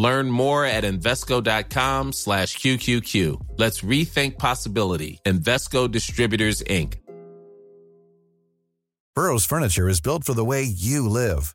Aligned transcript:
Learn 0.00 0.30
more 0.30 0.64
at 0.64 0.84
Invesco.com 0.84 2.12
slash 2.14 2.56
QQQ. 2.56 3.58
Let's 3.58 3.82
rethink 3.82 4.38
possibility. 4.38 5.20
Investco 5.26 5.90
Distributors, 5.90 6.62
Inc. 6.62 6.94
Burrow's 9.14 9.44
furniture 9.44 9.90
is 9.90 10.00
built 10.00 10.24
for 10.24 10.32
the 10.32 10.44
way 10.44 10.62
you 10.62 11.06
live. 11.06 11.54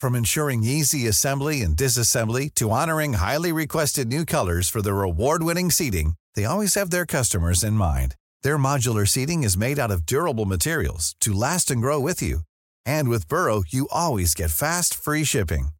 From 0.00 0.14
ensuring 0.14 0.62
easy 0.62 1.08
assembly 1.08 1.62
and 1.62 1.76
disassembly 1.76 2.54
to 2.54 2.70
honoring 2.70 3.14
highly 3.14 3.50
requested 3.50 4.06
new 4.06 4.24
colors 4.24 4.68
for 4.68 4.82
their 4.82 5.02
award-winning 5.02 5.72
seating, 5.72 6.14
they 6.36 6.44
always 6.44 6.76
have 6.76 6.90
their 6.90 7.06
customers 7.06 7.64
in 7.64 7.72
mind. 7.72 8.14
Their 8.44 8.56
modular 8.56 9.08
seating 9.08 9.42
is 9.42 9.56
made 9.56 9.80
out 9.80 9.90
of 9.90 10.06
durable 10.06 10.46
materials 10.46 11.16
to 11.22 11.32
last 11.32 11.72
and 11.72 11.82
grow 11.82 11.98
with 11.98 12.22
you. 12.22 12.42
And 12.86 13.08
with 13.08 13.26
Burrow, 13.26 13.64
you 13.68 13.88
always 13.90 14.34
get 14.34 14.52
fast, 14.52 14.94
free 14.94 15.24
shipping. 15.24 15.70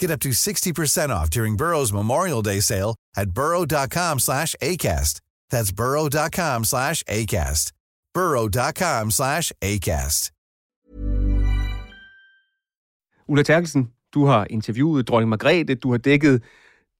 Get 0.00 0.10
up 0.10 0.20
to 0.20 0.30
60% 0.30 1.10
off 1.10 1.28
during 1.28 1.56
Burrow's 1.56 1.92
Memorial 1.92 2.42
Day 2.42 2.60
sale 2.60 2.96
at 3.14 3.30
burrow.com 3.32 4.18
slash 4.18 4.54
ACAST. 4.62 5.20
That's 5.50 5.72
burrow.com 5.72 6.64
slash 6.64 7.02
ACAST. 7.02 7.72
burrow.com 8.14 9.10
slash 9.10 9.52
ACAST. 9.62 10.30
Ulla 13.28 13.42
Terkelsen, 13.42 13.92
du 14.14 14.26
har 14.26 14.46
interviewet 14.50 15.08
dronning 15.08 15.28
Margrethe, 15.28 15.74
du 15.74 15.90
har 15.90 15.98
dækket 15.98 16.42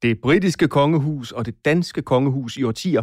det 0.03 0.21
britiske 0.21 0.69
kongehus 0.69 1.33
og 1.33 1.47
det 1.47 1.65
danske 1.65 2.03
kongehus 2.03 2.57
i 2.57 2.63
årtier. 2.63 3.03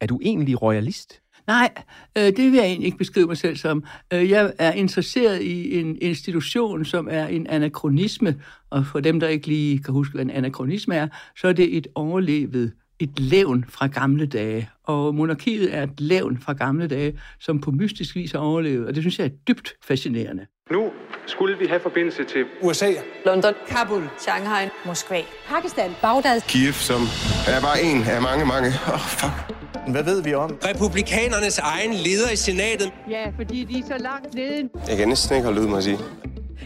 Er 0.00 0.06
du 0.06 0.20
egentlig 0.22 0.62
royalist? 0.62 1.20
Nej, 1.46 1.70
øh, 2.18 2.24
det 2.24 2.38
vil 2.38 2.52
jeg 2.52 2.64
egentlig 2.64 2.86
ikke 2.86 2.98
beskrive 2.98 3.26
mig 3.26 3.36
selv 3.36 3.56
som. 3.56 3.84
Øh, 4.12 4.30
jeg 4.30 4.52
er 4.58 4.72
interesseret 4.72 5.42
i 5.42 5.80
en 5.80 5.98
institution, 6.00 6.84
som 6.84 7.08
er 7.10 7.26
en 7.26 7.46
anachronisme, 7.46 8.40
og 8.70 8.86
for 8.86 9.00
dem, 9.00 9.20
der 9.20 9.28
ikke 9.28 9.46
lige 9.46 9.78
kan 9.78 9.94
huske, 9.94 10.14
hvad 10.14 10.24
en 10.24 10.30
anachronisme 10.30 10.94
er, 10.94 11.08
så 11.36 11.48
er 11.48 11.52
det 11.52 11.76
et 11.76 11.86
overlevet 11.94 12.72
et 12.98 13.20
levn 13.20 13.64
fra 13.68 13.86
gamle 13.86 14.26
dage. 14.26 14.70
Og 14.84 15.14
monarkiet 15.14 15.74
er 15.74 15.82
et 15.82 16.00
levn 16.00 16.38
fra 16.38 16.52
gamle 16.52 16.86
dage, 16.86 17.20
som 17.40 17.60
på 17.60 17.70
mystisk 17.70 18.14
vis 18.14 18.32
har 18.32 18.38
overlevet, 18.38 18.86
og 18.86 18.94
det 18.94 19.02
synes 19.02 19.18
jeg 19.18 19.24
er 19.24 19.30
dybt 19.48 19.74
fascinerende. 19.84 20.46
Nu 20.70 20.90
skulle 21.26 21.58
vi 21.58 21.66
have 21.66 21.80
forbindelse 21.80 22.24
til 22.24 22.44
USA, 22.62 22.90
London, 23.26 23.54
Kabul, 23.68 24.02
Shanghai, 24.18 24.68
Moskva, 24.86 25.20
Pakistan, 25.48 25.90
Bagdad, 26.02 26.40
Kiev, 26.48 26.72
som 26.72 27.00
er 27.48 27.60
bare 27.60 27.82
en 27.82 28.02
af 28.02 28.22
mange, 28.22 28.46
mange. 28.46 28.68
Åh, 28.68 28.94
oh, 28.94 29.00
fuck. 29.00 29.55
Hvad 29.88 30.04
ved 30.04 30.22
vi 30.22 30.34
om? 30.34 30.58
Republikanernes 30.64 31.58
egen 31.58 31.92
leder 31.92 32.30
i 32.32 32.36
senatet. 32.36 32.92
Ja, 33.10 33.24
fordi 33.36 33.64
de 33.64 33.78
er 33.78 33.82
så 33.86 33.98
langt 33.98 34.34
nede. 34.34 34.68
Jeg 34.88 34.96
kan 34.96 35.08
næsten 35.08 35.36
ikke 35.36 35.46
holde 35.46 35.60
ud, 35.60 35.66
må 35.66 35.76
jeg 35.76 35.82
sige. 35.82 35.98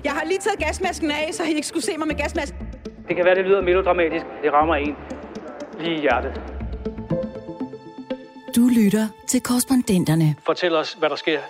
Jeg 0.04 0.12
har 0.12 0.24
lige 0.24 0.38
taget 0.38 0.58
gasmasken 0.58 1.10
af, 1.10 1.30
så 1.32 1.42
I 1.44 1.48
ikke 1.54 1.66
skulle 1.66 1.84
se 1.84 1.92
mig 1.98 2.06
med 2.06 2.14
gasmasken. 2.16 2.58
Det 3.08 3.16
kan 3.16 3.24
være, 3.24 3.34
det 3.34 3.44
lyder 3.44 3.60
melodramatisk. 3.62 4.24
Det 4.42 4.52
rammer 4.52 4.74
en 4.74 4.94
lige 5.80 5.96
i 5.96 6.00
hjertet. 6.00 6.40
Du 8.56 8.68
lytter 8.68 9.08
til 9.28 9.40
korrespondenterne. 9.40 10.34
Fortæl 10.46 10.76
os, 10.76 10.92
hvad 10.92 11.08
der 11.10 11.16
sker. 11.16 11.40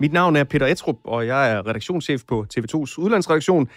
Mit 0.00 0.12
navn 0.12 0.36
er 0.36 0.44
Peter 0.44 0.66
Etrup, 0.66 0.96
og 1.04 1.26
jeg 1.26 1.52
er 1.52 1.66
redaktionschef 1.66 2.22
på 2.28 2.46
TV2's 2.54 2.94
udlandsredaktion. 2.98 3.68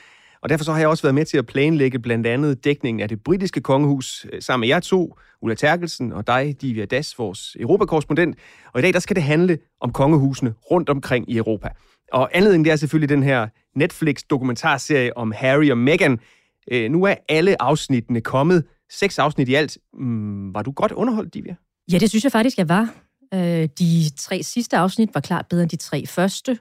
Og 0.45 0.49
derfor 0.49 0.65
så 0.65 0.71
har 0.71 0.79
jeg 0.79 0.87
også 0.87 1.03
været 1.03 1.15
med 1.15 1.25
til 1.25 1.37
at 1.37 1.45
planlægge 1.45 1.99
blandt 1.99 2.27
andet 2.27 2.65
dækningen 2.65 3.01
af 3.01 3.09
det 3.09 3.23
britiske 3.23 3.61
kongehus 3.61 4.25
øh, 4.33 4.41
sammen 4.41 4.59
med 4.59 4.67
jer 4.67 4.79
to, 4.79 5.17
Ulla 5.41 5.55
Terkelsen 5.55 6.13
og 6.13 6.27
dig, 6.27 6.61
Divya 6.61 6.85
Das, 6.85 7.19
vores 7.19 7.57
europakorrespondent. 7.59 8.37
Og 8.73 8.79
i 8.79 8.81
dag 8.81 8.93
der 8.93 8.99
skal 8.99 9.15
det 9.15 9.23
handle 9.23 9.57
om 9.81 9.91
kongehusene 9.91 10.53
rundt 10.71 10.89
omkring 10.89 11.31
i 11.31 11.37
Europa. 11.37 11.69
Og 12.13 12.29
anledningen 12.33 12.65
det 12.65 12.71
er 12.71 12.75
selvfølgelig 12.75 13.09
den 13.09 13.23
her 13.23 13.47
Netflix-dokumentarserie 13.75 15.17
om 15.17 15.31
Harry 15.31 15.71
og 15.71 15.77
Meghan. 15.77 16.19
Øh, 16.71 16.91
nu 16.91 17.03
er 17.03 17.15
alle 17.29 17.61
afsnittene 17.61 18.21
kommet. 18.21 18.63
Seks 18.89 19.19
afsnit 19.19 19.49
i 19.49 19.53
alt. 19.53 19.77
Mm, 19.93 20.53
var 20.53 20.61
du 20.61 20.71
godt 20.71 20.91
underholdt, 20.91 21.33
Divya? 21.33 21.55
Ja, 21.91 21.97
det 21.97 22.09
synes 22.09 22.23
jeg 22.23 22.31
faktisk, 22.31 22.57
jeg 22.57 22.69
var. 22.69 22.93
Øh, 23.33 23.69
de 23.79 24.09
tre 24.17 24.43
sidste 24.43 24.77
afsnit 24.77 25.09
var 25.13 25.21
klart 25.21 25.45
bedre 25.49 25.63
end 25.63 25.69
de 25.69 25.75
tre 25.75 26.05
første. 26.05 26.57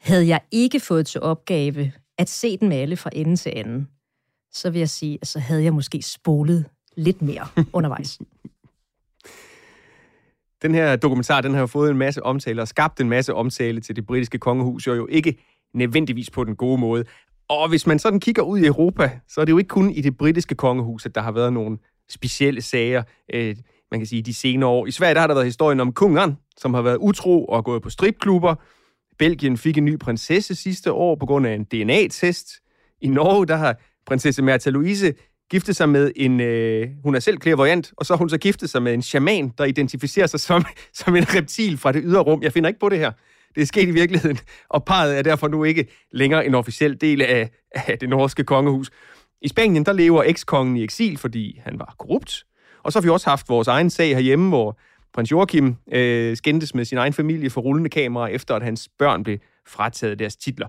Havde 0.00 0.28
jeg 0.28 0.40
ikke 0.52 0.80
fået 0.80 1.06
til 1.06 1.20
opgave 1.20 1.92
at 2.18 2.28
se 2.28 2.56
dem 2.56 2.72
alle 2.72 2.96
fra 2.96 3.10
ende 3.12 3.36
til 3.36 3.52
anden, 3.56 3.88
så 4.52 4.70
vil 4.70 4.78
jeg 4.78 4.88
sige, 4.88 5.18
at 5.22 5.28
så 5.28 5.38
havde 5.38 5.64
jeg 5.64 5.74
måske 5.74 6.02
spolet 6.02 6.64
lidt 6.96 7.22
mere 7.22 7.46
undervejs. 7.72 8.18
Den 10.62 10.74
her 10.74 10.96
dokumentar, 10.96 11.40
den 11.40 11.54
har 11.54 11.66
fået 11.66 11.90
en 11.90 11.98
masse 11.98 12.22
omtale 12.22 12.62
og 12.62 12.68
skabt 12.68 13.00
en 13.00 13.08
masse 13.08 13.34
omtale 13.34 13.80
til 13.80 13.96
det 13.96 14.06
britiske 14.06 14.38
kongehus, 14.38 14.86
og 14.86 14.96
jo 14.96 15.06
ikke 15.06 15.38
nødvendigvis 15.74 16.30
på 16.30 16.44
den 16.44 16.56
gode 16.56 16.78
måde. 16.78 17.04
Og 17.48 17.68
hvis 17.68 17.86
man 17.86 17.98
sådan 17.98 18.20
kigger 18.20 18.42
ud 18.42 18.58
i 18.58 18.66
Europa, 18.66 19.10
så 19.28 19.40
er 19.40 19.44
det 19.44 19.52
jo 19.52 19.58
ikke 19.58 19.68
kun 19.68 19.90
i 19.90 20.00
det 20.00 20.16
britiske 20.16 20.54
kongehus, 20.54 21.06
at 21.06 21.14
der 21.14 21.20
har 21.20 21.32
været 21.32 21.52
nogle 21.52 21.78
specielle 22.08 22.62
sager, 22.62 23.02
øh, 23.34 23.56
man 23.90 24.00
kan 24.00 24.06
sige, 24.06 24.22
de 24.22 24.34
senere 24.34 24.70
år. 24.70 24.86
I 24.86 24.90
Sverige 24.90 25.14
der 25.14 25.20
har 25.20 25.26
der 25.26 25.34
været 25.34 25.46
historien 25.46 25.80
om 25.80 25.92
kungen, 25.92 26.36
som 26.56 26.74
har 26.74 26.82
været 26.82 26.96
utro 27.00 27.44
og 27.44 27.64
gået 27.64 27.82
på 27.82 27.90
stripklubber. 27.90 28.54
Belgien 29.18 29.56
fik 29.56 29.78
en 29.78 29.84
ny 29.84 29.98
prinsesse 29.98 30.54
sidste 30.54 30.92
år 30.92 31.14
på 31.14 31.26
grund 31.26 31.46
af 31.46 31.54
en 31.54 31.64
DNA-test. 31.64 32.48
I 33.00 33.08
Norge, 33.08 33.46
der 33.46 33.56
har 33.56 33.76
prinsesse 34.06 34.42
Märtha 34.42 34.70
Louise 34.70 35.14
giftet 35.50 35.76
sig 35.76 35.88
med 35.88 36.12
en... 36.16 36.40
Øh, 36.40 36.88
hun 37.02 37.14
er 37.14 37.20
selv 37.20 37.38
klærvoyant, 37.38 37.92
og 37.96 38.06
så 38.06 38.12
har 38.14 38.18
hun 38.18 38.30
så 38.30 38.38
giftet 38.38 38.70
sig 38.70 38.82
med 38.82 38.94
en 38.94 39.02
shaman, 39.02 39.52
der 39.58 39.64
identificerer 39.64 40.26
sig 40.26 40.40
som, 40.40 40.64
som 41.00 41.16
en 41.16 41.34
reptil 41.34 41.78
fra 41.78 41.92
det 41.92 42.02
ydre 42.04 42.20
rum. 42.20 42.42
Jeg 42.42 42.52
finder 42.52 42.68
ikke 42.68 42.80
på 42.80 42.88
det 42.88 42.98
her. 42.98 43.12
Det 43.54 43.62
er 43.62 43.66
sket 43.66 43.88
i 43.88 43.90
virkeligheden, 43.90 44.38
og 44.68 44.84
parret 44.84 45.18
er 45.18 45.22
derfor 45.22 45.48
nu 45.48 45.64
ikke 45.64 45.86
længere 46.12 46.46
en 46.46 46.54
officiel 46.54 47.00
del 47.00 47.22
af, 47.22 47.50
af 47.74 47.98
det 47.98 48.08
norske 48.08 48.44
kongehus. 48.44 48.90
I 49.42 49.48
Spanien, 49.48 49.86
der 49.86 49.92
lever 49.92 50.22
ekskongen 50.22 50.76
i 50.76 50.82
eksil, 50.82 51.18
fordi 51.18 51.60
han 51.64 51.78
var 51.78 51.94
korrupt. 51.98 52.44
Og 52.82 52.92
så 52.92 52.98
har 52.98 53.02
vi 53.02 53.08
også 53.08 53.30
haft 53.30 53.48
vores 53.48 53.68
egen 53.68 53.90
sag 53.90 54.14
herhjemme, 54.14 54.48
hvor 54.48 54.78
prins 55.16 55.30
Joachim 55.30 55.76
øh, 55.92 56.36
skændtes 56.36 56.74
med 56.74 56.84
sin 56.84 56.98
egen 56.98 57.12
familie 57.12 57.50
for 57.50 57.60
rullende 57.60 57.90
kamera, 57.90 58.26
efter 58.26 58.54
at 58.54 58.62
hans 58.62 58.88
børn 58.98 59.24
blev 59.24 59.38
frataget 59.66 60.18
deres 60.18 60.36
titler. 60.36 60.68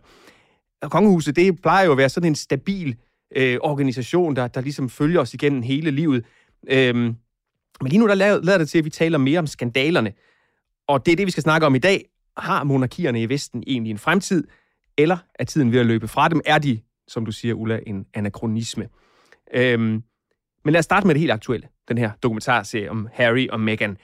Og 0.81 0.91
kongehuset, 0.91 1.35
det 1.35 1.61
plejer 1.61 1.85
jo 1.85 1.91
at 1.91 1.97
være 1.97 2.09
sådan 2.09 2.31
en 2.31 2.35
stabil 2.35 2.95
øh, 3.35 3.57
organisation, 3.61 4.35
der, 4.35 4.47
der 4.47 4.61
ligesom 4.61 4.89
følger 4.89 5.21
os 5.21 5.33
igennem 5.33 5.61
hele 5.61 5.91
livet. 5.91 6.25
Øhm, 6.69 7.15
men 7.81 7.89
lige 7.89 7.99
nu, 7.99 8.07
der 8.07 8.15
lader, 8.15 8.57
det 8.57 8.69
til, 8.69 8.77
at 8.77 8.85
vi 8.85 8.89
taler 8.89 9.17
mere 9.17 9.39
om 9.39 9.47
skandalerne. 9.47 10.13
Og 10.87 11.05
det 11.05 11.11
er 11.11 11.15
det, 11.15 11.25
vi 11.25 11.31
skal 11.31 11.43
snakke 11.43 11.67
om 11.67 11.75
i 11.75 11.79
dag. 11.79 12.05
Har 12.37 12.63
monarkierne 12.63 13.21
i 13.21 13.29
Vesten 13.29 13.63
egentlig 13.67 13.91
en 13.91 13.97
fremtid, 13.97 14.47
eller 14.97 15.17
er 15.35 15.43
tiden 15.43 15.71
ved 15.71 15.79
at 15.79 15.85
løbe 15.85 16.07
fra 16.07 16.29
dem? 16.29 16.41
Er 16.45 16.57
de, 16.57 16.79
som 17.07 17.25
du 17.25 17.31
siger, 17.31 17.53
Ulla, 17.53 17.79
en 17.87 18.05
anachronisme? 18.13 18.87
Øhm, 19.53 20.03
men 20.65 20.71
lad 20.71 20.79
os 20.79 20.85
starte 20.85 21.07
med 21.07 21.15
det 21.15 21.19
helt 21.19 21.31
aktuelle, 21.31 21.67
den 21.87 21.97
her 21.97 22.11
dokumentarserie 22.23 22.91
om 22.91 23.07
Harry 23.13 23.47
og 23.47 23.59
Meghan. 23.59 23.97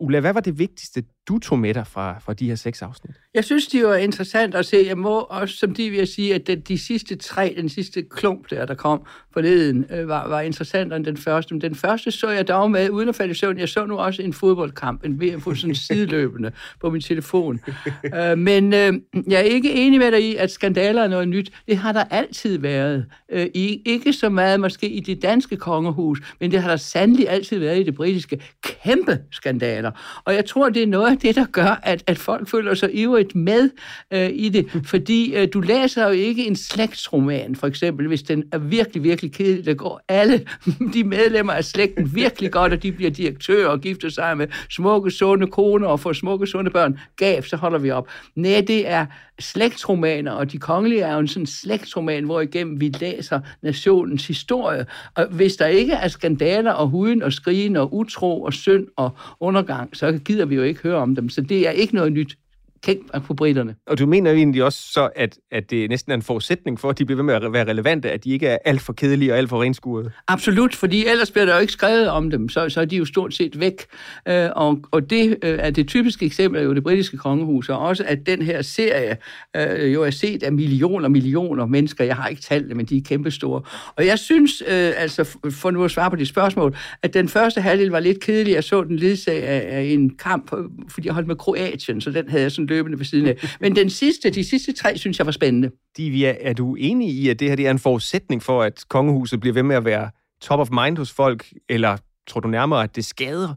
Ulla, 0.00 0.20
hvad 0.20 0.32
var 0.32 0.40
det 0.40 0.58
vigtigste, 0.58 1.04
du 1.28 1.38
tog 1.38 1.58
med 1.58 1.74
dig 1.74 1.86
fra, 1.86 2.18
fra 2.18 2.34
de 2.34 2.48
her 2.48 2.54
seks 2.54 2.82
afsnit? 2.82 3.16
Jeg 3.34 3.44
synes, 3.44 3.66
det 3.66 3.84
var 3.84 3.94
interessant 3.94 4.54
at 4.54 4.66
se. 4.66 4.84
Jeg 4.86 4.98
må 4.98 5.20
også, 5.20 5.56
som 5.56 5.74
de 5.74 5.90
vil 5.90 6.06
sige, 6.06 6.34
at 6.34 6.46
de, 6.46 6.56
de 6.56 6.78
sidste 6.78 7.16
tre, 7.16 7.54
den 7.56 7.68
sidste 7.68 8.02
klump 8.10 8.50
der, 8.50 8.66
der 8.66 8.74
kom 8.74 9.02
forleden, 9.32 9.86
øh, 9.92 10.08
var, 10.08 10.28
var 10.28 10.40
interessant 10.40 10.92
end 10.92 11.04
den 11.04 11.16
første. 11.16 11.54
Men 11.54 11.60
den 11.60 11.74
første 11.74 12.10
så 12.10 12.28
jeg 12.28 12.48
dog 12.48 12.70
med, 12.70 12.90
uden 12.90 13.08
at 13.08 13.14
falde 13.14 13.30
i 13.30 13.34
søvn. 13.34 13.58
Jeg 13.58 13.68
så 13.68 13.86
nu 13.86 13.96
også 13.96 14.22
en 14.22 14.32
fodboldkamp, 14.32 15.04
en 15.04 15.20
VM 15.20 15.54
sådan 15.54 15.74
sideløbende 15.74 16.52
på 16.80 16.90
min 16.90 17.00
telefon. 17.00 17.60
øh, 18.14 18.38
men 18.38 18.74
øh, 18.74 18.92
jeg 19.28 19.40
er 19.40 19.44
ikke 19.44 19.72
enig 19.72 19.98
med 19.98 20.12
dig 20.12 20.22
i, 20.22 20.36
at 20.36 20.50
skandaler 20.50 21.02
er 21.02 21.08
noget 21.08 21.28
nyt. 21.28 21.52
Det 21.66 21.76
har 21.76 21.92
der 21.92 22.04
altid 22.10 22.58
været. 22.58 23.06
Øh, 23.32 23.46
i, 23.54 23.82
ikke 23.86 24.12
så 24.12 24.28
meget 24.28 24.60
måske 24.60 24.88
i 24.88 25.00
det 25.00 25.22
danske 25.22 25.56
kongehus, 25.56 26.20
men 26.40 26.50
det 26.50 26.62
har 26.62 26.68
der 26.68 26.76
sandelig 26.76 27.28
altid 27.28 27.58
været 27.58 27.80
i 27.80 27.82
det 27.82 27.94
britiske. 27.94 28.40
Kæmpe 28.62 29.18
skandaler. 29.30 29.90
Og 30.24 30.34
jeg 30.34 30.44
tror, 30.44 30.68
det 30.68 30.82
er 30.82 30.86
noget 30.86 31.17
det, 31.22 31.34
der 31.34 31.46
gør, 31.52 31.80
at, 31.82 32.04
at 32.06 32.18
folk 32.18 32.48
føler 32.48 32.74
sig 32.74 32.94
ivrigt 32.94 33.34
med 33.34 33.70
øh, 34.10 34.30
i 34.32 34.48
det. 34.48 34.66
Fordi 34.84 35.34
øh, 35.34 35.48
du 35.52 35.60
læser 35.60 36.06
jo 36.06 36.12
ikke 36.12 36.46
en 36.46 36.56
slægtsroman, 36.56 37.56
for 37.56 37.66
eksempel, 37.66 38.06
hvis 38.06 38.22
den 38.22 38.44
er 38.52 38.58
virkelig, 38.58 39.02
virkelig 39.02 39.32
kedelig. 39.32 39.64
Der 39.66 39.74
går 39.74 40.00
alle 40.08 40.46
de 40.94 41.04
medlemmer 41.04 41.52
af 41.52 41.64
slægten 41.64 42.14
virkelig 42.14 42.50
godt, 42.52 42.72
og 42.72 42.82
de 42.82 42.92
bliver 42.92 43.10
direktører 43.10 43.68
og 43.68 43.80
gifter 43.80 44.08
sig 44.08 44.36
med 44.36 44.46
smukke, 44.70 45.10
sunde 45.10 45.46
koner 45.46 45.86
og 45.86 46.00
får 46.00 46.12
smukke, 46.12 46.46
sunde 46.46 46.70
børn. 46.70 46.98
Gav, 47.16 47.42
så 47.42 47.56
holder 47.56 47.78
vi 47.78 47.90
op. 47.90 48.08
Nej, 48.34 48.64
det 48.66 48.88
er 48.88 49.06
slægtsromaner, 49.38 50.32
og 50.32 50.52
de 50.52 50.58
kongelige 50.58 51.02
er 51.02 51.14
jo 51.14 51.18
en 51.18 51.28
sådan 51.28 51.46
slægtsroman, 51.46 52.24
hvor 52.24 52.40
igennem 52.40 52.80
vi 52.80 52.88
læser 53.00 53.40
nationens 53.62 54.26
historie. 54.26 54.86
Og 55.14 55.26
hvis 55.26 55.56
der 55.56 55.66
ikke 55.66 55.92
er 55.92 56.08
skandaler 56.08 56.72
og 56.72 56.88
huden 56.88 57.22
og 57.22 57.32
skrigen 57.32 57.76
og 57.76 57.94
utro 57.94 58.42
og 58.42 58.52
synd 58.52 58.86
og 58.96 59.10
undergang, 59.40 59.96
så 59.96 60.18
gider 60.24 60.44
vi 60.44 60.54
jo 60.54 60.62
ikke 60.62 60.80
høre 60.82 60.96
om 60.96 61.07
dem. 61.14 61.28
Så 61.28 61.40
det 61.40 61.66
er 61.66 61.70
ikke 61.70 61.94
noget 61.94 62.12
nyt 62.12 62.38
kendt 62.82 63.24
på 63.26 63.34
britterne. 63.34 63.74
Og 63.86 63.98
du 63.98 64.06
mener 64.06 64.30
jo 64.30 64.36
egentlig 64.36 64.64
også 64.64 64.92
så, 64.92 65.08
at, 65.16 65.38
at 65.50 65.70
det 65.70 65.90
næsten 65.90 66.12
er 66.12 66.16
en 66.16 66.22
forudsætning 66.22 66.80
for, 66.80 66.90
at 66.90 66.98
de 66.98 67.04
bliver 67.04 67.16
ved 67.16 67.24
med 67.24 67.34
at 67.34 67.52
være 67.52 67.68
relevante, 67.68 68.10
at 68.10 68.24
de 68.24 68.30
ikke 68.30 68.46
er 68.46 68.58
alt 68.64 68.80
for 68.80 68.92
kedelige 68.92 69.32
og 69.32 69.38
alt 69.38 69.48
for 69.48 69.62
renskuede? 69.62 70.10
Absolut, 70.28 70.74
fordi 70.74 71.06
ellers 71.06 71.30
bliver 71.30 71.46
der 71.46 71.54
jo 71.54 71.60
ikke 71.60 71.72
skrevet 71.72 72.08
om 72.08 72.30
dem, 72.30 72.48
så, 72.48 72.68
så 72.68 72.80
er 72.80 72.84
de 72.84 72.96
jo 72.96 73.04
stort 73.04 73.34
set 73.34 73.60
væk. 73.60 73.86
Øh, 74.28 74.48
og, 74.56 74.78
og 74.90 75.10
det 75.10 75.36
øh, 75.42 75.58
er 75.58 75.70
det 75.70 75.88
typiske 75.88 76.26
eksempel 76.26 76.62
jo 76.62 76.74
det 76.74 76.82
britiske 76.82 77.16
kongehus, 77.16 77.68
og 77.68 77.78
også 77.78 78.04
at 78.06 78.26
den 78.26 78.42
her 78.42 78.62
serie 78.62 79.16
øh, 79.56 79.94
jo 79.94 80.02
er 80.02 80.10
set 80.10 80.42
af 80.42 80.52
millioner 80.52 81.04
og 81.04 81.10
millioner 81.10 81.66
mennesker. 81.66 82.04
Jeg 82.04 82.16
har 82.16 82.28
ikke 82.28 82.42
talt 82.42 82.68
det, 82.68 82.76
men 82.76 82.86
de 82.86 82.96
er 82.96 83.02
kæmpestore. 83.08 83.62
Og 83.96 84.06
jeg 84.06 84.18
synes, 84.18 84.62
øh, 84.68 84.92
altså 84.96 85.38
for 85.50 85.70
nu 85.70 85.84
at 85.84 85.90
svare 85.90 86.10
på 86.10 86.16
de 86.16 86.26
spørgsmål, 86.26 86.76
at 87.02 87.14
den 87.14 87.28
første 87.28 87.60
halvdel 87.60 87.88
var 87.88 88.00
lidt 88.00 88.20
kedelig. 88.20 88.54
Jeg 88.54 88.64
så 88.64 88.84
den 88.84 88.96
ledsag 88.96 89.42
af, 89.42 89.78
af 89.78 89.82
en 89.82 90.16
kamp, 90.16 90.50
fordi 90.88 91.06
jeg 91.06 91.14
holdt 91.14 91.28
med 91.28 91.36
Kroatien, 91.36 92.00
så 92.00 92.10
den 92.10 92.28
havde 92.28 92.42
jeg 92.42 92.52
sådan 92.52 92.67
løbende 92.68 92.98
ved 92.98 93.04
siden 93.04 93.26
af. 93.26 93.56
Men 93.60 93.76
den 93.76 93.90
sidste, 93.90 94.30
de 94.30 94.44
sidste 94.44 94.72
tre, 94.72 94.98
synes 94.98 95.18
jeg 95.18 95.26
var 95.26 95.32
spændende. 95.32 95.70
Divya, 95.96 96.36
er 96.40 96.52
du 96.52 96.74
enig 96.74 97.08
i, 97.08 97.28
at 97.28 97.40
det 97.40 97.48
her 97.48 97.56
det 97.56 97.66
er 97.66 97.70
en 97.70 97.78
forudsætning 97.78 98.42
for, 98.42 98.62
at 98.62 98.84
kongehuset 98.88 99.40
bliver 99.40 99.54
ved 99.54 99.62
med 99.62 99.76
at 99.76 99.84
være 99.84 100.10
top 100.40 100.60
of 100.60 100.68
mind 100.70 100.98
hos 100.98 101.12
folk, 101.12 101.52
eller 101.68 101.96
tror 102.26 102.40
du 102.40 102.48
nærmere, 102.48 102.82
at 102.82 102.96
det 102.96 103.04
skader 103.04 103.54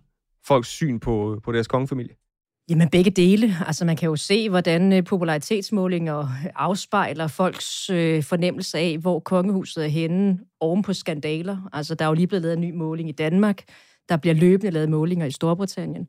folks 0.48 0.70
syn 0.70 1.00
på, 1.00 1.40
på 1.44 1.52
deres 1.52 1.68
kongefamilie? 1.68 2.16
Jamen 2.70 2.90
begge 2.90 3.12
dele. 3.12 3.56
Altså 3.68 3.86
man 3.86 3.96
kan 3.96 4.10
jo 4.10 4.16
se, 4.16 4.50
hvordan 4.50 4.94
øh, 4.94 5.04
popularitetsmålinger 5.04 6.28
afspejler 6.56 7.28
folks 7.28 7.90
øh, 7.90 8.24
fornemmelse 8.24 8.78
af, 8.78 8.98
hvor 8.98 9.20
kongehuset 9.20 9.84
er 9.84 9.88
henne 9.88 10.40
oven 10.60 10.82
på 10.82 10.94
skandaler. 10.94 11.70
Altså 11.74 11.96
der 11.96 12.06
er 12.06 12.10
jo 12.10 12.14
lige 12.14 12.28
blevet 12.28 12.42
lavet 12.42 12.54
en 12.54 12.62
ny 12.62 12.72
måling 12.72 13.10
i 13.10 13.12
Danmark. 13.12 13.64
Der 14.10 14.18
bliver 14.18 14.34
løbende 14.34 14.72
lavet 14.72 14.90
målinger 14.90 15.26
i 15.26 15.32
Storbritannien. 15.32 16.08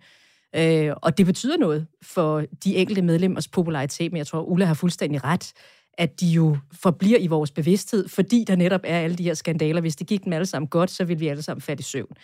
Øh, 0.57 0.93
og 0.97 1.19
det 1.19 1.27
betyder 1.27 1.57
noget 1.57 1.87
for 2.03 2.45
de 2.65 2.77
enkelte 2.77 3.03
medlemmers 3.03 3.49
popularitet, 3.49 4.13
men 4.13 4.19
jeg 4.19 4.27
tror, 4.27 4.43
Ulla 4.43 4.65
har 4.65 4.75
fuldstændig 4.75 5.25
ret, 5.25 5.53
at 5.99 6.21
de 6.21 6.27
jo 6.27 6.57
forbliver 6.73 7.19
i 7.19 7.27
vores 7.27 7.51
bevidsthed, 7.51 8.09
fordi 8.09 8.45
der 8.47 8.57
netop 8.57 8.81
er 8.85 8.99
alle 8.99 9.17
de 9.17 9.23
her 9.23 9.35
skandaler. 9.35 9.81
Hvis 9.81 9.97
det 9.97 10.07
gik 10.07 10.25
dem 10.25 10.33
alle 10.33 10.47
sammen 10.47 10.69
godt, 10.69 10.91
så 10.91 11.05
ville 11.05 11.21
vi 11.21 11.29
alle 11.29 11.43
sammen 11.43 11.63
falde 11.63 11.81
i 11.81 11.83
søvn. 11.83 12.17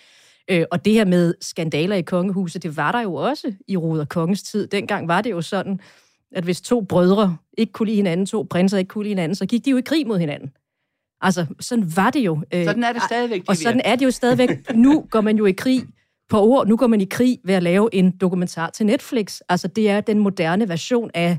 Øh, 0.50 0.64
og 0.70 0.84
det 0.84 0.92
her 0.92 1.04
med 1.04 1.34
skandaler 1.40 1.96
i 1.96 2.02
kongehuset, 2.02 2.62
det 2.62 2.76
var 2.76 2.92
der 2.92 3.00
jo 3.00 3.14
også 3.14 3.52
i 3.68 3.76
Ruder 3.76 4.04
Kongens 4.04 4.42
tid. 4.42 4.66
Dengang 4.66 5.08
var 5.08 5.20
det 5.20 5.30
jo 5.30 5.42
sådan, 5.42 5.80
at 6.32 6.44
hvis 6.44 6.60
to 6.60 6.80
brødre 6.80 7.36
ikke 7.58 7.72
kunne 7.72 7.86
lide 7.86 7.96
hinanden, 7.96 8.26
to 8.26 8.46
prinser 8.50 8.78
ikke 8.78 8.88
kunne 8.88 9.04
lide 9.04 9.10
hinanden, 9.10 9.34
så 9.34 9.46
gik 9.46 9.64
de 9.64 9.70
jo 9.70 9.76
i 9.76 9.80
krig 9.80 10.06
mod 10.06 10.18
hinanden. 10.18 10.52
Altså, 11.20 11.46
sådan 11.60 11.96
var 11.96 12.10
det 12.10 12.20
jo. 12.20 12.42
Øh, 12.54 12.64
sådan 12.64 12.84
er 12.84 12.92
det 12.92 13.02
stadigvæk. 13.02 13.42
Og 13.48 13.56
sådan 13.56 13.80
er 13.84 13.96
det 13.96 14.04
jo 14.04 14.10
stadigvæk. 14.10 14.50
Nu 14.74 15.06
går 15.10 15.20
man 15.20 15.36
jo 15.36 15.46
i 15.46 15.52
krig 15.52 15.82
på 16.28 16.40
ord. 16.40 16.68
Nu 16.68 16.76
går 16.76 16.86
man 16.86 17.00
i 17.00 17.04
krig 17.04 17.38
ved 17.44 17.54
at 17.54 17.62
lave 17.62 17.88
en 17.92 18.10
dokumentar 18.10 18.70
til 18.70 18.86
Netflix. 18.86 19.40
Altså, 19.48 19.68
det 19.68 19.90
er 19.90 20.00
den 20.00 20.18
moderne 20.18 20.68
version 20.68 21.10
af, 21.14 21.38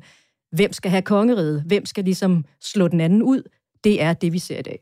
hvem 0.51 0.73
skal 0.73 0.91
have 0.91 1.01
kongeriget? 1.01 1.63
Hvem 1.65 1.85
skal 1.85 2.03
ligesom 2.03 2.45
slå 2.61 2.87
den 2.87 3.01
anden 3.01 3.23
ud? 3.23 3.43
Det 3.83 4.01
er 4.01 4.13
det, 4.13 4.33
vi 4.33 4.39
ser 4.39 4.59
i 4.59 4.61
dag. 4.61 4.79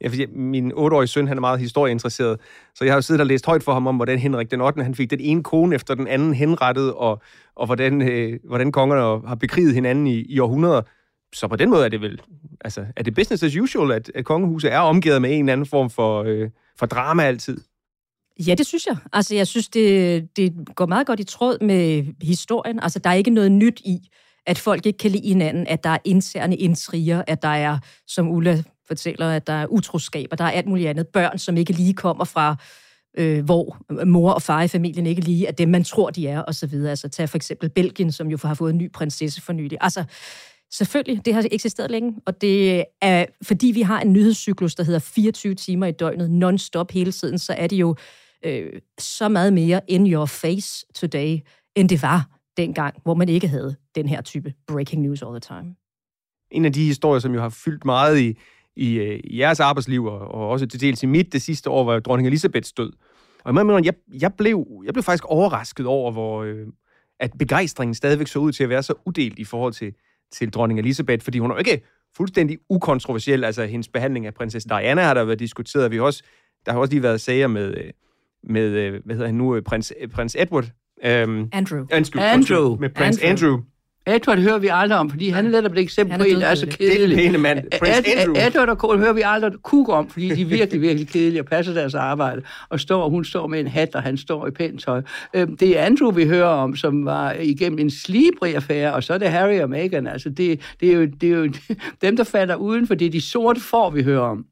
Ja, 0.00 0.08
fordi 0.08 0.26
min 0.26 0.72
otteårige 0.74 1.08
søn, 1.08 1.28
han 1.28 1.36
er 1.36 1.40
meget 1.40 1.60
historieinteresseret, 1.60 2.40
så 2.74 2.84
jeg 2.84 2.92
har 2.92 2.96
jo 2.96 3.02
siddet 3.02 3.20
og 3.20 3.26
læst 3.26 3.46
højt 3.46 3.62
for 3.62 3.72
ham 3.72 3.86
om, 3.86 3.96
hvordan 3.96 4.18
Henrik 4.18 4.50
den 4.50 4.60
8. 4.60 4.82
han 4.82 4.94
fik 4.94 5.10
den 5.10 5.20
ene 5.20 5.42
kone 5.42 5.74
efter 5.74 5.94
den 5.94 6.06
anden 6.06 6.34
henrettet, 6.34 6.92
og, 6.94 7.22
og 7.56 7.66
hvordan, 7.66 8.02
øh, 8.02 8.38
hvordan 8.44 8.72
kongerne 8.72 9.28
har 9.28 9.34
bekriget 9.34 9.74
hinanden 9.74 10.06
i, 10.06 10.20
i 10.20 10.38
århundreder. 10.38 10.82
Så 11.34 11.48
på 11.48 11.56
den 11.56 11.70
måde 11.70 11.84
er 11.84 11.88
det 11.88 12.00
vel, 12.00 12.20
altså, 12.60 12.84
er 12.96 13.02
det 13.02 13.14
business 13.14 13.42
as 13.42 13.56
usual, 13.56 13.92
at, 13.92 14.10
at 14.14 14.24
kongehuset 14.24 14.72
er 14.72 14.78
omgivet 14.78 15.22
med 15.22 15.30
en 15.32 15.38
eller 15.38 15.52
anden 15.52 15.66
form 15.66 15.90
for, 15.90 16.22
øh, 16.22 16.50
for 16.78 16.86
drama 16.86 17.22
altid? 17.22 17.58
Ja, 18.46 18.54
det 18.54 18.66
synes 18.66 18.86
jeg. 18.86 18.96
Altså, 19.12 19.34
jeg 19.34 19.46
synes, 19.46 19.68
det, 19.68 20.36
det 20.36 20.54
går 20.74 20.86
meget 20.86 21.06
godt 21.06 21.20
i 21.20 21.24
tråd 21.24 21.64
med 21.64 22.04
historien. 22.22 22.80
Altså, 22.82 22.98
der 22.98 23.10
er 23.10 23.14
ikke 23.14 23.30
noget 23.30 23.52
nyt 23.52 23.80
i, 23.80 23.98
at 24.46 24.58
folk 24.58 24.86
ikke 24.86 24.98
kan 24.98 25.10
lide 25.10 25.28
hinanden, 25.28 25.66
at 25.66 25.84
der 25.84 25.90
er 25.90 25.98
interne 26.04 26.56
intriger, 26.56 27.22
at 27.26 27.42
der 27.42 27.48
er, 27.48 27.78
som 28.06 28.28
Ulla 28.28 28.62
fortæller, 28.88 29.30
at 29.30 29.46
der 29.46 29.52
er 29.52 29.66
utroskab, 29.66 30.28
der 30.38 30.44
er 30.44 30.50
alt 30.50 30.66
muligt 30.66 30.88
andet. 30.88 31.06
Børn, 31.06 31.38
som 31.38 31.56
ikke 31.56 31.72
lige 31.72 31.94
kommer 31.94 32.24
fra, 32.24 32.56
øh, 33.18 33.44
hvor 33.44 33.76
mor 34.04 34.32
og 34.32 34.42
far 34.42 34.62
i 34.62 34.68
familien 34.68 35.06
ikke 35.06 35.20
lige 35.20 35.46
er 35.46 35.52
dem, 35.52 35.68
man 35.68 35.84
tror, 35.84 36.10
de 36.10 36.28
er, 36.28 36.42
osv. 36.42 36.74
Altså, 36.74 37.08
tag 37.08 37.28
for 37.28 37.36
eksempel 37.36 37.68
Belgien, 37.68 38.12
som 38.12 38.28
jo 38.28 38.38
har 38.42 38.54
fået 38.54 38.72
en 38.72 38.78
ny 38.78 38.92
prinsesse 38.92 39.40
for 39.40 39.52
nylig. 39.52 39.78
Altså, 39.80 40.04
Selvfølgelig, 40.72 41.24
det 41.24 41.34
har 41.34 41.44
eksisteret 41.50 41.90
længe, 41.90 42.14
og 42.26 42.40
det 42.40 42.84
er, 43.00 43.24
fordi 43.42 43.66
vi 43.66 43.82
har 43.82 44.00
en 44.00 44.12
nyhedscyklus, 44.12 44.74
der 44.74 44.84
hedder 44.84 44.98
24 44.98 45.54
timer 45.54 45.86
i 45.86 45.92
døgnet, 45.92 46.30
non-stop 46.30 46.90
hele 46.90 47.12
tiden, 47.12 47.38
så 47.38 47.52
er 47.52 47.66
det 47.66 47.76
jo 47.76 47.96
øh, 48.44 48.72
så 48.98 49.28
meget 49.28 49.52
mere 49.52 49.80
in 49.88 50.12
your 50.12 50.26
face 50.26 50.86
today, 50.94 51.38
end 51.74 51.88
det 51.88 52.02
var 52.02 52.40
dengang, 52.56 52.94
hvor 53.02 53.14
man 53.14 53.28
ikke 53.28 53.48
havde 53.48 53.76
den 53.94 54.08
her 54.08 54.20
type 54.20 54.54
breaking 54.66 55.02
news 55.02 55.22
all 55.22 55.40
the 55.40 55.40
time. 55.40 55.74
En 56.50 56.64
af 56.64 56.72
de 56.72 56.84
historier, 56.84 57.20
som 57.20 57.34
jo 57.34 57.40
har 57.40 57.48
fyldt 57.48 57.84
meget 57.84 58.20
i, 58.20 58.38
i, 58.76 58.94
øh, 58.94 59.20
i 59.24 59.38
jeres 59.38 59.60
arbejdsliv, 59.60 60.04
og, 60.04 60.18
og 60.18 60.48
også 60.48 60.66
til 60.66 60.80
dels 60.80 61.02
i 61.02 61.06
mit 61.06 61.32
det 61.32 61.42
sidste 61.42 61.70
år, 61.70 61.84
var 61.84 61.94
jo 61.94 62.00
dronning 62.00 62.26
Elisabeths 62.26 62.72
død. 62.72 62.92
Og 63.44 63.54
jeg, 63.54 63.84
jeg, 63.84 63.94
jeg, 64.20 64.34
blev, 64.34 64.66
jeg 64.84 64.94
blev 64.94 65.02
faktisk 65.02 65.24
overrasket 65.24 65.86
over, 65.86 66.12
hvor, 66.12 66.42
øh, 66.42 66.66
at 67.20 67.30
begejstringen 67.38 67.94
stadigvæk 67.94 68.26
så 68.26 68.38
ud 68.38 68.52
til 68.52 68.62
at 68.62 68.68
være 68.68 68.82
så 68.82 68.94
uddelt 69.06 69.38
i 69.38 69.44
forhold 69.44 69.72
til, 69.72 69.92
til 70.32 70.50
dronning 70.50 70.80
Elisabeth, 70.80 71.24
fordi 71.24 71.38
hun 71.38 71.50
er 71.50 71.54
jo 71.54 71.58
ikke 71.58 71.82
fuldstændig 72.16 72.58
ukontroversiel. 72.68 73.44
Altså, 73.44 73.64
hendes 73.64 73.88
behandling 73.88 74.26
af 74.26 74.34
prinsesse 74.34 74.68
Diana 74.68 75.02
har 75.02 75.14
der 75.14 75.24
været 75.24 75.38
diskuteret. 75.38 75.90
Vi 75.90 75.96
har 75.96 76.02
også, 76.02 76.22
der 76.66 76.72
har 76.72 76.78
også 76.78 76.92
lige 76.92 77.02
været 77.02 77.20
sager 77.20 77.46
med, 77.46 77.76
øh, 77.76 77.90
med, 78.44 78.62
øh, 78.62 79.00
hvad 79.04 79.14
hedder 79.14 79.26
han 79.26 79.34
nu, 79.34 79.56
øh, 79.56 79.62
prins, 79.62 79.92
øh, 80.00 80.08
prins 80.08 80.36
Edward. 80.38 80.64
Um, 81.24 81.48
Andrew. 81.52 81.86
Andrew. 81.90 82.22
Andrew. 82.22 82.76
Med 82.80 82.90
prins 82.90 83.18
Andrew. 83.18 83.30
Andrew. 83.30 83.60
Edward 84.06 84.38
hører 84.38 84.58
vi 84.58 84.68
aldrig 84.72 84.98
om, 84.98 85.10
fordi 85.10 85.28
han 85.28 85.46
er 85.46 85.50
netop 85.50 85.72
et 85.72 85.78
eksempel 85.78 86.18
på 86.18 86.24
en, 86.24 86.40
der 86.40 86.46
er 86.46 86.54
så 86.54 86.66
kedelig. 86.66 87.16
Det 87.16 87.34
er 87.34 87.38
mand. 87.38 87.58
Prins 87.78 87.98
Ed, 87.98 88.04
Andrew. 88.18 88.46
Edward 88.46 88.68
og 88.68 88.76
Cole 88.76 88.98
hører 88.98 89.12
vi 89.12 89.22
aldrig 89.24 89.52
kuk 89.62 89.88
om, 89.88 90.08
fordi 90.10 90.28
de 90.28 90.42
er 90.42 90.46
virkelig, 90.46 90.80
virkelig 90.80 91.08
kedelige 91.08 91.42
og 91.42 91.46
passer 91.46 91.74
deres 91.74 91.94
arbejde. 91.94 92.42
Og 92.68 92.80
står, 92.80 93.08
hun 93.08 93.24
står 93.24 93.46
med 93.46 93.60
en 93.60 93.66
hat, 93.66 93.94
og 93.94 94.02
han 94.02 94.16
står 94.16 94.46
i 94.46 94.50
pænt 94.50 94.80
tøj. 94.80 95.02
Øhm, 95.34 95.56
det 95.56 95.78
er 95.78 95.84
Andrew, 95.84 96.10
vi 96.10 96.26
hører 96.26 96.46
om, 96.48 96.76
som 96.76 97.04
var 97.04 97.32
igennem 97.32 97.78
en 97.78 97.90
slibrig 97.90 98.56
affære, 98.56 98.94
og 98.94 99.02
så 99.02 99.14
er 99.14 99.18
det 99.18 99.30
Harry 99.30 99.60
og 99.60 99.70
Meghan. 99.70 100.06
Altså, 100.06 100.28
det, 100.28 100.60
det, 100.80 100.90
er 100.90 100.94
jo, 100.94 101.06
det 101.20 101.32
er 101.32 101.36
jo 101.36 101.52
dem, 102.02 102.16
der 102.16 102.24
falder 102.24 102.54
uden 102.54 102.86
for 102.86 102.94
det, 102.94 103.12
de 103.12 103.20
sorte 103.20 103.60
får, 103.60 103.90
vi 103.90 104.02
hører 104.02 104.20
om. 104.20 104.44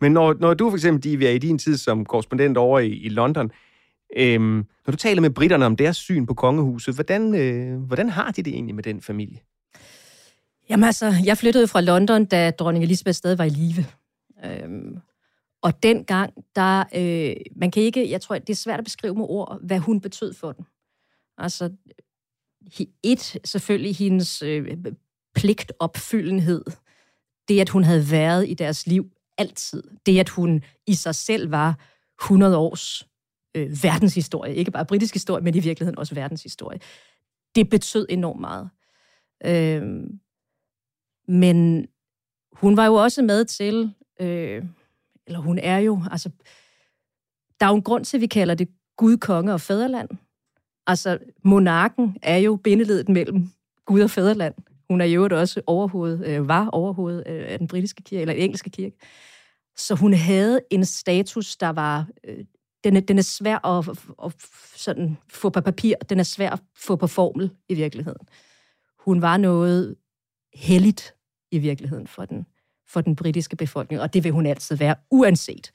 Men 0.00 0.12
når, 0.12 0.34
når 0.40 0.54
du 0.54 0.70
for 0.70 0.76
eksempel, 0.76 1.04
Divya, 1.04 1.30
i 1.30 1.38
din 1.38 1.58
tid 1.58 1.76
som 1.76 2.04
korrespondent 2.04 2.56
over 2.56 2.78
i, 2.78 2.88
i 2.88 3.08
London, 3.08 3.50
øhm, 4.16 4.66
når 4.86 4.90
du 4.90 4.96
taler 4.96 5.20
med 5.20 5.30
britterne 5.30 5.66
om 5.66 5.76
deres 5.76 5.96
syn 5.96 6.26
på 6.26 6.34
kongehuset, 6.34 6.94
hvordan, 6.94 7.34
øh, 7.34 7.80
hvordan 7.80 8.08
har 8.08 8.30
de 8.30 8.42
det 8.42 8.52
egentlig 8.52 8.74
med 8.74 8.82
den 8.82 9.02
familie? 9.02 9.38
Jamen 10.70 10.84
altså, 10.84 11.14
jeg 11.24 11.38
flyttede 11.38 11.68
fra 11.68 11.80
London, 11.80 12.24
da 12.24 12.50
dronning 12.50 12.84
Elizabeth 12.84 13.16
stadig 13.16 13.38
var 13.38 13.44
i 13.44 13.48
live. 13.48 13.84
Øhm, 14.44 14.98
og 15.62 15.82
dengang, 15.82 16.32
der, 16.56 16.84
øh, 16.94 17.36
man 17.56 17.70
kan 17.70 17.82
ikke, 17.82 18.10
jeg 18.10 18.20
tror, 18.20 18.38
det 18.38 18.50
er 18.50 18.54
svært 18.54 18.78
at 18.78 18.84
beskrive 18.84 19.14
med 19.14 19.24
ord, 19.28 19.58
hvad 19.62 19.78
hun 19.78 20.00
betød 20.00 20.34
for 20.34 20.52
den. 20.52 20.66
Altså, 21.38 21.70
et, 23.02 23.38
selvfølgelig 23.44 23.96
hendes 23.96 24.42
øh, 24.42 24.76
pligtopfyldenhed. 25.34 26.64
Det, 27.48 27.60
at 27.60 27.68
hun 27.68 27.84
havde 27.84 28.10
været 28.10 28.48
i 28.48 28.54
deres 28.54 28.86
liv 28.86 29.10
altid. 29.38 29.82
Det, 30.06 30.18
at 30.18 30.28
hun 30.28 30.62
i 30.86 30.94
sig 30.94 31.14
selv 31.14 31.50
var 31.50 31.78
100 32.22 32.56
års 32.56 33.08
øh, 33.56 33.82
verdenshistorie. 33.82 34.54
Ikke 34.54 34.70
bare 34.70 34.86
britisk 34.86 35.14
historie, 35.14 35.44
men 35.44 35.54
i 35.54 35.60
virkeligheden 35.60 35.98
også 35.98 36.14
verdenshistorie. 36.14 36.80
Det 37.54 37.70
betød 37.70 38.06
enormt 38.08 38.40
meget. 38.40 38.70
Øh, 39.44 39.82
men 41.28 41.86
hun 42.52 42.76
var 42.76 42.86
jo 42.86 42.94
også 42.94 43.22
med 43.22 43.44
til, 43.44 43.94
øh, 44.20 44.64
eller 45.26 45.38
hun 45.38 45.58
er 45.58 45.78
jo, 45.78 46.02
altså, 46.10 46.30
der 47.60 47.66
er 47.66 47.70
jo 47.70 47.76
en 47.76 47.82
grund 47.82 48.04
til, 48.04 48.16
at 48.16 48.20
vi 48.20 48.26
kalder 48.26 48.54
det 48.54 48.68
Gud, 48.96 49.16
konge 49.16 49.52
og 49.52 49.60
fædreland. 49.60 50.08
Altså, 50.86 51.18
monarken 51.44 52.16
er 52.22 52.36
jo 52.36 52.56
bindeledet 52.56 53.08
mellem 53.08 53.50
Gud 53.86 54.00
og 54.00 54.10
fædreland. 54.10 54.54
Hun 54.90 55.00
er 55.00 55.04
jo 55.04 55.28
også 55.32 55.62
overhovedet, 55.66 56.26
øh, 56.26 56.48
var 56.48 56.68
overhovedet 56.68 57.24
øh, 57.26 57.44
af 57.48 57.58
den 57.58 57.68
britiske 57.68 58.02
kirke, 58.02 58.20
eller 58.20 58.34
engelske 58.34 58.70
kirke. 58.70 58.96
Så 59.76 59.94
hun 59.94 60.14
havde 60.14 60.60
en 60.70 60.84
status, 60.84 61.56
der 61.56 61.68
var 61.68 62.08
øh, 62.24 62.44
den, 62.84 62.96
er, 62.96 63.00
den 63.00 63.18
er 63.18 63.22
svær 63.22 63.66
at, 63.66 63.88
at 64.24 64.34
sådan 64.76 65.16
få 65.30 65.50
på 65.50 65.60
papir, 65.60 65.94
den 66.08 66.18
er 66.18 66.24
svær 66.24 66.50
at 66.50 66.60
få 66.76 66.96
på 66.96 67.06
formel 67.06 67.50
i 67.68 67.74
virkeligheden. 67.74 68.28
Hun 68.98 69.22
var 69.22 69.36
noget 69.36 69.96
helligt 70.54 71.14
i 71.50 71.58
virkeligheden 71.58 72.06
for 72.06 72.24
den, 72.24 72.46
for 72.88 73.00
den 73.00 73.16
britiske 73.16 73.56
befolkning, 73.56 74.02
og 74.02 74.14
det 74.14 74.24
vil 74.24 74.32
hun 74.32 74.46
altid 74.46 74.76
være, 74.76 74.94
uanset 75.10 75.72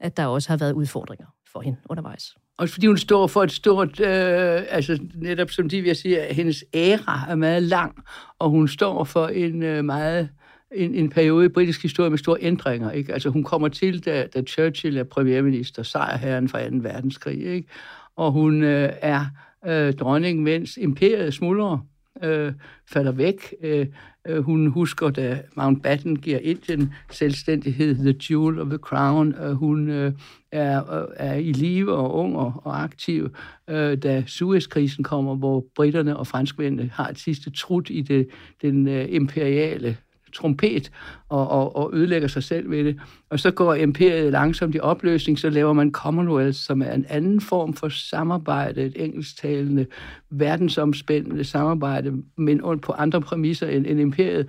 at 0.00 0.16
der 0.16 0.26
også 0.26 0.48
har 0.48 0.56
været 0.56 0.72
udfordringer 0.72 1.26
for 1.46 1.60
hende 1.60 1.78
undervejs. 1.88 2.36
Og 2.58 2.68
fordi 2.68 2.86
hun 2.86 2.98
står 2.98 3.26
for 3.26 3.42
et 3.42 3.52
stort, 3.52 4.00
øh, 4.00 4.62
altså 4.68 4.98
netop 5.14 5.50
som 5.50 5.68
de 5.68 5.82
vil 5.82 5.96
sige, 5.96 6.20
at 6.20 6.34
hendes 6.34 6.64
æra 6.74 7.26
er 7.28 7.34
meget 7.34 7.62
lang, 7.62 8.04
og 8.38 8.50
hun 8.50 8.68
står 8.68 9.04
for 9.04 9.26
en 9.26 9.62
øh, 9.62 9.84
meget 9.84 10.28
en, 10.72 10.94
en 10.94 11.10
periode 11.10 11.46
i 11.46 11.48
britisk 11.48 11.82
historie 11.82 12.10
med 12.10 12.18
store 12.18 12.38
ændringer. 12.40 12.90
Ikke? 12.90 13.12
Altså 13.12 13.28
hun 13.28 13.44
kommer 13.44 13.68
til, 13.68 14.04
da, 14.04 14.26
da 14.34 14.42
Churchill 14.42 14.96
er 14.96 15.04
premierminister, 15.04 15.82
sejrherren 15.82 16.48
fra 16.48 16.68
2. 16.68 16.76
verdenskrig, 16.80 17.44
ikke? 17.44 17.68
og 18.16 18.32
hun 18.32 18.62
øh, 18.62 18.92
er 19.02 19.26
øh, 19.66 19.92
dronning, 19.92 20.42
mens 20.42 20.76
imperiet 20.76 21.34
smuldrer 21.34 21.78
øh, 22.22 22.52
falder 22.92 23.12
væk. 23.12 23.54
Øh, 23.62 23.86
øh, 24.26 24.42
hun 24.42 24.66
husker, 24.66 25.10
da 25.10 25.42
Mountbatten 25.56 26.16
giver 26.16 26.38
Indien 26.38 26.92
selvstændighed, 27.10 27.94
The 27.94 28.14
Jewel 28.30 28.60
of 28.60 28.68
the 28.68 28.78
Crown. 28.78 29.34
Øh, 29.34 29.52
hun 29.52 29.90
øh, 29.90 30.12
er, 30.52 30.92
øh, 30.92 31.08
er 31.16 31.34
i 31.34 31.52
live 31.52 31.92
og 31.92 32.14
ung 32.14 32.36
og, 32.36 32.52
og 32.64 32.82
aktiv, 32.82 33.28
øh, 33.70 33.98
da 33.98 34.24
Suezkrisen 34.26 35.04
kommer, 35.04 35.34
hvor 35.36 35.64
britterne 35.76 36.16
og 36.16 36.26
franskmændene 36.26 36.90
har 36.94 37.08
et 37.08 37.18
sidste 37.18 37.50
trut 37.50 37.90
i 37.90 38.00
det, 38.00 38.28
den 38.62 38.88
øh, 38.88 39.06
imperiale 39.08 39.96
trompet 40.34 40.90
og, 41.28 41.48
og, 41.48 41.76
og 41.76 41.90
ødelægger 41.94 42.28
sig 42.28 42.42
selv 42.42 42.70
ved 42.70 42.84
det. 42.84 43.00
Og 43.30 43.40
så 43.40 43.50
går 43.50 43.74
imperiet 43.74 44.32
langsomt 44.32 44.74
i 44.74 44.80
opløsning, 44.80 45.38
så 45.38 45.50
laver 45.50 45.72
man 45.72 45.92
Commonwealth, 45.92 46.58
som 46.58 46.82
er 46.82 46.92
en 46.92 47.06
anden 47.08 47.40
form 47.40 47.74
for 47.74 47.88
samarbejde, 47.88 48.82
et 48.82 48.92
engelsktalende, 48.96 49.86
verdensomspændende 50.30 51.44
samarbejde, 51.44 52.12
men 52.36 52.80
på 52.82 52.92
andre 52.92 53.20
præmisser 53.20 53.68
end, 53.68 53.86
end 53.86 54.00
imperiet. 54.00 54.46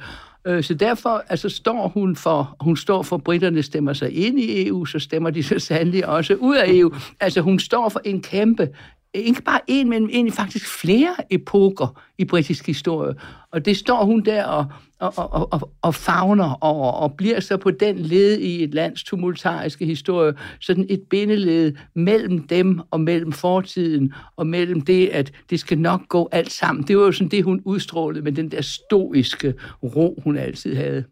Øh, 0.48 0.64
så 0.64 0.74
derfor 0.74 1.24
altså, 1.30 1.50
står 1.50 1.88
hun 1.88 2.16
for, 2.16 2.56
hun 2.60 2.78
står 2.78 3.04
for, 3.04 3.18
britterne 3.18 3.64
stemmer 3.64 3.94
sig 3.94 4.12
ind 4.12 4.40
i 4.40 4.68
EU, 4.68 4.86
så 4.86 5.00
stemmer 5.00 5.30
de 5.30 5.44
så 5.44 5.60
sandelig 5.60 6.08
også 6.08 6.36
ud 6.36 6.56
af 6.56 6.66
EU. 6.68 6.94
Altså 7.20 7.42
hun 7.42 7.60
står 7.60 7.90
for 7.90 8.02
en 8.06 8.22
kæmpe 8.22 8.70
ikke 9.16 9.42
bare 9.42 9.60
en, 9.68 9.90
men 9.90 10.10
egentlig 10.10 10.34
faktisk 10.34 10.80
flere 10.80 11.16
epoker 11.30 12.02
i 12.18 12.26
britisk 12.26 12.68
historie. 12.68 13.16
Og 13.52 13.66
det 13.66 13.78
står 13.78 14.06
hun 14.06 14.26
der 14.26 14.44
og, 14.44 14.66
og, 15.00 15.14
og, 15.18 15.54
og, 15.54 15.72
og 15.82 15.96
fagner 15.96 16.64
over, 16.64 16.92
og 16.92 17.14
bliver 17.18 17.40
så 17.40 17.58
på 17.58 17.72
den 17.72 18.00
led 18.00 18.38
i 18.40 18.64
et 18.64 18.74
lands 18.74 19.04
tumultariske 19.04 19.86
historie, 19.86 20.34
sådan 20.60 20.86
et 20.90 21.02
bindeled 21.10 21.74
mellem 21.96 22.48
dem 22.48 22.82
og 22.92 23.00
mellem 23.00 23.32
fortiden, 23.32 24.14
og 24.36 24.48
mellem 24.48 24.82
det, 24.82 25.08
at 25.08 25.32
det 25.50 25.60
skal 25.60 25.78
nok 25.80 26.08
gå 26.08 26.30
alt 26.32 26.52
sammen. 26.52 26.88
Det 26.88 26.98
var 26.98 27.04
jo 27.04 27.12
sådan 27.12 27.32
det, 27.32 27.44
hun 27.44 27.62
udstrålede 27.66 28.24
med 28.24 28.32
den 28.32 28.52
der 28.52 28.62
stoiske 28.62 29.54
ro, 29.84 30.22
hun 30.24 30.38
altid 30.38 30.76
havde. 30.76 31.04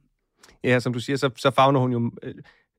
Ja, 0.63 0.79
som 0.79 0.93
du 0.93 0.99
siger, 0.99 1.17
så, 1.17 1.29
så 1.37 1.51
fagner 1.51 1.79
hun 1.79 1.91
jo 1.91 2.11
øh, 2.23 2.33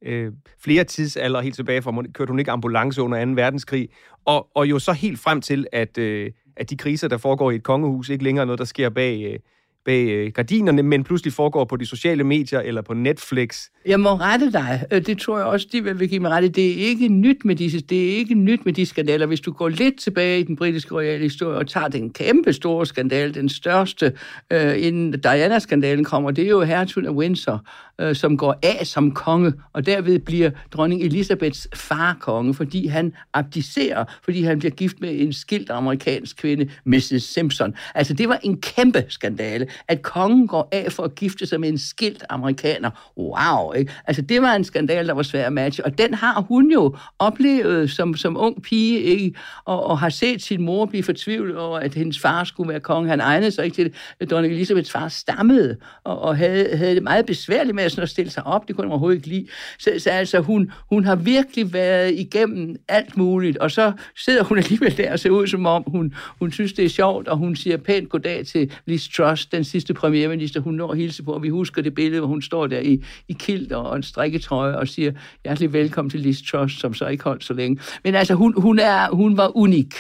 øh, 0.05 0.33
flere 0.59 0.85
tidsalder, 0.85 1.41
helt 1.41 1.55
tilbage 1.55 1.83
fra, 1.83 2.03
kørte 2.15 2.31
hun 2.31 2.39
ikke 2.39 2.51
ambulance 2.51 3.03
under 3.03 3.25
2. 3.25 3.31
verdenskrig, 3.31 3.89
og, 4.25 4.49
og 4.55 4.71
jo 4.71 4.79
så 4.79 4.93
helt 4.93 5.19
frem 5.19 5.41
til, 5.41 5.67
at, 5.73 5.99
øh, 5.99 6.31
at 6.57 6.71
de 6.71 6.77
kriser, 6.77 7.09
der 7.09 7.19
foregår 7.19 7.51
i 7.51 7.55
et 7.55 7.63
kongehus, 7.63 8.09
ikke 8.09 8.25
længere 8.25 8.47
noget, 8.47 8.59
der 8.59 8.65
sker 8.65 8.89
bag, 8.89 9.33
øh, 9.33 9.39
bag 9.85 10.07
øh, 10.07 10.33
gardinerne, 10.33 10.83
men 10.83 11.05
pludselig 11.05 11.33
foregår 11.33 11.65
på 11.65 11.77
de 11.77 11.87
sociale 11.87 12.25
medier 12.25 12.61
eller 12.61 12.83
på 12.83 12.95
Netflix. 12.95 13.69
Jeg 13.87 14.01
må 14.01 14.11
rette 14.11 14.53
dig. 14.53 14.85
Øh, 14.91 15.07
det 15.07 15.19
tror 15.19 15.39
jeg 15.39 15.47
også, 15.47 15.67
de 15.73 15.85
vil 15.85 16.09
give 16.09 16.21
mig 16.21 16.31
rette. 16.31 16.49
Det 16.49 16.71
er 16.71 16.87
ikke 16.87 17.09
nyt 17.09 17.45
med 17.45 17.57
disse, 17.57 17.81
det 17.81 18.13
er 18.13 18.17
ikke 18.17 18.35
nyt 18.35 18.65
med 18.65 18.73
de 18.73 18.87
skandaler. 18.87 19.27
Hvis 19.27 19.41
du 19.41 19.53
går 19.53 19.69
lidt 19.69 20.01
tilbage 20.01 20.41
i 20.41 20.43
den 20.43 20.57
britiske 20.57 20.95
royale 20.95 21.23
historie 21.23 21.59
og 21.59 21.67
tager 21.67 21.89
den 21.89 22.11
kæmpe 22.11 22.53
store 22.53 22.87
skandal, 22.87 23.35
den 23.35 23.49
største, 23.49 24.13
øh, 24.51 24.87
inden 24.87 25.21
Diana-skandalen 25.21 26.05
kommer, 26.05 26.31
det 26.31 26.45
er 26.45 26.49
jo 26.49 26.63
hertugen 26.63 27.07
af 27.09 27.13
Windsor, 27.13 27.65
øh, 28.01 28.15
som 28.15 28.37
går 28.37 28.57
af 28.63 28.87
som 28.87 29.11
konge, 29.13 29.53
og 29.73 29.87
derved 29.87 30.19
bliver 30.19 30.51
dronning 30.73 31.03
Elisabeths 31.03 31.69
far 31.75 32.17
konge, 32.21 32.55
fordi 32.55 32.87
han 32.87 33.13
abdicerer, 33.33 34.05
fordi 34.25 34.43
han 34.43 34.59
bliver 34.59 34.73
gift 34.73 35.01
med 35.01 35.21
en 35.21 35.33
skilt 35.33 35.71
amerikansk 35.71 36.37
kvinde, 36.37 36.71
Mrs. 36.85 37.23
Simpson. 37.23 37.75
Altså, 37.95 38.15
det 38.15 38.29
var 38.29 38.39
en 38.43 38.61
kæmpe 38.61 39.05
skandale 39.09 39.67
at 39.89 40.03
kongen 40.03 40.47
går 40.47 40.69
af 40.73 40.93
for 40.93 41.03
at 41.03 41.15
gifte 41.15 41.47
sig 41.47 41.61
med 41.61 41.69
en 41.69 41.79
skilt 41.79 42.25
amerikaner. 42.29 42.91
Wow, 43.17 43.73
ikke? 43.73 43.93
Altså, 44.07 44.23
det 44.23 44.43
var 44.43 44.55
en 44.55 44.65
skandal, 44.65 45.07
der 45.07 45.15
var 45.15 45.23
svær 45.23 45.47
at 45.47 45.53
matche, 45.53 45.85
og 45.85 45.99
den 45.99 46.15
har 46.15 46.41
hun 46.41 46.71
jo 46.71 46.97
oplevet 47.19 47.91
som, 47.91 48.15
som 48.17 48.37
ung 48.37 48.63
pige, 48.63 49.01
ikke? 49.01 49.39
Og, 49.65 49.87
og 49.87 49.99
har 49.99 50.09
set 50.09 50.43
sin 50.43 50.63
mor 50.63 50.87
blive 50.87 51.03
fortvivlet 51.03 51.57
over, 51.57 51.79
at 51.79 51.95
hendes 51.95 52.19
far 52.19 52.45
skulle 52.45 52.69
være 52.69 52.81
konge. 52.81 53.11
Han 53.11 53.21
egnede 53.21 53.51
sig 53.51 53.65
ikke 53.65 53.75
til 53.75 53.93
det. 54.21 54.31
Dronning 54.31 54.55
Elisabeths 54.55 54.93
far 54.93 55.09
stammede, 55.09 55.77
og, 56.05 56.19
og 56.19 56.37
havde, 56.37 56.77
havde 56.77 56.95
det 56.95 57.03
meget 57.03 57.27
besværligt 57.27 57.75
med 57.75 57.89
sådan 57.89 58.03
at 58.03 58.09
stille 58.09 58.31
sig 58.31 58.47
op. 58.47 58.69
Det 58.69 58.77
kunne 58.77 58.85
hun 58.85 58.91
overhovedet 58.91 59.17
ikke 59.17 59.29
lide. 59.29 59.47
Så, 59.79 59.91
så 59.99 60.11
altså, 60.11 60.41
hun, 60.41 60.73
hun 60.89 61.05
har 61.05 61.17
virkelig 61.17 61.73
været 61.73 62.15
igennem 62.15 62.77
alt 62.89 63.17
muligt, 63.17 63.59
og 63.59 63.71
så 63.71 63.93
sidder 64.17 64.45
hun 64.45 64.59
alligevel 64.59 64.97
der 64.97 65.13
og 65.13 65.19
ser 65.19 65.31
ud, 65.31 65.47
som 65.47 65.67
om 65.67 65.85
hun, 65.87 66.15
hun 66.39 66.53
synes, 66.53 66.73
det 66.73 66.85
er 66.85 66.89
sjovt, 66.89 67.29
og 67.29 67.37
hun 67.37 67.57
siger 67.57 67.77
pænt 67.77 68.09
goddag 68.09 68.47
til 68.47 68.73
Liz 68.87 69.09
Truss, 69.09 69.47
den 69.47 69.64
sidste 69.65 69.95
premierminister, 69.95 70.61
hun 70.61 70.75
når 70.75 70.91
at 70.91 70.99
hilse 70.99 71.23
på, 71.23 71.33
og 71.33 71.43
vi 71.43 71.49
husker 71.49 71.83
det 71.83 71.95
billede, 71.95 72.21
hvor 72.21 72.29
hun 72.29 72.43
står 72.43 72.67
der 72.67 72.81
i, 72.81 73.05
i 73.29 73.33
kilt 73.33 73.73
og 73.73 73.97
en 73.97 74.03
strikketrøje 74.03 74.77
og 74.77 74.89
siger, 74.89 75.13
hjertelig 75.45 75.73
velkommen 75.73 76.11
til 76.11 76.21
Liz 76.21 76.43
Truss, 76.51 76.81
som 76.81 76.95
så 76.95 77.07
ikke 77.07 77.25
holdt 77.25 77.45
så 77.45 77.55
længe. 77.55 77.81
Men 78.05 78.15
altså, 78.15 78.35
hun, 78.35 78.61
hun, 78.61 78.79
er, 78.79 79.11
hun 79.11 79.37
var 79.37 79.57
unik. 79.57 79.95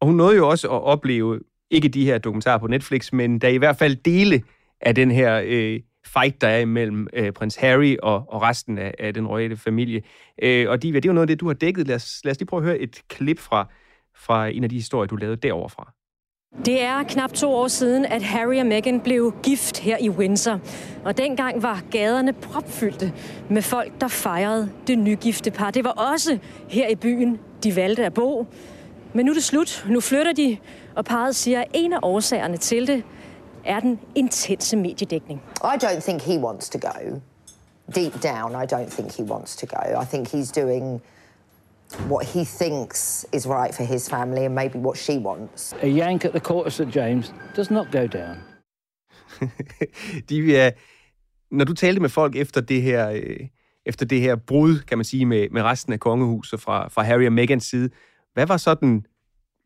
Og 0.00 0.06
hun 0.06 0.16
nåede 0.16 0.36
jo 0.36 0.48
også 0.48 0.68
at 0.68 0.82
opleve, 0.82 1.40
ikke 1.70 1.88
de 1.88 2.04
her 2.04 2.18
dokumentarer 2.18 2.58
på 2.58 2.66
Netflix, 2.66 3.12
men 3.12 3.38
der 3.38 3.48
i 3.48 3.56
hvert 3.56 3.76
fald 3.76 3.96
dele 3.96 4.42
af 4.80 4.94
den 4.94 5.10
her 5.10 5.42
øh, 5.46 5.80
fight, 6.06 6.40
der 6.40 6.48
er 6.48 6.58
imellem 6.58 7.08
øh, 7.12 7.32
prins 7.32 7.56
Harry 7.56 7.96
og, 8.02 8.24
og 8.28 8.42
resten 8.42 8.78
af, 8.78 8.94
af 8.98 9.14
den 9.14 9.26
royale 9.26 9.56
familie. 9.56 10.02
Øh, 10.42 10.70
og 10.70 10.82
Diva, 10.82 10.96
det 10.96 11.04
er 11.04 11.08
jo 11.08 11.14
noget 11.14 11.22
af 11.22 11.28
det, 11.28 11.40
du 11.40 11.46
har 11.46 11.54
dækket. 11.54 11.86
Lad 11.86 11.96
os, 11.96 12.20
lad 12.24 12.30
os 12.30 12.38
lige 12.38 12.46
prøve 12.46 12.60
at 12.60 12.66
høre 12.66 12.78
et 12.78 13.02
klip 13.08 13.38
fra, 13.38 13.68
fra 14.16 14.46
en 14.46 14.64
af 14.64 14.70
de 14.70 14.76
historier, 14.76 15.06
du 15.06 15.16
lavede 15.16 15.36
derovre 15.36 15.70
fra. 15.70 15.92
Det 16.66 16.82
er 16.82 17.02
knap 17.02 17.32
to 17.32 17.54
år 17.54 17.68
siden, 17.68 18.04
at 18.04 18.22
Harry 18.22 18.60
og 18.60 18.66
Meghan 18.66 19.00
blev 19.00 19.34
gift 19.42 19.78
her 19.78 19.96
i 20.00 20.10
Windsor. 20.10 20.60
Og 21.04 21.18
dengang 21.18 21.62
var 21.62 21.82
gaderne 21.90 22.32
propfyldte 22.32 23.12
med 23.50 23.62
folk, 23.62 24.00
der 24.00 24.08
fejrede 24.08 24.70
det 24.86 24.98
nygifte 24.98 25.50
par. 25.50 25.70
Det 25.70 25.84
var 25.84 25.90
også 25.90 26.38
her 26.68 26.88
i 26.88 26.94
byen, 26.94 27.38
de 27.64 27.76
valgte 27.76 28.04
at 28.04 28.14
bo. 28.14 28.46
Men 29.14 29.26
nu 29.26 29.32
er 29.32 29.34
det 29.34 29.44
slut. 29.44 29.86
Nu 29.88 30.00
flytter 30.00 30.32
de, 30.32 30.56
og 30.94 31.04
parret 31.04 31.36
siger, 31.36 31.60
at 31.60 31.66
en 31.74 31.92
af 31.92 31.98
årsagerne 32.02 32.56
til 32.56 32.86
det 32.86 33.02
er 33.64 33.80
den 33.80 34.00
intense 34.14 34.76
mediedækning. 34.76 35.42
I 35.64 35.84
don't 35.84 36.00
think 36.00 36.22
he 36.22 36.38
wants 36.38 36.70
to 36.70 36.78
go. 36.78 37.20
Deep 37.94 38.22
down, 38.22 38.52
I 38.52 38.74
don't 38.74 38.90
think 38.90 39.16
he 39.16 39.24
wants 39.24 39.56
to 39.56 39.66
go. 39.66 40.00
I 40.02 40.04
think 40.04 40.34
he's 40.34 40.60
doing 40.62 41.02
what 42.10 42.26
he 42.26 42.44
thinks 42.44 43.26
is 43.32 43.46
right 43.46 43.74
for 43.74 43.84
his 43.84 44.08
family 44.08 44.44
and 44.44 44.54
maybe 44.54 44.78
what 44.78 44.98
she 44.98 45.18
wants. 45.18 45.74
A 45.82 45.88
yank 45.88 46.24
at 46.24 46.30
the 46.30 46.40
court 46.40 46.66
of 46.66 46.72
St. 46.72 46.96
James 46.96 47.34
does 47.56 47.70
not 47.70 47.92
go 47.92 48.06
down. 48.06 48.36
De, 50.28 50.72
når 51.50 51.64
du 51.64 51.72
talte 51.74 52.00
med 52.00 52.08
folk 52.08 52.36
efter 52.36 52.60
det 52.60 52.82
her, 52.82 53.10
øh, 53.10 53.48
efter 53.86 54.06
det 54.06 54.20
her 54.20 54.36
brud, 54.36 54.78
kan 54.78 54.98
man 54.98 55.04
sige, 55.04 55.26
med, 55.26 55.48
med 55.50 55.62
resten 55.62 55.92
af 55.92 56.00
kongehuset 56.00 56.60
fra, 56.60 56.88
fra 56.88 57.02
Harry 57.02 57.26
og 57.26 57.32
Megans 57.32 57.64
side, 57.64 57.90
hvad 58.34 58.46
var 58.46 58.56
så 58.56 58.74
den 58.74 59.06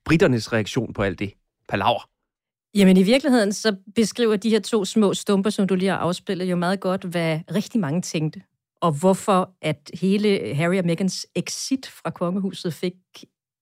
britternes 0.05 0.53
reaktion 0.53 0.93
på 0.93 1.03
alt 1.03 1.19
det? 1.19 1.33
Palaver. 1.69 2.09
Jamen 2.75 2.97
i 2.97 3.03
virkeligheden, 3.03 3.53
så 3.53 3.77
beskriver 3.95 4.37
de 4.37 4.51
her 4.51 4.61
to 4.61 4.85
små 4.85 5.15
stumper, 5.15 5.51
som 5.51 5.67
du 5.67 5.75
lige 5.75 5.91
har 5.91 5.97
afspillet, 5.97 6.45
jo 6.45 6.57
meget 6.57 6.81
godt, 6.81 7.05
hvad 7.05 7.41
rigtig 7.55 7.81
mange 7.81 8.03
tænkte 8.03 8.43
og 8.81 8.93
hvorfor 8.93 9.55
at 9.63 9.91
hele 10.01 10.55
Harry 10.55 10.79
og 10.79 10.85
Megans 10.85 11.27
exit 11.35 11.87
fra 11.87 12.11
kongehuset 12.11 12.75
fik 12.75 12.95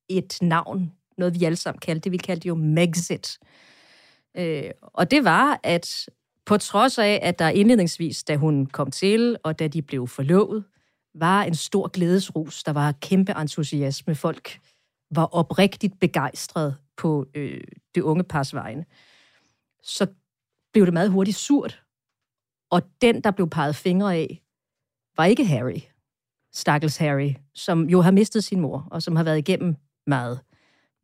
et 0.08 0.38
navn, 0.42 0.92
noget 1.18 1.40
vi 1.40 1.44
alle 1.44 1.56
sammen 1.56 1.80
kaldte 1.80 2.04
det, 2.04 2.12
vi 2.12 2.16
kaldte 2.16 2.48
jo 2.48 2.54
Megxit. 2.54 3.38
Øh, 4.37 4.70
og 4.82 5.10
det 5.10 5.25
var, 5.25 5.60
at 5.62 6.08
på 6.46 6.56
trods 6.56 6.98
af, 6.98 7.20
at 7.22 7.38
der 7.38 7.48
indledningsvis, 7.48 8.25
da 8.25 8.37
hun 8.37 8.66
kom 8.66 8.90
til, 8.90 9.37
og 9.42 9.58
da 9.58 9.68
de 9.68 9.82
blev 9.82 10.08
forlovet, 10.08 10.64
var 11.14 11.42
en 11.42 11.54
stor 11.54 11.88
glædesrus, 11.88 12.64
der 12.64 12.72
var 12.72 12.92
kæmpe 12.92 13.32
entusiasme. 13.40 14.14
Folk 14.14 14.60
var 15.10 15.25
oprigtigt 15.25 16.00
begejstret 16.00 16.76
på 16.96 17.26
øh, 17.34 17.60
det 17.94 18.00
unge 18.00 18.25
pars 18.25 18.54
vegne. 18.54 18.84
Så 19.82 20.06
blev 20.72 20.84
det 20.84 20.94
meget 20.94 21.10
hurtigt 21.10 21.37
surt. 21.37 21.82
Og 22.70 22.82
den, 23.02 23.20
der 23.25 23.30
blev 23.30 23.50
peget 23.50 23.76
fingre 23.76 24.16
af, 24.16 24.42
var 25.18 25.25
ikke 25.25 25.44
Harry, 25.44 25.80
stakkels 26.52 26.96
Harry, 26.96 27.34
som 27.54 27.88
jo 27.88 28.00
har 28.00 28.10
mistet 28.10 28.44
sin 28.44 28.60
mor, 28.60 28.88
og 28.90 29.02
som 29.02 29.16
har 29.16 29.25
været 29.25 29.38
igennem 29.38 29.76
meget. 30.06 30.40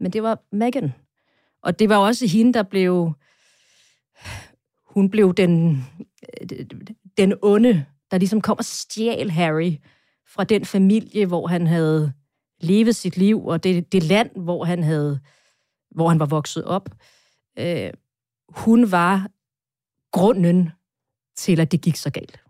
Men 0.01 0.13
det 0.13 0.23
var 0.23 0.43
Meghan. 0.53 0.93
Og 1.63 1.79
det 1.79 1.89
var 1.89 1.97
også 1.97 2.27
hende, 2.27 2.53
der 2.53 2.63
blev... 2.63 3.13
Hun 4.85 5.11
blev 5.11 5.35
den, 5.35 5.85
den 7.17 7.35
onde, 7.43 7.87
der 8.11 8.19
ligesom 8.19 8.41
kom 8.41 8.59
og 8.59 8.65
stjal 8.65 9.31
Harry 9.31 9.73
fra 10.27 10.45
den 10.45 10.65
familie, 10.65 11.27
hvor 11.27 11.47
han 11.47 11.67
havde 11.67 12.13
levet 12.61 12.97
sit 12.97 13.17
liv, 13.17 13.47
og 13.47 13.65
det, 13.65 13.93
det 13.93 14.03
land, 14.03 14.31
hvor 14.37 14.65
han 14.65 14.83
havde, 14.83 15.21
hvor 15.91 16.09
han 16.09 16.21
var 16.21 16.27
vokset 16.27 16.65
op. 16.65 16.89
Øh, 17.59 17.91
hun 18.49 18.91
var 18.91 19.29
grunden 20.13 20.71
til, 21.37 21.61
at 21.61 21.73
det 21.73 21.81
gik 21.81 21.97
så 21.97 22.11
galt. 22.11 22.44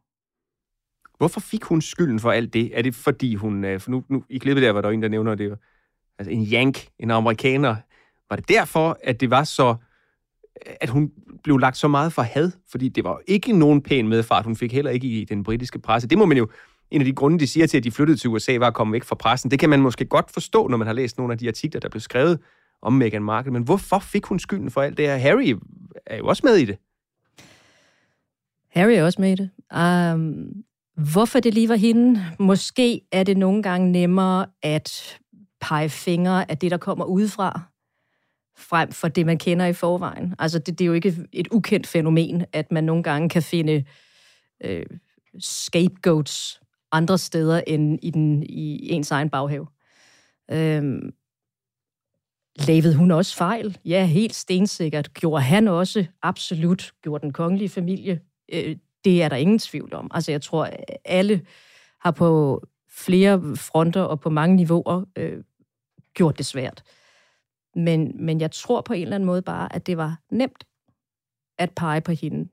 Hvorfor 1.25 1.41
fik 1.41 1.65
hun 1.65 1.81
skylden 1.81 2.21
for 2.21 2.31
alt 2.31 2.55
det? 2.55 2.79
Er 2.79 2.83
det 2.83 2.95
fordi 2.95 3.35
hun... 3.35 3.65
Øh, 3.65 3.81
for 3.81 3.91
nu, 3.91 4.05
nu 4.09 4.25
i 4.29 4.39
klippet 4.39 4.63
der 4.63 4.73
var 4.73 4.81
der 4.81 4.91
en, 4.91 5.03
der 5.03 5.09
nævner 5.09 5.35
det. 5.35 5.59
Altså 6.19 6.31
en 6.31 6.47
yank, 6.53 6.89
en 6.99 7.11
amerikaner. 7.11 7.77
Var 8.31 8.37
det 8.37 8.49
derfor, 8.49 8.99
at 9.03 9.21
det 9.21 9.31
var 9.31 9.45
så... 9.45 9.77
At 10.81 10.89
hun 10.89 11.11
blev 11.43 11.59
lagt 11.59 11.77
så 11.77 11.89
meget 11.89 12.13
for 12.13 12.23
had? 12.23 12.51
Fordi 12.71 12.89
det 12.89 13.05
var 13.05 13.21
ikke 13.27 13.59
nogen 13.59 13.83
pæn 13.83 14.09
medfart. 14.09 14.45
Hun 14.45 14.57
fik 14.57 14.73
heller 14.73 14.91
ikke 14.91 15.07
i 15.07 15.25
den 15.25 15.43
britiske 15.43 15.79
presse. 15.79 16.09
Det 16.09 16.19
må 16.19 16.25
man 16.27 16.37
jo... 16.37 16.49
En 16.91 17.01
af 17.01 17.05
de 17.05 17.13
grunde, 17.13 17.39
de 17.39 17.47
siger 17.47 17.67
til, 17.67 17.77
at 17.77 17.85
de 17.85 17.91
flyttede 17.91 18.19
til 18.19 18.31
USA, 18.31 18.59
var 18.59 18.67
at 18.67 18.75
komme 18.75 18.93
væk 18.93 19.05
fra 19.05 19.15
pressen. 19.15 19.51
Det 19.51 19.59
kan 19.59 19.71
man 19.71 19.81
måske 19.81 20.05
godt 20.05 20.31
forstå, 20.31 20.69
når 20.69 20.77
man 20.77 20.87
har 20.87 20.95
læst 20.95 21.19
nogle 21.19 21.33
af 21.33 21.39
de 21.39 21.49
artikler, 21.49 21.81
der 21.81 21.89
blev 21.89 22.01
skrevet 22.01 22.39
om 22.83 22.93
Meghan 22.93 23.25
Markle. 23.25 23.53
Men 23.53 23.63
hvorfor 23.63 23.99
fik 23.99 24.25
hun 24.25 24.39
skylden 24.39 24.71
for 24.71 24.83
alt 24.83 24.97
det 24.97 25.07
her? 25.07 25.17
Harry 25.17 25.55
er 26.07 26.17
jo 26.17 26.27
også 26.27 26.43
med 26.45 26.57
i 26.57 26.65
det. 26.65 26.79
Harry 28.71 28.93
er 28.93 29.05
også 29.05 29.21
med 29.21 29.33
i 29.33 29.35
det. 29.35 29.51
Um, 30.15 30.65
hvorfor 30.97 31.41
det 31.41 31.55
lige 31.55 31.69
var 31.69 31.77
hende? 31.77 32.25
Måske 32.39 33.01
er 33.13 33.23
det 33.23 33.37
nogle 33.37 33.63
gange 33.63 33.93
nemmere 33.93 34.47
at 34.63 35.19
pege 35.61 35.89
fingre 35.89 36.51
af 36.51 36.59
det, 36.59 36.71
der 36.71 36.77
kommer 36.77 37.05
udefra, 37.05 37.61
frem 38.57 38.93
for 38.93 39.09
det, 39.09 39.27
man 39.27 39.39
kender 39.39 39.67
i 39.67 39.73
forvejen. 39.73 40.35
Altså, 40.39 40.59
det, 40.59 40.79
det 40.79 40.85
er 40.85 40.87
jo 40.87 40.93
ikke 40.93 41.27
et 41.33 41.49
ukendt 41.51 41.87
fænomen, 41.87 42.45
at 42.53 42.73
man 42.73 42.85
nogle 42.85 43.03
gange 43.03 43.29
kan 43.29 43.43
finde 43.43 43.85
øh, 44.65 44.87
scapegoats 45.39 46.61
andre 46.93 47.19
steder 47.19 47.61
end 47.67 47.99
i, 48.03 48.11
den, 48.11 48.43
i 48.43 48.91
ens 48.91 49.11
egen 49.11 49.31
baghave. 49.31 49.67
Øhm, 50.51 51.13
lavede 52.67 52.95
hun 52.95 53.11
også 53.11 53.37
fejl? 53.37 53.79
Ja, 53.85 54.07
helt 54.07 54.35
stensikkert. 54.35 55.15
Gjorde 55.15 55.43
han 55.43 55.69
også 55.69 56.07
absolut? 56.23 56.93
Gjorde 57.03 57.23
den 57.23 57.33
kongelige 57.33 57.69
familie? 57.69 58.21
Øh, 58.53 58.77
det 59.05 59.23
er 59.23 59.29
der 59.29 59.37
ingen 59.37 59.59
tvivl 59.59 59.95
om. 59.95 60.11
Altså, 60.15 60.31
jeg 60.33 60.43
tror, 60.43 60.71
alle 61.05 61.47
har 62.01 62.11
på 62.11 62.63
flere 62.91 63.57
fronter 63.57 64.03
og 64.03 64.21
på 64.21 64.31
mange 64.31 64.57
niveauer 64.57 65.05
øh, 65.17 65.45
gjort 66.15 66.39
det 66.39 66.47
svært. 66.47 66.83
Men, 67.75 68.25
men 68.27 68.41
jeg 68.41 68.51
tror 68.51 68.81
på 68.81 68.93
en 68.93 69.03
eller 69.03 69.15
anden 69.15 69.27
måde 69.27 69.43
bare, 69.43 69.75
at 69.75 69.87
det 69.87 69.97
var 69.97 70.21
nemt 70.31 70.65
at 71.59 71.71
pege 71.77 72.01
på 72.01 72.13
hende. 72.13 72.49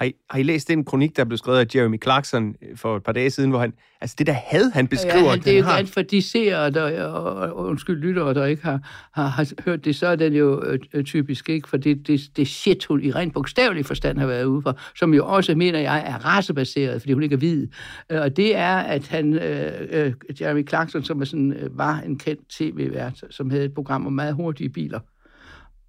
Har 0.00 0.06
I, 0.06 0.12
har 0.30 0.38
I 0.38 0.42
læst 0.42 0.68
den 0.68 0.84
kronik, 0.84 1.16
der 1.16 1.24
blev 1.24 1.38
skrevet 1.38 1.58
af 1.58 1.66
Jeremy 1.74 2.02
Clarkson 2.02 2.54
øh, 2.62 2.76
for 2.76 2.96
et 2.96 3.02
par 3.02 3.12
dage 3.12 3.30
siden, 3.30 3.50
hvor 3.50 3.58
han, 3.58 3.72
altså 4.00 4.16
det 4.18 4.26
der 4.26 4.32
had, 4.32 4.70
han 4.70 4.88
beskriver, 4.88 5.24
ja, 5.24 5.32
at 5.32 5.44
det 5.44 5.52
er 5.52 5.56
jo 5.58 5.62
han 5.62 5.72
har... 5.72 5.78
at 5.78 5.88
for 5.88 6.02
de 6.02 6.22
seere, 6.22 6.70
der, 6.70 7.04
og, 7.04 7.34
og, 7.34 7.66
undskyld, 7.66 8.00
lyttere, 8.00 8.34
der 8.34 8.46
ikke 8.46 8.62
har, 8.62 9.08
har, 9.12 9.26
har 9.26 9.48
hørt 9.64 9.84
det, 9.84 9.96
så 9.96 10.06
er 10.06 10.16
den 10.16 10.32
jo 10.32 10.64
øh, 10.92 11.04
typisk, 11.04 11.48
ikke? 11.48 11.68
For 11.68 11.76
det, 11.76 12.06
det, 12.06 12.20
det 12.36 12.48
shit, 12.48 12.84
hun 12.84 13.02
i 13.02 13.10
rent 13.12 13.34
bogstavelig 13.34 13.86
forstand 13.86 14.18
har 14.18 14.26
været 14.26 14.44
ude 14.44 14.62
for, 14.62 14.78
som 14.96 15.14
jo 15.14 15.26
også, 15.26 15.54
mener 15.54 15.78
jeg, 15.78 16.04
er 16.06 16.26
racebaseret, 16.26 17.02
fordi 17.02 17.12
hun 17.12 17.22
ikke 17.22 17.34
er 17.34 17.38
hvid. 17.38 17.68
Øh, 18.10 18.20
Og 18.20 18.36
det 18.36 18.56
er, 18.56 18.76
at 18.76 19.08
han, 19.08 19.34
øh, 19.34 19.72
øh, 19.90 20.12
Jeremy 20.40 20.68
Clarkson, 20.68 21.04
som 21.04 21.20
er 21.20 21.24
sådan, 21.24 21.52
øh, 21.52 21.78
var 21.78 22.00
en 22.06 22.18
kendt 22.18 22.48
tv-vært, 22.48 23.24
som 23.30 23.50
havde 23.50 23.64
et 23.64 23.74
program 23.74 24.06
om 24.06 24.12
meget 24.12 24.34
hurtige 24.34 24.68
biler, 24.68 25.00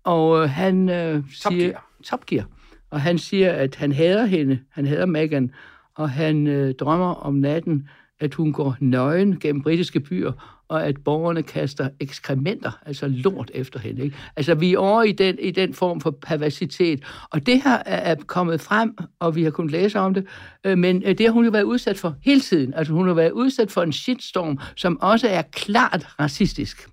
og 0.03 0.43
øh, 0.43 0.49
han 0.49 0.89
øh, 0.89 1.23
siger... 1.31 1.71
Top 2.03 2.25
Gear. 2.25 2.45
Og 2.91 3.01
han 3.01 3.17
siger, 3.17 3.51
at 3.51 3.75
han 3.75 3.91
hader 3.91 4.25
hende, 4.25 4.59
han 4.69 4.85
hader 4.85 5.05
Meghan, 5.05 5.51
og 5.95 6.09
han 6.09 6.47
øh, 6.47 6.73
drømmer 6.75 7.13
om 7.13 7.33
natten, 7.33 7.87
at 8.19 8.33
hun 8.33 8.53
går 8.53 8.77
nøgen 8.79 9.39
gennem 9.39 9.61
britiske 9.61 9.99
byer, 9.99 10.61
og 10.67 10.85
at 10.85 11.03
borgerne 11.03 11.43
kaster 11.43 11.89
ekskrementer, 11.99 12.71
altså 12.85 13.07
lort 13.07 13.51
efter 13.53 13.79
hende. 13.79 14.03
Ikke? 14.03 14.17
Altså, 14.35 14.55
vi 14.55 14.73
er 14.73 14.77
over 14.77 15.03
i 15.03 15.11
den, 15.11 15.39
i 15.39 15.51
den 15.51 15.73
form 15.73 16.01
for 16.01 16.11
perversitet. 16.11 17.03
Og 17.31 17.45
det 17.45 17.63
her 17.63 17.77
er, 17.85 18.15
kommet 18.15 18.61
frem, 18.61 18.97
og 19.19 19.35
vi 19.35 19.43
har 19.43 19.51
kunnet 19.51 19.71
læse 19.71 19.99
om 19.99 20.13
det, 20.13 20.27
øh, 20.65 20.77
men 20.77 21.03
øh, 21.05 21.17
det 21.17 21.25
har 21.25 21.31
hun 21.31 21.45
jo 21.45 21.51
været 21.51 21.63
udsat 21.63 21.97
for 21.97 22.15
hele 22.23 22.41
tiden. 22.41 22.73
Altså, 22.73 22.93
hun 22.93 23.07
har 23.07 23.13
været 23.13 23.31
udsat 23.31 23.71
for 23.71 23.83
en 23.83 23.93
shitstorm, 23.93 24.59
som 24.75 25.01
også 25.01 25.27
er 25.27 25.41
klart 25.41 26.07
racistisk. 26.19 26.89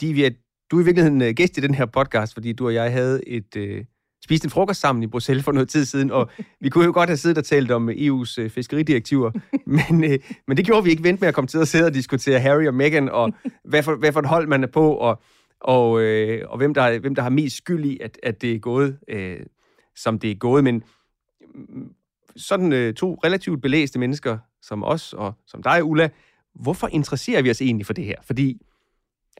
Divya, 0.00 0.30
du 0.70 0.76
er 0.78 0.82
i 0.82 0.84
virkeligheden 0.84 1.22
øh, 1.22 1.34
gæst 1.34 1.58
i 1.58 1.60
den 1.60 1.74
her 1.74 1.86
podcast, 1.86 2.34
fordi 2.34 2.52
du 2.52 2.66
og 2.66 2.74
jeg 2.74 2.92
havde 2.92 3.28
et... 3.28 3.56
Øh 3.56 3.84
spiste 4.26 4.46
en 4.46 4.50
frokost 4.50 4.80
sammen 4.80 5.02
i 5.02 5.06
Bruxelles 5.06 5.44
for 5.44 5.52
noget 5.52 5.68
tid 5.68 5.84
siden, 5.84 6.10
og 6.10 6.30
vi 6.62 6.68
kunne 6.68 6.84
jo 6.84 6.92
godt 6.92 7.08
have 7.08 7.16
siddet 7.16 7.38
og 7.38 7.44
talt 7.44 7.70
om 7.70 7.88
EU's 7.88 8.40
øh, 8.40 8.50
fiskeridirektiver, 8.50 9.30
men, 9.90 10.04
øh, 10.04 10.18
men 10.46 10.56
det 10.56 10.66
gjorde 10.66 10.84
vi 10.84 10.90
ikke. 10.90 11.02
Vente 11.02 11.20
med 11.20 11.28
at 11.28 11.34
komme 11.34 11.48
til 11.48 11.58
at 11.58 11.68
sidde 11.68 11.86
og 11.86 11.94
diskutere 11.94 12.40
Harry 12.40 12.66
og 12.66 12.74
Meghan, 12.74 13.08
og 13.08 13.32
hvad 13.70 13.82
for, 13.82 13.94
hvad 13.94 14.12
for 14.12 14.20
et 14.20 14.26
hold 14.26 14.46
man 14.46 14.62
er 14.62 14.68
på, 14.68 14.94
og, 14.94 15.22
og, 15.60 16.02
øh, 16.02 16.42
og 16.48 16.58
hvem, 16.58 16.74
der, 16.74 16.98
hvem 16.98 17.14
der 17.14 17.22
har 17.22 17.30
mest 17.30 17.56
skyld 17.56 17.84
i, 17.84 17.98
at, 18.00 18.18
at 18.22 18.42
det 18.42 18.52
er 18.52 18.58
gået, 18.58 18.98
øh, 19.08 19.40
som 19.96 20.18
det 20.18 20.30
er 20.30 20.34
gået. 20.34 20.64
Men 20.64 20.82
mm, 21.54 21.90
sådan 22.36 22.72
øh, 22.72 22.94
to 22.94 23.20
relativt 23.24 23.62
belæste 23.62 23.98
mennesker 23.98 24.38
som 24.62 24.84
os, 24.84 25.12
og 25.12 25.32
som 25.46 25.62
dig, 25.62 25.84
Ulla, 25.84 26.08
hvorfor 26.54 26.88
interesserer 26.92 27.42
vi 27.42 27.50
os 27.50 27.60
egentlig 27.60 27.86
for 27.86 27.92
det 27.92 28.04
her? 28.04 28.16
Fordi 28.22 28.58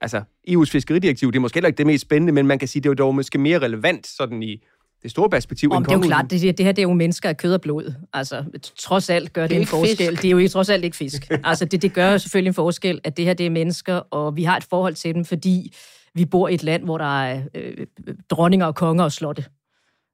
altså, 0.01 0.23
EU's 0.51 0.71
fiskeridirektiv, 0.71 1.33
det 1.33 1.37
er 1.37 1.41
måske 1.41 1.57
heller 1.57 1.69
ikke 1.69 1.79
det 1.79 1.87
mest 1.87 2.03
spændende, 2.03 2.33
men 2.33 2.47
man 2.47 2.59
kan 2.59 2.69
sige, 2.69 2.83
det 2.83 2.89
er 2.89 2.91
jo 2.91 2.95
dog 2.95 3.15
måske 3.15 3.39
mere 3.39 3.59
relevant 3.59 4.07
sådan 4.07 4.43
i 4.43 4.63
det 5.03 5.11
store 5.11 5.31
perspektiv. 5.31 5.73
Om, 5.73 5.85
det 5.85 5.93
er 5.93 5.97
jo 5.97 6.03
klart, 6.03 6.31
det, 6.31 6.59
det 6.59 6.67
her 6.67 6.73
det 6.73 6.79
er 6.79 6.89
jo 6.89 6.93
mennesker 6.93 7.29
af 7.29 7.37
kød 7.37 7.55
og 7.55 7.61
blod. 7.61 7.95
Altså, 8.13 8.45
trods 8.79 9.11
alt 9.11 9.33
gør 9.33 9.43
det, 9.43 9.51
det 9.51 9.61
en 9.61 9.67
forskel. 9.67 10.09
Fisk. 10.09 10.23
Det 10.23 10.31
er 10.31 10.37
jo 10.43 10.49
trods 10.49 10.69
alt 10.69 10.85
ikke 10.85 10.97
fisk. 10.97 11.31
altså, 11.45 11.65
det, 11.65 11.83
det 11.83 11.93
gør 11.93 12.19
selvfølgelig 12.19 12.51
en 12.51 12.55
forskel, 12.55 13.01
at 13.05 13.17
det 13.17 13.25
her 13.25 13.35
det 13.35 13.47
er 13.47 13.51
mennesker, 13.51 13.95
og 13.95 14.37
vi 14.37 14.45
har 14.45 14.57
et 14.57 14.65
forhold 14.65 14.95
til 14.95 15.15
dem, 15.15 15.25
fordi 15.25 15.75
vi 16.15 16.25
bor 16.25 16.49
i 16.49 16.55
et 16.55 16.63
land, 16.63 16.85
hvor 16.85 16.99
der 16.99 17.23
er 17.23 17.43
øh, 17.55 17.87
dronninger 18.31 18.67
og 18.67 18.75
konger 18.75 19.05
og 19.05 19.13
slotte. 19.13 19.45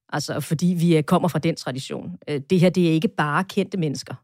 Altså, 0.09 0.41
fordi 0.41 0.67
vi 0.79 0.97
øh, 0.97 1.03
kommer 1.03 1.29
fra 1.29 1.39
den 1.39 1.57
tradition. 1.57 2.19
Øh, 2.29 2.41
det 2.51 2.61
her, 2.61 2.71
det 2.71 2.89
er 2.89 2.93
ikke 2.93 3.09
bare 3.09 3.45
kendte 3.45 3.79
mennesker. 3.79 4.15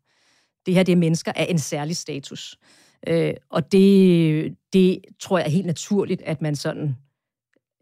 Det 0.67 0.75
her, 0.75 0.83
det 0.83 0.93
er 0.93 0.97
mennesker 0.97 1.33
af 1.37 1.47
en 1.51 1.59
særlig 1.59 1.97
status. 1.97 2.59
Øh, 3.07 3.35
og 3.51 3.73
det, 3.73 4.57
det 4.73 5.01
tror 5.21 5.39
jeg 5.39 5.47
er 5.47 5.51
helt 5.51 5.67
naturligt, 5.67 6.23
at 6.23 6.43
man 6.43 6.57
sådan 6.57 6.97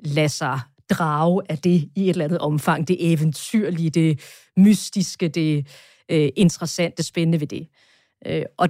lader 0.05 0.29
sig 0.29 0.61
drage 0.91 1.43
af 1.49 1.59
det 1.59 1.89
i 1.97 2.03
et 2.05 2.09
eller 2.09 2.25
andet 2.25 2.39
omfang. 2.39 2.89
Det 2.89 3.13
eventyrlige, 3.13 3.91
det 3.91 4.21
mystiske, 4.57 5.29
det 5.29 5.67
øh, 6.09 6.29
interessante, 6.37 7.03
spændende 7.03 7.41
ved 7.41 7.47
det. 7.47 7.69
Øh, 8.27 8.43
og 8.59 8.69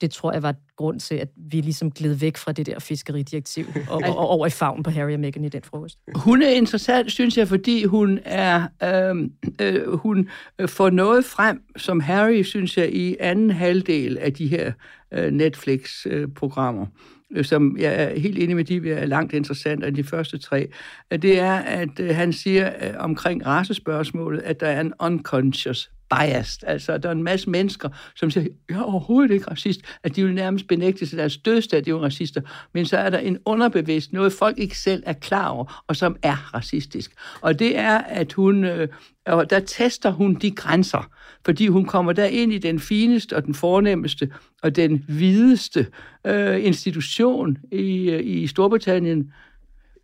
det 0.00 0.10
tror 0.10 0.32
jeg 0.32 0.42
var 0.42 0.54
grund 0.76 1.00
til, 1.00 1.14
at 1.14 1.28
vi 1.36 1.60
ligesom 1.60 1.90
gled 1.90 2.14
væk 2.14 2.36
fra 2.36 2.52
det 2.52 2.66
der 2.66 2.78
fiskeridirektiv 2.78 3.66
og, 3.90 4.02
og 4.06 4.28
over 4.28 4.46
i 4.46 4.50
favn 4.50 4.82
på 4.82 4.90
Harry 4.90 5.12
og 5.12 5.20
Meghan 5.20 5.44
i 5.44 5.48
den 5.48 5.62
frokost. 5.62 5.98
Hun 6.14 6.42
er 6.42 6.48
interessant, 6.48 7.12
synes 7.12 7.38
jeg, 7.38 7.48
fordi 7.48 7.84
hun 7.84 8.18
er 8.24 8.68
øh, 8.82 9.30
øh, 9.60 9.92
hun 9.92 10.28
øh, 10.58 10.68
får 10.68 10.90
noget 10.90 11.24
frem, 11.24 11.62
som 11.76 12.00
Harry, 12.00 12.42
synes 12.42 12.76
jeg, 12.76 12.92
i 12.92 13.16
anden 13.20 13.50
halvdel 13.50 14.18
af 14.18 14.32
de 14.32 14.46
her 14.46 14.72
øh, 15.12 15.30
Netflix-programmer, 15.32 16.82
øh, 16.82 17.17
som 17.42 17.76
jeg 17.78 18.02
er 18.02 18.18
helt 18.18 18.38
enig 18.38 18.56
med 18.56 18.64
de, 18.64 18.90
er 18.90 19.06
langt 19.06 19.32
interessant 19.32 19.84
end 19.84 19.96
de 19.96 20.04
første 20.04 20.38
tre, 20.38 20.68
det 21.10 21.38
er, 21.38 21.54
at 21.54 22.00
øh, 22.00 22.14
han 22.16 22.32
siger 22.32 22.72
øh, 22.82 22.94
omkring 22.98 23.46
racespørgsmålet, 23.46 24.40
at 24.40 24.60
der 24.60 24.66
er 24.66 24.80
en 24.80 24.92
unconscious 25.00 25.90
biased. 26.10 26.68
Altså, 26.68 26.98
der 26.98 27.08
er 27.08 27.12
en 27.12 27.22
masse 27.22 27.50
mennesker, 27.50 27.88
som 28.16 28.30
siger, 28.30 28.46
jeg 28.68 28.76
er 28.76 28.82
overhovedet 28.82 29.30
ikke 29.30 29.50
racist, 29.50 29.80
at 30.02 30.16
de 30.16 30.24
vil 30.24 30.34
nærmest 30.34 30.66
benægte 30.66 31.06
sig 31.06 31.18
deres 31.18 31.36
dødsdag, 31.36 31.78
at 31.78 31.84
de 31.84 31.90
er 31.90 31.94
racister. 31.94 32.40
Men 32.74 32.86
så 32.86 32.96
er 32.96 33.10
der 33.10 33.18
en 33.18 33.38
underbevidst, 33.44 34.12
noget 34.12 34.32
folk 34.32 34.58
ikke 34.58 34.78
selv 34.78 35.02
er 35.06 35.12
klar 35.12 35.48
over, 35.48 35.84
og 35.86 35.96
som 35.96 36.16
er 36.22 36.54
racistisk. 36.54 37.12
Og 37.40 37.58
det 37.58 37.78
er, 37.78 37.98
at 37.98 38.32
hun, 38.32 38.64
øh, 38.64 38.88
og 39.26 39.50
der 39.50 39.60
tester 39.60 40.10
hun 40.10 40.34
de 40.34 40.50
grænser, 40.50 41.10
fordi 41.44 41.66
hun 41.66 41.84
kommer 41.84 42.12
der 42.12 42.24
ind 42.24 42.52
i 42.52 42.58
den 42.58 42.80
fineste 42.80 43.36
og 43.36 43.46
den 43.46 43.54
fornemmeste 43.54 44.30
og 44.62 44.76
den 44.76 45.04
videste 45.08 45.86
øh, 46.26 46.64
institution 46.64 47.58
i, 47.72 48.10
øh, 48.10 48.20
i 48.24 48.46
Storbritannien, 48.46 49.32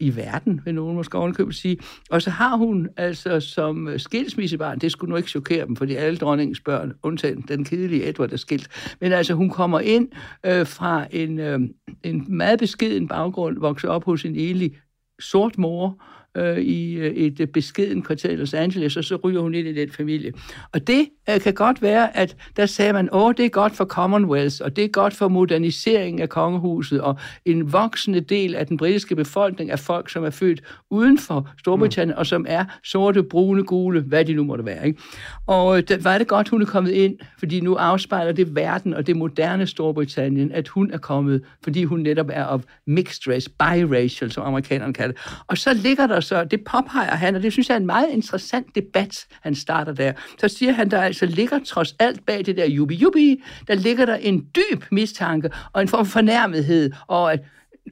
i 0.00 0.16
verden, 0.16 0.60
vil 0.64 0.74
nogen 0.74 0.96
måske 0.96 1.18
ovenkøbet 1.18 1.54
sige. 1.54 1.78
Og 2.10 2.22
så 2.22 2.30
har 2.30 2.56
hun 2.56 2.88
altså 2.96 3.40
som 3.40 3.88
øh, 3.88 4.00
skilsmissebarn, 4.00 4.78
det 4.78 4.92
skulle 4.92 5.10
nu 5.10 5.16
ikke 5.16 5.28
chokere 5.28 5.66
dem, 5.66 5.76
fordi 5.76 5.94
alle 5.94 6.18
dronningens 6.18 6.60
børn, 6.60 6.92
undtagen 7.02 7.44
den 7.48 7.64
kedelige 7.64 8.08
Edward 8.08 8.32
er 8.32 8.36
skilt, 8.36 8.96
men 9.00 9.12
altså 9.12 9.34
hun 9.34 9.50
kommer 9.50 9.80
ind 9.80 10.08
øh, 10.46 10.66
fra 10.66 11.06
en, 11.10 11.38
øh, 11.38 11.60
en 12.02 12.24
meget 12.28 12.58
beskeden 12.58 13.08
baggrund, 13.08 13.58
vokser 13.58 13.88
op 13.88 14.04
hos 14.04 14.24
en 14.24 14.36
enlig 14.36 14.76
sort 15.20 15.58
mor, 15.58 16.02
øh, 16.36 16.58
i 16.58 16.94
øh, 16.94 17.14
et 17.14 17.40
øh, 17.40 17.46
beskeden 17.46 18.02
kvarter 18.02 18.30
i 18.30 18.36
Los 18.36 18.54
Angeles, 18.54 18.96
og 18.96 19.04
så 19.04 19.16
ryger 19.16 19.40
hun 19.40 19.54
ind 19.54 19.68
i 19.68 19.72
den 19.72 19.90
familie. 19.90 20.32
Og 20.72 20.86
det 20.86 21.08
øh, 21.30 21.40
kan 21.40 21.54
godt 21.54 21.82
være, 21.82 22.16
at 22.16 22.36
der 22.56 22.66
sagde 22.66 22.92
man, 22.92 23.08
åh, 23.12 23.34
det 23.36 23.44
er 23.44 23.48
godt 23.48 23.76
for 23.76 23.84
Commonwealth, 23.84 24.56
og 24.60 24.76
det 24.76 24.84
er 24.84 24.88
godt 24.88 25.14
for 25.14 25.28
modernisering 25.28 26.20
af 26.20 26.28
kongehuset, 26.28 27.00
og 27.00 27.18
en 27.44 27.72
voksende 27.72 28.20
del 28.20 28.54
af 28.54 28.66
den 28.66 28.76
britiske 28.76 29.16
befolkning 29.16 29.70
er 29.70 29.76
folk, 29.76 30.10
som 30.10 30.24
er 30.24 30.30
født 30.30 30.62
uden 30.90 31.18
for 31.18 31.48
Storbritannien, 31.58 32.14
mm. 32.14 32.18
og 32.18 32.26
som 32.26 32.46
er 32.48 32.64
sorte, 32.84 33.22
brune, 33.22 33.64
gule, 33.64 34.00
hvad 34.00 34.24
de 34.24 34.34
nu 34.34 34.44
måtte 34.44 34.64
være. 34.64 34.86
Ikke? 34.86 35.02
Og 35.46 35.76
øh, 35.78 35.82
der 35.88 35.98
var 36.02 36.18
det 36.18 36.26
godt, 36.26 36.48
hun 36.48 36.62
er 36.62 36.66
kommet 36.66 36.90
ind, 36.90 37.16
fordi 37.38 37.60
nu 37.60 37.74
afspejler 37.74 38.32
det 38.32 38.54
verden 38.56 38.94
og 38.94 39.06
det 39.06 39.16
moderne 39.16 39.66
Storbritannien, 39.66 40.52
at 40.52 40.68
hun 40.68 40.90
er 40.90 40.98
kommet, 40.98 41.42
fordi 41.64 41.84
hun 41.84 42.00
netop 42.00 42.30
er 42.32 42.46
of 42.46 42.62
mixed 42.86 43.32
race, 43.32 43.50
biracial, 43.50 44.32
som 44.32 44.44
amerikanerne 44.46 44.92
kalder 44.92 45.14
det. 45.14 45.42
Og 45.46 45.58
så 45.58 45.74
ligger 45.74 46.06
der 46.06 46.20
så, 46.24 46.44
det 46.44 46.64
påpeger 46.64 47.14
han, 47.14 47.34
og 47.34 47.42
det 47.42 47.52
synes 47.52 47.68
jeg 47.68 47.74
er 47.74 47.80
en 47.80 47.86
meget 47.86 48.06
interessant 48.10 48.74
debat, 48.74 49.26
han 49.40 49.54
starter 49.54 49.92
der. 49.92 50.12
Så 50.40 50.48
siger 50.48 50.72
han, 50.72 50.90
der 50.90 51.00
altså 51.00 51.26
ligger 51.26 51.58
trods 51.66 51.94
alt 51.98 52.26
bag 52.26 52.46
det 52.46 52.56
der 52.56 52.66
jubi 52.66 52.94
jubi, 52.94 53.42
der 53.68 53.74
ligger 53.74 54.06
der 54.06 54.16
en 54.16 54.46
dyb 54.56 54.84
mistanke 54.92 55.50
og 55.72 55.82
en 55.82 55.88
form 55.88 56.06
for 56.06 56.12
fornærmethed, 56.12 56.90
og 57.06 57.32
at 57.32 57.40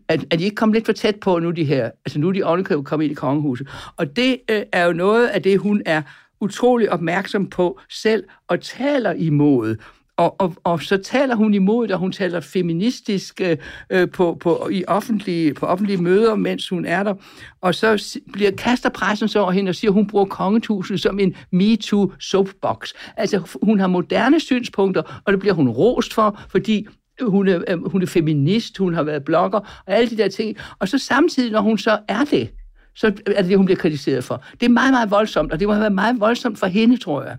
at, 0.08 0.24
at 0.30 0.38
de 0.38 0.44
ikke 0.44 0.56
kom 0.56 0.72
lidt 0.72 0.86
for 0.86 0.92
tæt 0.92 1.16
på 1.20 1.38
nu, 1.38 1.50
de 1.50 1.64
her, 1.64 1.90
altså 2.04 2.18
nu 2.18 2.28
er 2.28 2.32
de 2.32 2.42
ovenikøbet 2.42 2.84
kommet 2.84 3.04
ind 3.04 3.12
i 3.12 3.14
kongehuset. 3.14 3.68
Og 3.96 4.16
det 4.16 4.38
øh, 4.50 4.62
er 4.72 4.84
jo 4.84 4.92
noget 4.92 5.26
af 5.26 5.42
det, 5.42 5.58
hun 5.58 5.82
er 5.86 6.02
utrolig 6.40 6.92
opmærksom 6.92 7.50
på 7.50 7.80
selv 7.90 8.24
og 8.48 8.60
taler 8.60 9.12
imod. 9.12 9.76
Og, 10.16 10.40
og, 10.40 10.54
og 10.64 10.82
så 10.82 10.96
taler 10.96 11.34
hun 11.34 11.54
imod 11.54 11.86
det, 11.86 11.94
og 11.94 11.98
hun 11.98 12.12
taler 12.12 12.40
feministisk 12.40 13.40
øh, 13.40 13.56
øh, 13.90 14.10
på, 14.10 14.36
på, 14.40 14.68
i 14.72 14.84
offentlige, 14.88 15.54
på 15.54 15.66
offentlige 15.66 16.02
møder, 16.02 16.34
mens 16.34 16.68
hun 16.68 16.84
er 16.84 17.02
der. 17.02 17.14
Og 17.60 17.74
så 17.74 18.18
bliver, 18.32 18.50
kaster 18.50 18.88
pressen 18.88 19.28
så 19.28 19.40
over 19.40 19.52
hende 19.52 19.68
og 19.68 19.74
siger, 19.74 19.90
at 19.90 19.94
hun 19.94 20.06
bruger 20.06 20.24
kongetusen 20.24 20.98
som 20.98 21.18
en 21.18 21.34
MeToo 21.52 22.12
soapbox. 22.20 22.92
Altså, 23.16 23.58
hun 23.62 23.80
har 23.80 23.86
moderne 23.86 24.40
synspunkter, 24.40 25.22
og 25.24 25.32
det 25.32 25.40
bliver 25.40 25.54
hun 25.54 25.68
rost 25.68 26.14
for, 26.14 26.40
fordi 26.48 26.86
hun 27.20 27.48
er, 27.48 27.60
øh, 27.68 27.90
hun 27.90 28.02
er 28.02 28.06
feminist, 28.06 28.78
hun 28.78 28.94
har 28.94 29.02
været 29.02 29.24
blogger, 29.24 29.58
og 29.58 29.94
alle 29.94 30.10
de 30.10 30.16
der 30.16 30.28
ting. 30.28 30.56
Og 30.78 30.88
så 30.88 30.98
samtidig, 30.98 31.52
når 31.52 31.60
hun 31.60 31.78
så 31.78 31.98
er 32.08 32.24
det, 32.24 32.50
så 32.94 33.06
er 33.06 33.42
det 33.42 33.48
det, 33.48 33.56
hun 33.56 33.66
bliver 33.66 33.78
kritiseret 33.78 34.24
for. 34.24 34.44
Det 34.60 34.66
er 34.66 34.70
meget, 34.70 34.92
meget 34.92 35.10
voldsomt, 35.10 35.52
og 35.52 35.60
det 35.60 35.68
må 35.68 35.74
have 35.74 35.80
været 35.80 35.94
meget 35.94 36.20
voldsomt 36.20 36.58
for 36.58 36.66
hende, 36.66 36.96
tror 36.96 37.22
jeg. 37.22 37.36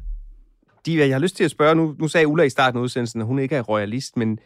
Diva, 0.86 1.08
jeg 1.08 1.16
har 1.16 1.20
lyst 1.20 1.36
til 1.36 1.44
at 1.44 1.52
spørge, 1.52 1.76
nu, 1.76 1.96
nu 2.00 2.08
sagde 2.08 2.28
Ulla 2.28 2.44
i 2.44 2.50
starten 2.50 2.78
af 2.78 2.84
udsendelsen, 2.84 3.22
at 3.22 3.28
hun 3.28 3.40
ikke 3.40 3.56
er 3.56 3.62
royalist, 3.62 4.18
men 4.18 4.40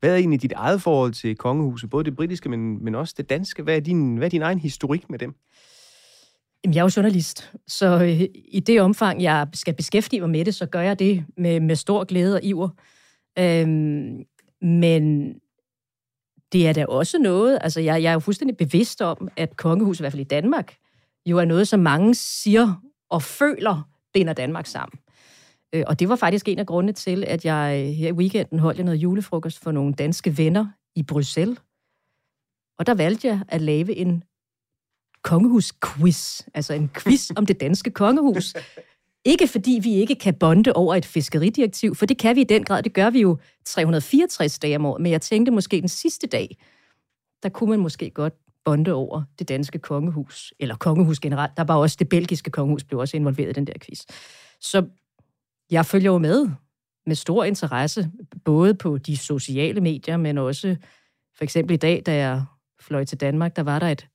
hvad 0.00 0.10
er 0.10 0.16
egentlig 0.16 0.42
dit 0.42 0.52
eget 0.52 0.82
forhold 0.82 1.12
til 1.12 1.36
kongehuset, 1.36 1.90
både 1.90 2.04
det 2.04 2.16
britiske, 2.16 2.48
men, 2.48 2.84
men 2.84 2.94
også 2.94 3.14
det 3.16 3.30
danske? 3.30 3.62
Hvad 3.62 3.76
er, 3.76 3.80
din, 3.80 4.16
hvad 4.16 4.26
er 4.26 4.30
din 4.30 4.42
egen 4.42 4.58
historik 4.58 5.10
med 5.10 5.18
dem? 5.18 5.34
Jamen, 6.64 6.74
jeg 6.74 6.80
er 6.80 6.84
jo 6.84 6.90
journalist, 6.96 7.52
så 7.66 7.86
øh, 7.86 8.20
i 8.44 8.60
det 8.60 8.80
omfang, 8.80 9.22
jeg 9.22 9.46
skal 9.54 9.74
beskæftige 9.74 10.20
mig 10.20 10.30
med 10.30 10.44
det, 10.44 10.54
så 10.54 10.66
gør 10.66 10.80
jeg 10.80 10.98
det 10.98 11.24
med, 11.36 11.60
med 11.60 11.76
stor 11.76 12.04
glæde 12.04 12.34
og 12.34 12.44
iver. 12.44 12.68
Øhm, 13.38 14.24
men 14.62 15.34
det 16.52 16.68
er 16.68 16.72
da 16.72 16.84
også 16.86 17.18
noget, 17.18 17.58
altså 17.60 17.80
jeg, 17.80 18.02
jeg 18.02 18.08
er 18.08 18.12
jo 18.12 18.18
fuldstændig 18.18 18.56
bevidst 18.56 19.02
om, 19.02 19.28
at 19.36 19.56
kongehuset, 19.56 20.00
i 20.00 20.02
hvert 20.02 20.12
fald 20.12 20.20
i 20.20 20.24
Danmark, 20.24 20.74
jo 21.26 21.38
er 21.38 21.44
noget, 21.44 21.68
som 21.68 21.80
mange 21.80 22.14
siger 22.14 22.82
og 23.10 23.22
føler 23.22 23.88
binder 24.14 24.32
Danmark 24.32 24.66
sammen. 24.66 24.98
Øh, 25.74 25.84
og 25.86 26.00
det 26.00 26.08
var 26.08 26.16
faktisk 26.16 26.48
en 26.48 26.58
af 26.58 26.66
grundene 26.66 26.92
til, 26.92 27.24
at 27.24 27.44
jeg 27.44 27.94
her 27.94 28.08
i 28.08 28.12
weekenden 28.12 28.58
holdt 28.58 28.84
noget 28.84 28.98
julefrokost 28.98 29.58
for 29.58 29.72
nogle 29.72 29.94
danske 29.94 30.38
venner 30.38 30.66
i 30.94 31.02
Bruxelles. 31.02 31.58
Og 32.78 32.86
der 32.86 32.94
valgte 32.94 33.28
jeg 33.28 33.40
at 33.48 33.60
lave 33.60 33.96
en 33.96 34.24
kongehus-quiz, 35.22 36.40
altså 36.54 36.74
en 36.74 36.90
quiz 36.98 37.30
om 37.36 37.46
det 37.46 37.60
danske 37.60 37.90
kongehus. 37.90 38.54
Ikke 39.24 39.46
fordi 39.48 39.80
vi 39.82 39.94
ikke 39.94 40.14
kan 40.14 40.34
bonde 40.34 40.72
over 40.72 40.94
et 40.94 41.04
fiskeridirektiv, 41.04 41.94
for 41.94 42.06
det 42.06 42.18
kan 42.18 42.36
vi 42.36 42.40
i 42.40 42.44
den 42.44 42.64
grad. 42.64 42.82
Det 42.82 42.92
gør 42.92 43.10
vi 43.10 43.20
jo 43.20 43.38
364 43.64 44.58
dage 44.58 44.76
om 44.76 44.86
året. 44.86 45.02
Men 45.02 45.12
jeg 45.12 45.20
tænkte 45.20 45.52
måske 45.52 45.80
den 45.80 45.88
sidste 45.88 46.26
dag, 46.26 46.56
der 47.42 47.48
kunne 47.48 47.70
man 47.70 47.80
måske 47.80 48.10
godt 48.10 48.34
bonde 48.64 48.92
over 48.92 49.22
det 49.38 49.48
danske 49.48 49.78
kongehus, 49.78 50.54
eller 50.60 50.76
kongehus 50.76 51.20
generelt. 51.20 51.52
Der 51.56 51.64
var 51.64 51.74
også 51.74 51.96
det 51.98 52.08
belgiske 52.08 52.50
kongehus, 52.50 52.84
blev 52.84 53.00
også 53.00 53.16
involveret 53.16 53.50
i 53.50 53.52
den 53.52 53.66
der 53.66 53.72
quiz. 53.80 54.04
Så 54.60 54.86
jeg 55.72 55.86
følger 55.86 56.12
jo 56.12 56.18
med 56.18 56.48
med 57.06 57.14
stor 57.14 57.44
interesse, 57.44 58.10
både 58.44 58.74
på 58.74 58.98
de 58.98 59.16
sociale 59.16 59.80
medier, 59.80 60.16
men 60.16 60.38
også 60.38 60.76
for 61.36 61.44
eksempel 61.44 61.74
i 61.74 61.76
dag, 61.76 62.02
da 62.06 62.14
jeg 62.16 62.44
fløj 62.80 63.04
til 63.04 63.20
Danmark, 63.20 63.56
der 63.56 63.62
var 63.62 63.78
der 63.78 63.88
et, 63.88 64.08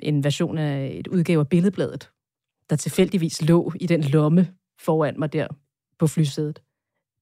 en 0.00 0.24
version 0.24 0.58
af 0.58 0.92
et 0.94 1.06
udgave 1.06 1.40
af 1.40 1.48
Billedbladet, 1.48 2.10
der 2.70 2.76
tilfældigvis 2.76 3.42
lå 3.42 3.72
i 3.80 3.86
den 3.86 4.00
lomme 4.00 4.54
foran 4.80 5.18
mig 5.18 5.32
der 5.32 5.46
på 5.98 6.06
flysædet. 6.06 6.62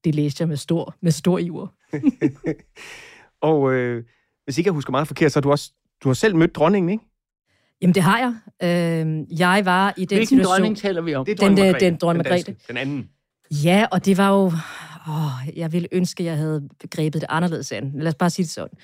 Det 0.04 0.14
læste 0.14 0.42
jeg 0.42 0.48
med 0.48 0.56
stor, 0.56 0.96
med 1.00 1.12
stor 1.12 1.38
iver. 1.38 1.66
og 3.50 3.72
øh, 3.72 4.04
hvis 4.44 4.58
ikke 4.58 4.68
jeg 4.68 4.74
husker 4.74 4.90
meget 4.90 5.08
forkert, 5.08 5.32
så 5.32 5.36
har 5.36 5.42
du 5.42 5.50
også 5.50 5.72
du 6.02 6.08
har 6.08 6.14
selv 6.14 6.36
mødt 6.36 6.54
dronningen, 6.54 6.90
ikke? 6.90 7.04
Jamen, 7.82 7.94
det 7.94 8.02
har 8.02 8.18
jeg. 8.18 8.34
Øh, 8.62 9.40
jeg 9.40 9.64
var 9.64 9.94
i 9.96 10.04
den 10.04 10.16
Hvilken 10.16 10.26
situation... 10.26 10.52
dronning 10.52 10.76
taler 10.76 11.00
vi 11.00 11.14
om? 11.14 11.24
Det 11.24 11.32
er 11.32 11.36
dronning 11.36 11.56
den, 11.58 11.66
Margrethe. 11.66 11.86
den, 11.86 11.96
dronning 11.96 12.28
Margrethe. 12.28 12.56
den 12.68 12.76
anden. 12.76 13.10
Ja, 13.64 13.86
og 13.92 14.04
det 14.04 14.16
var 14.16 14.28
jo... 14.30 14.52
Åh, 15.08 15.58
jeg 15.58 15.72
ville 15.72 15.88
ønske, 15.92 16.24
jeg 16.24 16.36
havde 16.36 16.68
grebet 16.90 17.20
det 17.20 17.26
anderledes 17.28 17.72
an. 17.72 17.92
Lad 17.94 18.08
os 18.08 18.14
bare 18.14 18.30
sige 18.30 18.44
det 18.44 18.52
sådan. 18.52 18.78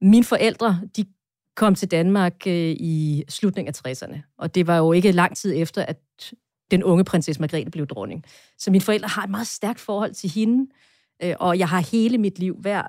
Mine 0.00 0.24
forældre, 0.24 0.80
de 0.96 1.04
kom 1.54 1.74
til 1.74 1.90
Danmark 1.90 2.46
øh, 2.46 2.76
i 2.80 3.24
slutningen 3.28 3.74
af 3.84 3.90
60'erne, 3.90 4.34
og 4.38 4.54
det 4.54 4.66
var 4.66 4.76
jo 4.76 4.92
ikke 4.92 5.12
lang 5.12 5.36
tid 5.36 5.52
efter, 5.56 5.82
at 5.82 5.98
den 6.70 6.82
unge 6.82 7.04
prinsesse 7.04 7.40
Margrethe 7.40 7.70
blev 7.70 7.86
dronning. 7.86 8.24
Så 8.58 8.70
mine 8.70 8.82
forældre 8.82 9.08
har 9.08 9.22
et 9.22 9.30
meget 9.30 9.46
stærkt 9.46 9.80
forhold 9.80 10.14
til 10.14 10.30
hende, 10.30 10.72
øh, 11.22 11.34
og 11.40 11.58
jeg 11.58 11.68
har 11.68 11.80
hele 11.92 12.18
mit 12.18 12.38
liv, 12.38 12.56
hver, 12.60 12.82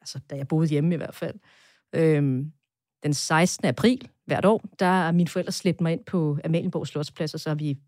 altså 0.00 0.18
da 0.30 0.36
jeg 0.36 0.48
boede 0.48 0.68
hjemme 0.68 0.94
i 0.94 0.96
hvert 0.96 1.14
fald, 1.14 1.34
øh, 1.94 2.44
den 3.04 3.14
16. 3.14 3.66
april 3.66 4.08
hvert 4.26 4.44
år, 4.44 4.64
der 4.78 4.86
er 4.86 5.12
mine 5.12 5.28
forældre 5.28 5.52
slæbt 5.52 5.80
mig 5.80 5.92
ind 5.92 6.04
på 6.04 6.38
Amalienborg 6.44 6.86
Slotsplads, 6.86 7.34
og 7.34 7.40
så 7.40 7.50
har 7.50 7.54
vi 7.54 7.78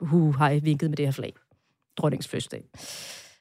hu, 0.00 0.32
har 0.32 0.60
vinket 0.60 0.90
med 0.90 0.96
det 0.96 1.06
her 1.06 1.12
flag. 1.12 1.34
Dronningens 1.96 2.28
fødselsdag. 2.28 2.64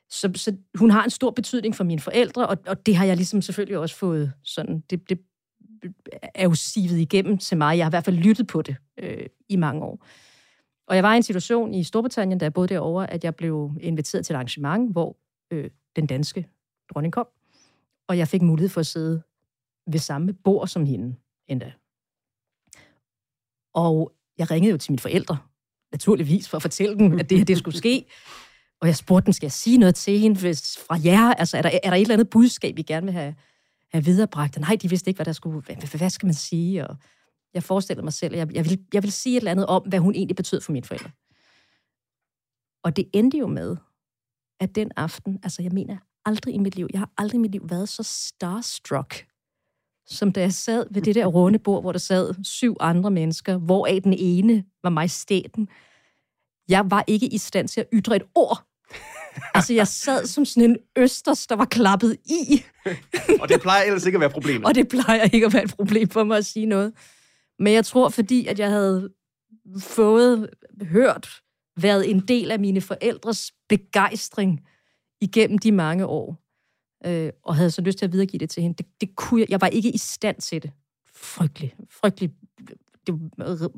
Så, 0.10 0.32
så 0.36 0.58
hun 0.76 0.92
har 0.92 1.04
en 1.04 1.10
stor 1.10 1.32
betydning 1.32 1.76
for 1.76 1.84
mine 1.84 2.02
forældre, 2.02 2.48
og, 2.48 2.58
og 2.68 2.86
det 2.86 2.96
har 2.96 3.06
jeg 3.06 3.16
ligesom 3.16 3.42
selvfølgelig 3.42 3.78
også 3.78 3.96
fået 3.96 4.34
sådan, 4.44 4.84
det, 4.90 5.10
det 5.10 5.20
er 6.36 6.44
jo 6.44 6.54
sivet 6.54 6.98
igennem 6.98 7.38
til 7.38 7.58
mig. 7.58 7.78
Jeg 7.78 7.86
har 7.86 7.90
i 7.90 7.96
hvert 7.96 8.06
fald 8.06 8.16
lyttet 8.16 8.48
på 8.48 8.62
det 8.62 8.76
øh, 8.98 9.26
i 9.50 9.56
mange 9.56 9.84
år. 9.84 10.06
Og 10.88 10.96
jeg 10.96 11.04
var 11.04 11.13
i 11.13 11.18
en 11.18 11.24
situation 11.24 11.74
i 11.74 11.84
Storbritannien, 11.84 12.40
da 12.40 12.46
jeg 12.46 12.54
boede 12.54 12.68
derovre, 12.68 13.12
at 13.12 13.24
jeg 13.24 13.36
blev 13.36 13.72
inviteret 13.80 14.26
til 14.26 14.34
et 14.34 14.36
arrangement, 14.36 14.92
hvor 14.92 15.18
øh, 15.52 15.70
den 15.96 16.08
danske 16.08 16.48
dronning 16.94 17.13
kom, 17.13 17.28
og 18.08 18.18
jeg 18.18 18.28
fik 18.28 18.42
mulighed 18.42 18.70
for 18.70 18.80
at 18.80 18.86
sidde 18.86 19.22
ved 19.88 20.00
samme 20.00 20.34
bord 20.34 20.67
som 20.67 20.86
hende 20.86 21.15
endda. 21.47 21.73
Og 23.73 24.12
jeg 24.38 24.52
ringede 24.52 24.71
jo 24.71 24.78
til 24.78 24.91
mine 24.91 25.00
forældre, 25.00 25.38
naturligvis, 25.91 26.50
for 26.50 26.58
at 26.58 26.62
fortælle 26.62 27.00
dem, 27.00 27.19
at 27.19 27.30
det 27.30 27.38
her 27.38 27.45
det 27.45 27.58
skulle 27.58 27.78
ske. 27.78 28.06
Og 28.82 28.88
jeg 28.88 28.95
spurgte 28.95 29.26
dem, 29.26 29.34
skal 29.34 29.45
jeg 29.45 29.52
sige 29.52 29.78
noget 29.78 29.95
til 29.95 30.19
hende 30.19 30.39
hvis, 30.39 30.78
fra 30.78 31.00
jer? 31.04 31.34
Altså, 31.34 31.58
er 31.58 31.62
der, 31.62 31.69
er 31.84 31.89
der 31.89 31.95
et 31.97 32.02
eller 32.02 32.13
andet 32.13 32.30
budskab, 32.30 32.80
I 32.80 32.82
gerne 32.82 33.06
vil 33.06 33.13
have, 33.13 33.36
have 33.91 34.06
viderebragt? 34.06 34.56
Og 34.56 34.62
nej, 34.62 34.78
de 34.82 34.89
vidste 34.89 35.10
ikke, 35.10 35.17
hvad 35.17 35.26
der 35.26 35.32
skulle... 35.32 35.62
Hvad, 35.62 35.97
hvad 35.97 36.10
skal 36.10 36.26
man 36.28 36.34
sige? 36.34 36.88
Og 36.88 36.97
jeg 37.54 37.63
forestillede 37.63 38.04
mig 38.04 38.13
selv, 38.13 38.34
at 38.34 38.39
jeg, 38.39 38.56
jeg, 38.56 38.65
vil, 38.65 38.86
jeg 38.93 39.04
vil 39.04 39.12
sige 39.12 39.38
et 39.38 39.41
eller 39.41 39.52
andet 39.52 39.65
om, 39.65 39.84
hvad 39.88 40.00
hun 40.00 40.15
egentlig 40.15 40.36
betød 40.36 40.62
for 40.62 40.71
mine 40.71 40.86
forældre. 40.86 41.12
Og 42.84 42.95
det 42.95 43.10
endte 43.13 43.38
jo 43.38 43.47
med, 43.47 43.78
at 44.60 44.76
den 44.76 44.91
aften, 44.95 45.39
altså 45.43 45.63
jeg 45.63 45.71
mener 45.71 45.97
aldrig 46.26 46.54
i 46.54 46.58
mit 46.58 46.76
liv, 46.76 46.88
jeg 46.91 47.00
har 47.00 47.12
aldrig 47.17 47.38
i 47.38 47.41
mit 47.41 47.52
liv 47.52 47.69
været 47.69 47.89
så 47.89 48.04
starstruck, 48.04 49.28
som 50.08 50.32
da 50.32 50.41
jeg 50.41 50.54
sad 50.54 50.86
ved 50.91 51.02
det 51.02 51.15
der 51.15 51.26
runde 51.26 51.60
bord, 51.60 51.84
hvor 51.84 51.91
der 51.91 52.00
sad 52.00 52.34
syv 52.43 52.78
andre 52.80 53.12
mennesker, 53.12 53.58
hvoraf 53.58 54.00
den 54.04 54.13
ene 54.17 54.63
var 54.84 54.89
mig 54.89 55.10
stæten. 55.10 55.70
Jeg 56.70 56.91
var 56.91 57.04
ikke 57.08 57.28
i 57.28 57.38
stand 57.38 57.67
til 57.67 57.82
at 57.82 57.88
ytre 57.93 58.15
et 58.15 58.24
ord. 58.36 58.63
altså, 59.56 59.74
jeg 59.74 59.88
sad 59.88 60.26
som 60.26 60.46
sådan 60.46 60.70
en 60.70 60.78
østers, 60.96 61.48
der 61.48 61.56
var 61.56 61.65
klappet 61.65 62.17
i. 62.26 62.63
og 63.41 63.50
det 63.50 63.62
plejer 63.62 63.84
ellers 63.84 64.06
ikke 64.06 64.15
at 64.15 64.22
være 64.22 64.30
problemet. 64.30 64.65
og 64.65 64.76
det 64.76 64.88
plejer 64.88 65.24
ikke 65.34 65.46
at 65.46 65.54
være 65.54 65.63
et 65.63 65.74
problem 65.76 66.10
for 66.10 66.24
mig 66.24 66.38
at 66.38 66.46
sige 66.46 66.65
noget. 66.65 66.93
Men 67.60 67.74
jeg 67.74 67.86
tror, 67.86 68.10
fordi 68.10 68.48
at 68.48 68.60
jeg 68.60 68.70
havde 68.70 69.10
fået, 69.80 70.50
hørt, 70.82 71.41
været 71.82 72.10
en 72.10 72.20
del 72.20 72.52
af 72.52 72.60
mine 72.60 72.82
forældres 72.82 73.52
begejstring 73.70 74.62
igennem 75.22 75.58
de 75.58 75.72
mange 75.72 76.06
år, 76.06 76.46
øh, 77.05 77.29
og 77.43 77.55
havde 77.55 77.71
så 77.71 77.81
lyst 77.81 77.97
til 77.97 78.05
at 78.05 78.12
videregive 78.12 78.39
det 78.39 78.49
til 78.49 78.63
hende. 78.63 78.75
Det, 78.77 78.86
det 79.01 79.15
kunne 79.15 79.41
jeg, 79.41 79.49
jeg 79.49 79.62
var 79.62 79.67
ikke 79.67 79.91
i 79.91 79.97
stand 79.97 80.41
til 80.41 80.63
det. 80.63 80.71
Frygtelig, 81.15 81.75
frygtelig. 82.01 82.29
Det 83.07 83.15
var 83.38 83.69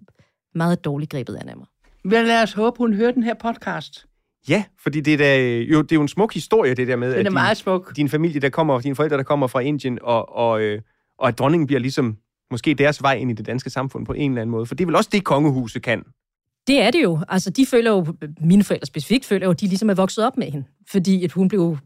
meget 0.56 0.86
dårligt 0.86 1.12
grebet 1.12 1.36
af 1.36 1.58
mig. 1.58 1.66
Men 2.04 2.26
lad 2.26 2.44
os 2.44 2.54
håbe, 2.54 2.78
hun 2.78 2.94
hører 2.94 3.12
den 3.12 3.24
her 3.24 3.34
podcast. 3.34 4.06
Ja, 4.50 4.64
fordi 4.84 5.02
det 5.02 5.14
er, 5.14 5.18
da, 5.18 5.38
jo, 5.60 5.82
det 5.82 5.92
er 5.92 5.96
jo 5.96 6.02
en 6.02 6.08
smuk 6.08 6.34
historie, 6.34 6.74
det 6.74 6.88
der 6.88 6.96
med, 6.96 7.08
Den 7.08 7.16
er 7.16 7.20
at 7.20 7.26
din, 7.26 7.34
meget 7.34 7.58
smuk. 7.58 7.96
din 7.96 8.10
familie, 8.10 8.42
der 8.42 8.50
kommer, 8.50 8.80
dine 8.80 8.96
forældre, 8.96 9.18
der 9.18 9.24
kommer 9.24 9.48
fra 9.48 9.60
Indien, 9.60 10.00
og, 10.02 10.36
og, 10.36 10.62
øh, 10.62 10.82
og 11.20 11.28
at 11.28 11.40
dronningen 11.40 11.68
bliver 11.68 11.80
ligesom 11.80 12.18
måske 12.52 12.74
deres 12.74 13.02
vej 13.02 13.14
ind 13.14 13.32
i 13.32 13.34
det 13.34 13.46
danske 13.46 13.70
samfund 13.70 14.06
på 14.06 14.14
en 14.14 14.32
eller 14.32 14.42
anden 14.42 14.52
måde. 14.52 14.66
For 14.66 14.76
det 14.76 14.84
er 14.84 14.86
vel 14.86 14.96
også 14.96 15.10
det, 15.14 15.24
kongehuset 15.24 15.82
kan. 15.84 16.04
Det 16.68 16.82
er 16.82 16.92
det 16.92 17.04
jo. 17.04 17.20
Altså, 17.28 17.50
de 17.50 17.66
føler 17.66 17.92
jo, 17.92 18.06
mine 18.42 18.64
forældre 18.64 18.86
specifikt 18.86 19.26
føler 19.26 19.46
jo, 19.46 19.52
at 19.52 19.62
de 19.62 19.68
ligesom 19.68 19.90
er 19.90 19.94
vokset 19.94 20.26
op 20.26 20.38
med 20.38 20.52
hende. 20.52 20.66
Fordi 20.92 21.24
at 21.24 21.32
hun 21.32 21.48
blev 21.48 21.78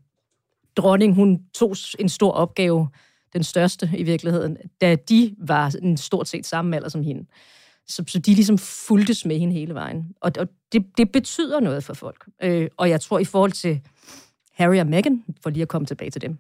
dronning, 0.78 1.16
hun 1.16 1.40
tog 1.54 1.76
en 2.00 2.10
stor 2.10 2.32
opgave, 2.32 2.90
den 3.34 3.44
største 3.44 3.92
i 3.98 4.04
virkeligheden, 4.04 4.58
da 4.82 4.96
de 4.96 5.36
var 5.38 5.76
en 5.82 5.98
stort 5.98 6.28
set 6.28 6.46
samme 6.46 6.76
alder 6.76 6.90
som 6.90 7.04
hende. 7.04 7.26
Så, 7.88 8.04
så 8.08 8.20
de 8.20 8.34
ligesom 8.34 8.58
fuldtes 8.58 9.26
med 9.26 9.40
hende 9.40 9.54
hele 9.54 9.74
vejen. 9.74 10.14
Og, 10.22 10.32
og 10.40 10.48
det, 10.72 10.86
det 10.98 11.12
betyder 11.12 11.60
noget 11.60 11.84
for 11.84 11.94
folk. 11.94 12.26
Øh, 12.44 12.70
og 12.78 12.90
jeg 12.90 13.02
tror, 13.02 13.20
i 13.20 13.26
forhold 13.26 13.52
til 13.52 13.82
Harry 14.54 14.80
og 14.80 14.88
Meghan, 14.88 15.24
for 15.44 15.50
lige 15.50 15.62
at 15.62 15.68
komme 15.68 15.86
tilbage 15.86 16.12
til 16.12 16.22
dem, 16.22 16.38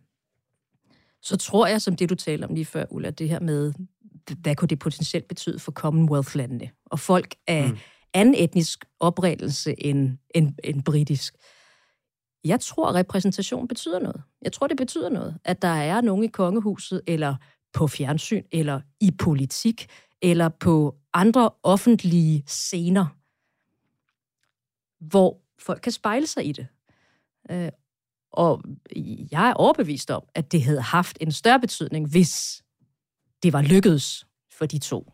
så 1.22 1.38
tror 1.38 1.68
jeg, 1.68 1.82
som 1.82 1.96
det 1.96 2.10
du 2.10 2.16
talte 2.16 2.46
om 2.46 2.54
lige 2.54 2.66
før, 2.66 2.86
Ulla, 2.90 3.10
det 3.10 3.30
her 3.30 3.40
med, 3.40 3.74
hvad 4.38 4.56
kunne 4.56 4.68
det 4.68 4.80
potentielt 4.80 5.28
betyde 5.28 5.60
for 5.60 5.72
Commonwealth-landene? 5.72 6.70
Og 6.86 7.00
folk 7.00 7.36
af 7.48 7.70
mm. 7.70 7.78
anden 8.14 8.36
etnisk 8.38 8.86
oprettelse 9.00 9.86
end, 9.86 10.18
end, 10.36 10.54
end 10.64 10.84
britisk. 10.84 11.36
Jeg 12.44 12.60
tror, 12.60 12.90
at 12.90 12.96
repræsentation 12.96 13.68
betyder 13.68 14.00
noget. 14.00 14.22
Jeg 14.42 14.52
tror, 14.52 14.68
det 14.68 14.78
betyder 14.78 15.10
noget, 15.10 15.38
at 15.44 15.62
der 15.62 15.68
er 15.68 16.02
nogen 16.02 16.24
i 16.24 16.28
kongehuset, 16.28 17.02
eller 17.08 17.36
på 17.74 17.88
fjernsyn, 17.88 18.44
eller 18.52 18.82
i 19.00 19.12
politik, 19.12 19.88
eller 20.22 20.50
på 20.50 20.96
andre 21.14 21.50
offentlige 21.64 22.44
scener, 22.48 23.06
hvor 25.00 25.42
folk 25.60 25.82
kan 25.82 25.92
spejle 25.92 26.28
sig 26.28 26.46
i 26.46 26.52
det. 26.52 26.68
Øh, 27.52 27.70
og 28.32 28.64
jeg 29.32 29.50
er 29.50 29.54
overbevist 29.54 30.12
om, 30.12 30.24
at 30.36 30.52
det 30.52 30.64
havde 30.64 30.82
haft 30.82 31.18
en 31.22 31.32
større 31.32 31.60
betydning, 31.60 32.10
hvis 32.10 32.64
det 33.44 33.54
var 33.54 33.62
lykkedes 33.62 34.26
for 34.52 34.66
de 34.66 34.80
to. 34.80 35.13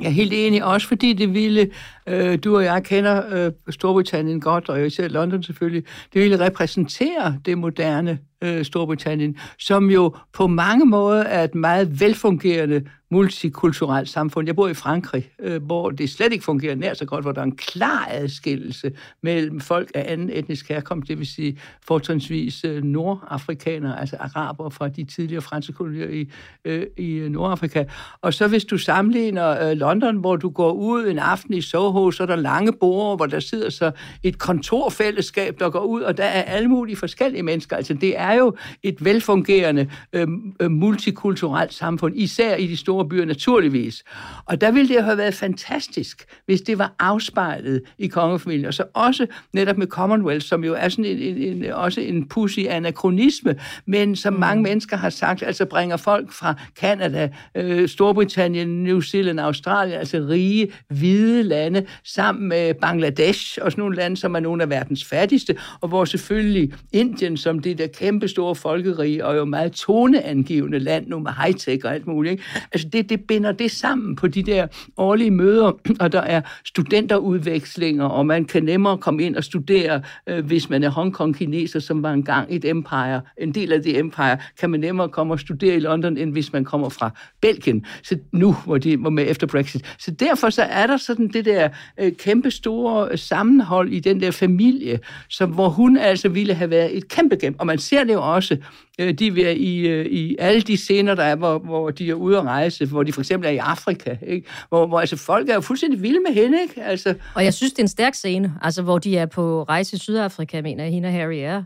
Jeg 0.00 0.08
er 0.08 0.12
helt 0.12 0.32
enig, 0.32 0.64
også 0.64 0.88
fordi 0.88 1.12
det 1.12 1.34
ville, 1.34 1.70
øh, 2.06 2.38
du 2.44 2.56
og 2.56 2.64
jeg 2.64 2.84
kender 2.84 3.46
øh, 3.46 3.52
Storbritannien 3.70 4.40
godt, 4.40 4.68
og 4.68 4.86
især 4.86 5.08
London 5.08 5.42
selvfølgelig, 5.42 5.84
det 6.14 6.22
ville 6.22 6.40
repræsentere 6.40 7.38
det 7.44 7.58
moderne 7.58 8.18
øh, 8.42 8.64
Storbritannien, 8.64 9.36
som 9.58 9.90
jo 9.90 10.16
på 10.32 10.46
mange 10.46 10.86
måder 10.86 11.22
er 11.22 11.44
et 11.44 11.54
meget 11.54 12.00
velfungerende 12.00 12.84
multikulturelt 13.10 14.08
samfund. 14.08 14.48
Jeg 14.48 14.56
bor 14.56 14.68
i 14.68 14.74
Frankrig, 14.74 15.30
øh, 15.38 15.62
hvor 15.62 15.90
det 15.90 16.10
slet 16.10 16.32
ikke 16.32 16.44
fungerer 16.44 16.74
nær 16.74 16.94
så 16.94 17.04
godt, 17.04 17.24
hvor 17.24 17.32
der 17.32 17.40
er 17.40 17.44
en 17.44 17.56
klar 17.56 18.08
adskillelse 18.10 18.92
mellem 19.22 19.60
folk 19.60 19.90
af 19.94 20.12
anden 20.12 20.30
etnisk 20.32 20.68
herkomst, 20.68 21.08
det 21.08 21.18
vil 21.18 21.26
sige 21.26 21.58
fortrinsvis 21.86 22.64
øh, 22.64 22.84
nordafrikanere, 22.84 24.00
altså 24.00 24.16
araber 24.20 24.70
fra 24.70 24.88
de 24.88 25.04
tidligere 25.04 25.42
franske 25.42 25.72
kolonier 25.72 26.08
i, 26.08 26.30
øh, 26.64 26.86
i 26.96 27.12
øh, 27.12 27.30
Nordafrika. 27.30 27.84
Og 28.20 28.34
så 28.34 28.48
hvis 28.48 28.64
du 28.64 28.78
sammenligner 28.78 29.70
øh, 29.70 29.76
London, 29.76 30.16
hvor 30.16 30.36
du 30.36 30.48
går 30.48 30.72
ud 30.72 31.06
en 31.06 31.18
aften 31.18 31.54
i 31.54 31.60
Soho, 31.60 32.10
så 32.10 32.22
er 32.22 32.26
der 32.26 32.36
lange 32.36 32.72
borde, 32.72 33.16
hvor 33.16 33.26
der 33.26 33.40
sidder 33.40 33.70
så 33.70 33.90
et 34.22 34.38
kontorfællesskab, 34.38 35.58
der 35.58 35.70
går 35.70 35.84
ud, 35.84 36.02
og 36.02 36.16
der 36.16 36.24
er 36.24 36.42
alle 36.42 36.68
mulige 36.68 36.96
forskellige 36.96 37.42
mennesker. 37.42 37.76
Altså 37.76 37.94
det 37.94 38.18
er 38.18 38.29
jo 38.32 38.56
et 38.82 39.04
velfungerende 39.04 39.90
øh, 40.12 40.28
multikulturelt 40.70 41.74
samfund, 41.74 42.14
især 42.16 42.56
i 42.56 42.66
de 42.66 42.76
store 42.76 42.90
store 42.90 43.08
byer, 43.08 43.24
naturligvis. 43.24 44.04
Og 44.44 44.60
der 44.60 44.70
ville 44.70 44.94
det 44.94 45.04
have 45.04 45.18
været 45.18 45.34
fantastisk, 45.34 46.24
hvis 46.46 46.60
det 46.60 46.78
var 46.78 46.92
afspejlet 46.98 47.82
i 47.98 48.06
kongefamilien, 48.06 48.66
og 48.66 48.74
så 48.74 48.84
også 48.94 49.26
netop 49.52 49.78
med 49.78 49.86
Commonwealth, 49.86 50.46
som 50.46 50.64
jo 50.64 50.74
er 50.74 50.88
sådan 50.88 51.04
en, 51.04 51.18
en, 51.18 51.64
en, 51.64 51.72
også 51.72 52.00
en 52.00 52.28
pussy 52.28 52.60
anachronisme, 52.68 53.56
men 53.86 54.16
som 54.16 54.32
mm. 54.32 54.40
mange 54.40 54.62
mennesker 54.62 54.96
har 54.96 55.10
sagt, 55.10 55.42
altså 55.42 55.64
bringer 55.64 55.96
folk 55.96 56.32
fra 56.32 56.54
Kanada, 56.80 57.28
øh, 57.54 57.88
Storbritannien, 57.88 58.84
New 58.84 59.00
Zealand, 59.00 59.40
Australien, 59.40 59.98
altså 59.98 60.18
rige, 60.18 60.72
hvide 60.88 61.42
lande, 61.42 61.86
sammen 62.04 62.48
med 62.48 62.74
Bangladesh 62.74 63.58
og 63.62 63.72
sådan 63.72 63.82
nogle 63.82 63.96
lande, 63.96 64.16
som 64.16 64.34
er 64.34 64.40
nogle 64.40 64.62
af 64.62 64.70
verdens 64.70 65.04
fattigste, 65.04 65.56
og 65.80 65.88
hvor 65.88 66.04
selvfølgelig 66.04 66.72
Indien, 66.92 67.36
som 67.36 67.58
det 67.58 67.78
der 67.78 67.86
kæmpe 67.86 68.19
kæmpestore 68.20 68.54
folkerige, 68.54 69.26
og 69.26 69.36
jo 69.36 69.44
meget 69.44 69.72
toneangivende 69.72 70.78
land 70.78 71.06
nu 71.06 71.18
med 71.18 71.30
high-tech 71.30 71.84
og 71.84 71.94
alt 71.94 72.06
muligt, 72.06 72.32
ikke? 72.32 72.44
Altså 72.72 72.88
det, 72.88 73.08
det 73.08 73.20
binder 73.20 73.52
det 73.52 73.70
sammen 73.70 74.16
på 74.16 74.28
de 74.28 74.42
der 74.42 74.66
årlige 74.96 75.30
møder, 75.30 75.72
og 76.00 76.12
der 76.12 76.20
er 76.20 76.40
studenterudvekslinger, 76.64 78.04
og 78.04 78.26
man 78.26 78.44
kan 78.44 78.62
nemmere 78.62 78.98
komme 78.98 79.22
ind 79.22 79.36
og 79.36 79.44
studere, 79.44 80.02
øh, 80.26 80.46
hvis 80.46 80.70
man 80.70 80.82
er 80.82 80.90
Hongkong-kineser, 80.90 81.80
som 81.80 82.02
var 82.02 82.12
engang 82.12 82.46
et 82.50 82.64
empire. 82.64 83.20
En 83.38 83.52
del 83.52 83.72
af 83.72 83.82
det 83.82 83.98
empire 83.98 84.38
kan 84.60 84.70
man 84.70 84.80
nemmere 84.80 85.08
komme 85.08 85.34
og 85.34 85.40
studere 85.40 85.76
i 85.76 85.80
London, 85.80 86.16
end 86.16 86.32
hvis 86.32 86.52
man 86.52 86.64
kommer 86.64 86.88
fra 86.88 87.10
Belgien. 87.40 87.86
Så 88.02 88.18
nu, 88.32 88.56
hvor 88.64 88.78
de 88.78 89.02
var 89.02 89.10
med 89.10 89.26
efter 89.28 89.46
Brexit. 89.46 89.96
Så 89.98 90.10
derfor 90.10 90.50
så 90.50 90.62
er 90.62 90.86
der 90.86 90.96
sådan 90.96 91.28
det 91.28 91.44
der 91.44 91.68
øh, 92.00 92.12
kæmpe 92.12 92.50
store 92.50 93.16
sammenhold 93.16 93.92
i 93.92 94.00
den 94.00 94.20
der 94.20 94.30
familie, 94.30 94.98
som, 95.28 95.50
hvor 95.50 95.68
hun 95.68 95.96
altså 95.96 96.28
ville 96.28 96.54
have 96.54 96.70
været 96.70 96.96
et 96.96 97.08
kæmpe 97.08 97.36
gem. 97.36 97.54
Og 97.58 97.66
man 97.66 97.78
ser 97.78 98.04
det 98.10 98.16
jo 98.16 98.34
også 98.34 98.56
øh, 99.00 99.14
de 99.14 99.46
er 99.46 99.50
i, 99.50 99.78
øh, 99.78 100.06
i 100.06 100.36
alle 100.38 100.60
de 100.60 100.76
scener, 100.76 101.14
der 101.14 101.22
er, 101.22 101.36
hvor, 101.36 101.58
hvor 101.58 101.90
de 101.90 102.10
er 102.10 102.14
ude 102.14 102.38
at 102.38 102.44
rejse, 102.44 102.86
hvor 102.86 103.02
de 103.02 103.12
for 103.12 103.20
eksempel 103.20 103.46
er 103.48 103.52
i 103.52 103.56
Afrika, 103.56 104.16
ikke? 104.26 104.48
Hvor, 104.68 104.86
hvor 104.86 105.00
altså, 105.00 105.16
folk 105.16 105.48
er 105.48 105.54
jo 105.54 105.60
fuldstændig 105.60 106.02
vilde 106.02 106.20
med 106.20 106.34
hende. 106.34 106.62
Ikke? 106.62 106.82
Altså, 106.82 107.14
og 107.34 107.44
jeg 107.44 107.54
synes, 107.54 107.72
det 107.72 107.78
er 107.78 107.84
en 107.84 107.88
stærk 107.88 108.14
scene, 108.14 108.54
altså, 108.62 108.82
hvor 108.82 108.98
de 108.98 109.16
er 109.16 109.26
på 109.26 109.62
rejse 109.62 109.96
i 109.96 109.98
Sydafrika, 109.98 110.62
mener 110.62 110.84
jeg, 110.84 110.92
hende 110.92 111.08
og 111.08 111.12
Harry 111.12 111.36
er, 111.36 111.62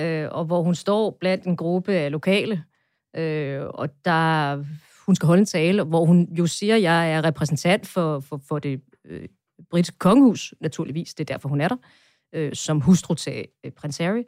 øh, 0.00 0.28
og 0.30 0.44
hvor 0.44 0.62
hun 0.62 0.74
står 0.74 1.16
blandt 1.20 1.44
en 1.44 1.56
gruppe 1.56 1.92
af 1.92 2.12
lokale, 2.12 2.64
øh, 3.16 3.60
og 3.64 3.88
der 4.04 4.56
hun 5.06 5.14
skal 5.14 5.26
holde 5.26 5.40
en 5.40 5.46
tale, 5.46 5.82
hvor 5.82 6.04
hun 6.04 6.28
jo 6.38 6.46
siger, 6.46 6.76
at 6.76 6.82
jeg 6.82 7.12
er 7.12 7.24
repræsentant 7.24 7.86
for, 7.86 8.20
for, 8.20 8.40
for 8.48 8.58
det 8.58 8.80
øh, 9.04 9.28
britiske 9.70 9.98
kongehus, 9.98 10.54
naturligvis, 10.60 11.14
det 11.14 11.30
er 11.30 11.34
derfor, 11.34 11.48
hun 11.48 11.60
er 11.60 11.68
der, 11.68 11.76
øh, 12.34 12.54
som 12.54 12.80
hustru 12.80 13.14
til 13.14 13.44
øh, 13.64 13.72
prins 13.72 13.98
Harry. 13.98 14.22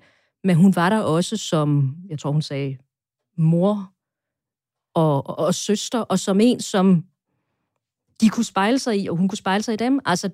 Men 0.45 0.57
hun 0.57 0.77
var 0.77 0.89
der 0.89 1.01
også 1.01 1.37
som, 1.37 1.97
jeg 2.09 2.19
tror 2.19 2.31
hun 2.31 2.43
sagde, 2.43 2.79
mor 3.37 3.93
og, 4.95 5.27
og, 5.27 5.39
og 5.39 5.55
søster, 5.55 6.01
og 6.01 6.19
som 6.19 6.41
en, 6.41 6.61
som 6.61 7.05
de 8.21 8.29
kunne 8.29 8.45
spejle 8.45 8.79
sig 8.79 9.01
i, 9.03 9.09
og 9.09 9.17
hun 9.17 9.29
kunne 9.29 9.37
spejle 9.39 9.63
sig 9.63 9.75
i 9.75 9.77
dem. 9.77 10.01
Altså, 10.05 10.31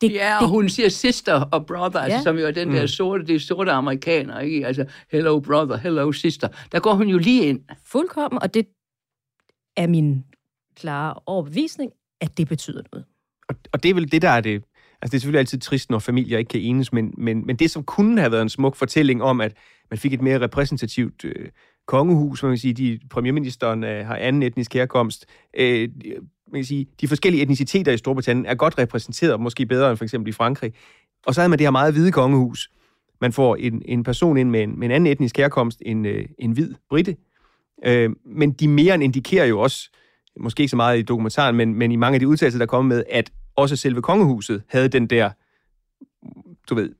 det, 0.00 0.12
ja, 0.12 0.36
og 0.36 0.42
det, 0.42 0.48
hun 0.48 0.68
siger 0.68 0.88
sister 0.88 1.34
og 1.34 1.66
brother, 1.66 2.00
ja. 2.00 2.04
altså, 2.04 2.22
som 2.22 2.38
jo 2.38 2.46
er 2.46 2.50
den 2.50 2.70
der 2.70 2.82
mm. 2.82 2.88
sorte, 2.88 3.26
det 3.26 3.42
sorte 3.42 3.72
amerikanere, 3.72 4.46
ikke? 4.46 4.66
Altså, 4.66 4.86
hello 5.10 5.40
brother, 5.40 5.76
hello 5.76 6.12
sister. 6.12 6.48
Der 6.72 6.80
går 6.80 6.94
hun 6.94 7.08
jo 7.08 7.18
lige 7.18 7.44
ind. 7.44 7.60
Fuldkommen, 7.84 8.42
og 8.42 8.54
det 8.54 8.66
er 9.76 9.86
min 9.86 10.24
klare 10.76 11.14
overbevisning, 11.26 11.92
at 12.20 12.38
det 12.38 12.48
betyder 12.48 12.82
noget. 12.92 13.06
Og, 13.48 13.54
og 13.72 13.82
det 13.82 13.88
er 13.88 13.94
vel 13.94 14.12
det, 14.12 14.22
der 14.22 14.28
er 14.28 14.40
det 14.40 14.64
Altså, 15.02 15.12
det 15.12 15.18
er 15.18 15.20
selvfølgelig 15.20 15.38
altid 15.38 15.58
trist, 15.58 15.90
når 15.90 15.98
familier 15.98 16.38
ikke 16.38 16.48
kan 16.48 16.60
enes, 16.60 16.92
men, 16.92 17.14
men, 17.18 17.46
men 17.46 17.56
det, 17.56 17.70
som 17.70 17.82
kunne 17.82 18.20
have 18.20 18.32
været 18.32 18.42
en 18.42 18.48
smuk 18.48 18.76
fortælling 18.76 19.22
om, 19.22 19.40
at 19.40 19.52
man 19.90 19.98
fik 19.98 20.12
et 20.12 20.22
mere 20.22 20.40
repræsentativt 20.40 21.24
øh, 21.24 21.48
kongehus, 21.86 22.42
man 22.42 22.52
kan 22.52 22.58
sige, 22.58 22.74
de, 22.74 22.98
premierministeren 23.10 23.84
øh, 23.84 24.06
har 24.06 24.16
anden 24.16 24.42
etnisk 24.42 24.74
herkomst, 24.74 25.26
øh, 25.58 25.88
man 26.52 26.58
kan 26.58 26.64
sige, 26.64 26.86
de 27.00 27.08
forskellige 27.08 27.42
etniciteter 27.42 27.92
i 27.92 27.96
Storbritannien 27.96 28.46
er 28.46 28.54
godt 28.54 28.78
repræsenteret, 28.78 29.40
måske 29.40 29.66
bedre 29.66 29.90
end 29.90 29.96
for 29.96 30.04
eksempel 30.04 30.28
i 30.28 30.32
Frankrig. 30.32 30.72
Og 31.26 31.34
så 31.34 31.40
havde 31.40 31.48
man 31.48 31.58
det 31.58 31.66
her 31.66 31.70
meget 31.70 31.92
hvide 31.92 32.12
kongehus. 32.12 32.70
Man 33.20 33.32
får 33.32 33.56
en, 33.56 33.82
en 33.84 34.04
person 34.04 34.36
ind 34.36 34.50
med 34.50 34.62
en, 34.62 34.78
med 34.78 34.88
en 34.88 34.92
anden 34.92 35.12
etnisk 35.12 35.36
herkomst 35.36 35.82
end 35.86 36.06
øh, 36.06 36.24
en 36.38 36.52
hvid 36.52 36.74
britte. 36.88 37.16
Øh, 37.84 38.10
men 38.26 38.52
de 38.52 38.68
mere 38.68 38.94
end 38.94 39.02
indikerer 39.02 39.44
jo 39.44 39.60
også, 39.60 39.90
måske 40.40 40.60
ikke 40.60 40.70
så 40.70 40.76
meget 40.76 40.98
i 40.98 41.02
dokumentaren, 41.02 41.56
men, 41.56 41.74
men 41.74 41.92
i 41.92 41.96
mange 41.96 42.14
af 42.14 42.20
de 42.20 42.28
udtalelser, 42.28 42.58
der 42.58 42.64
er 42.64 42.66
kommet 42.66 42.96
med, 42.96 43.04
at 43.10 43.32
også 43.56 43.76
selve 43.76 44.02
kongehuset 44.02 44.62
havde 44.68 44.88
den 44.88 45.06
der, 45.06 45.30
du 46.68 46.74
ved, 46.74 46.90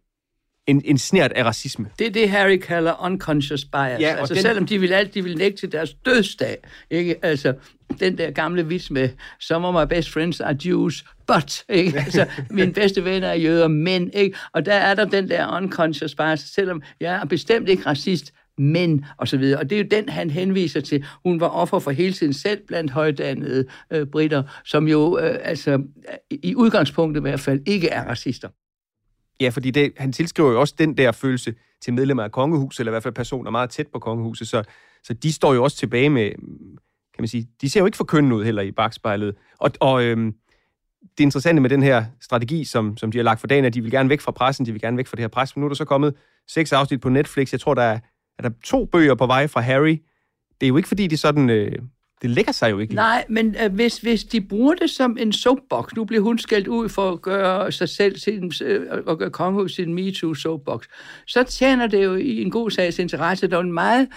en, 0.67 0.83
en 0.85 0.99
snært 0.99 1.33
af 1.33 1.45
racisme. 1.45 1.91
Det 1.99 2.07
er 2.07 2.11
det, 2.11 2.31
Harry 2.31 2.57
kalder 2.57 3.05
unconscious 3.05 3.65
bias. 3.65 4.01
Ja, 4.01 4.15
altså 4.19 4.35
den... 4.35 4.43
selvom 4.43 4.67
de 4.67 4.79
vil 4.79 4.93
alt, 4.93 5.15
de 5.15 5.23
vil 5.23 5.37
lægge 5.37 5.57
til 5.57 5.73
deres 5.73 5.95
dødsdag. 5.95 6.57
Ikke? 6.91 7.17
Altså, 7.23 7.55
den 8.01 8.19
der 8.19 8.31
gamle 8.31 8.67
vits 8.67 8.91
med, 8.91 9.09
some 9.41 9.69
of 9.69 9.75
my 9.75 9.89
best 9.89 10.11
friends 10.11 10.41
are 10.41 10.57
Jews, 10.65 11.05
but, 11.27 11.65
ikke? 11.69 11.99
Altså, 12.05 12.27
mine 12.51 12.73
bedste 12.73 13.05
venner 13.05 13.29
er 13.29 13.35
jøder, 13.35 13.69
men, 13.69 14.11
ikke? 14.15 14.39
Og 14.53 14.67
der 14.67 14.75
er 14.75 14.95
der 14.95 15.05
den 15.05 15.29
der 15.29 15.57
unconscious 15.57 16.15
bias, 16.15 16.41
selvom 16.41 16.83
jeg 17.01 17.15
er 17.15 17.25
bestemt 17.25 17.69
ikke 17.69 17.87
racist, 17.87 18.33
men, 18.63 19.05
og 19.17 19.29
så 19.29 19.37
videre. 19.37 19.61
Og 19.61 19.71
det 19.71 19.79
er 19.79 19.83
jo 19.83 19.89
den, 19.91 20.09
han 20.09 20.31
henviser 20.31 20.81
til. 20.81 21.05
Hun 21.25 21.41
var 21.41 21.49
offer 21.49 21.79
for 21.79 21.91
hele 21.91 22.13
tiden 22.13 22.33
selv 22.33 22.67
blandt 22.67 22.91
højdannede 22.91 23.65
øh, 23.91 24.07
britter, 24.07 24.43
som 24.65 24.89
jo 24.89 25.19
øh, 25.19 25.39
altså, 25.43 25.83
i 26.31 26.55
udgangspunktet 26.55 27.21
i 27.21 27.23
hvert 27.23 27.41
fald 27.41 27.61
ikke 27.67 27.89
er 27.89 28.05
racister. 28.05 28.49
Ja, 29.41 29.49
fordi 29.49 29.71
det, 29.71 29.93
han 29.97 30.13
tilskriver 30.13 30.51
jo 30.51 30.61
også 30.61 30.75
den 30.79 30.97
der 30.97 31.13
følelse 31.13 31.55
til 31.83 31.95
medlemmer 31.95 32.23
af 32.23 32.33
kongehuset, 32.33 32.81
eller 32.81 32.91
i 32.91 32.95
hvert 32.95 33.03
fald 33.03 33.15
personer 33.15 33.51
meget 33.51 33.71
tæt 33.71 33.87
på 33.87 33.99
kongehuset, 33.99 34.49
så, 34.49 34.63
så 35.03 35.15
de 35.15 35.33
står 35.33 35.55
jo 35.55 35.65
også 35.65 35.77
tilbage 35.77 36.11
med, 36.11 36.31
kan 37.15 37.23
man 37.23 37.29
sige, 37.29 37.49
de 37.61 37.71
ser 37.71 37.81
jo 37.81 37.87
ikke 37.87 37.97
for 37.97 38.05
kønne 38.05 38.35
ud 38.35 38.45
heller 38.45 38.63
i 38.63 38.71
bagspejlet. 38.71 39.35
Og, 39.59 39.71
og 39.81 40.05
øhm, 40.05 40.35
det 41.19 41.25
interessante 41.25 41.63
med 41.63 41.71
den 41.71 41.83
her 41.83 42.05
strategi, 42.21 42.65
som, 42.65 42.97
som 42.97 43.13
de 43.13 43.19
har 43.19 43.23
lagt 43.23 43.41
for 43.41 43.47
dagen, 43.47 43.65
er, 43.65 43.67
at 43.67 43.75
de 43.75 43.83
vil 43.83 43.91
gerne 43.91 44.09
væk 44.09 44.21
fra 44.21 44.33
pressen, 44.33 44.67
de 44.67 44.73
vil 44.73 44.81
gerne 44.81 44.97
væk 44.97 45.07
fra 45.07 45.17
det 45.17 45.23
her 45.23 45.29
pres. 45.29 45.57
Men 45.57 45.61
nu 45.61 45.67
er 45.67 45.69
der 45.69 45.75
så 45.75 45.85
kommet 45.85 46.15
seks 46.49 46.73
afsnit 46.73 47.01
på 47.01 47.09
Netflix. 47.09 47.53
Jeg 47.53 47.61
tror, 47.61 47.75
der 47.75 47.83
er 47.83 47.99
er 48.45 48.49
der 48.49 48.57
to 48.65 48.85
bøger 48.85 49.15
på 49.15 49.27
vej 49.27 49.47
fra 49.47 49.61
Harry. 49.61 49.99
Det 50.61 50.67
er 50.67 50.69
jo 50.69 50.77
ikke, 50.77 50.89
fordi 50.89 51.07
de 51.07 51.17
sådan 51.17 51.51
øh, 51.51 51.73
det 52.23 52.31
lægger 52.31 52.53
sig 52.53 52.71
jo 52.71 52.79
ikke. 52.79 52.95
Nej, 52.95 53.25
men 53.29 53.57
øh, 53.65 53.73
hvis, 53.73 53.99
hvis 53.99 54.25
de 54.25 54.41
bruger 54.41 54.75
det 54.75 54.91
som 54.91 55.17
en 55.21 55.33
soapbox, 55.33 55.95
nu 55.97 56.05
bliver 56.05 56.23
hun 56.23 56.39
skældt 56.39 56.69
ud 56.69 56.89
for 56.89 57.11
at 57.11 57.23
gøre 57.23 57.73
sig 57.73 57.89
selv 57.89 58.17
sin, 58.17 58.53
øh, 58.63 59.03
og 59.07 59.19
gøre 59.19 59.31
kongehus 59.31 59.75
sin 59.75 59.95
MeToo 59.95 60.35
soapbox, 60.35 60.85
så 61.27 61.43
tjener 61.43 61.87
det 61.87 62.05
jo 62.05 62.15
i 62.15 62.43
en 62.43 62.51
god 62.51 62.71
sags 62.71 62.99
interesse. 62.99 63.47
Der 63.47 63.57
er 63.57 63.61
en 63.61 63.73
meget 63.73 64.09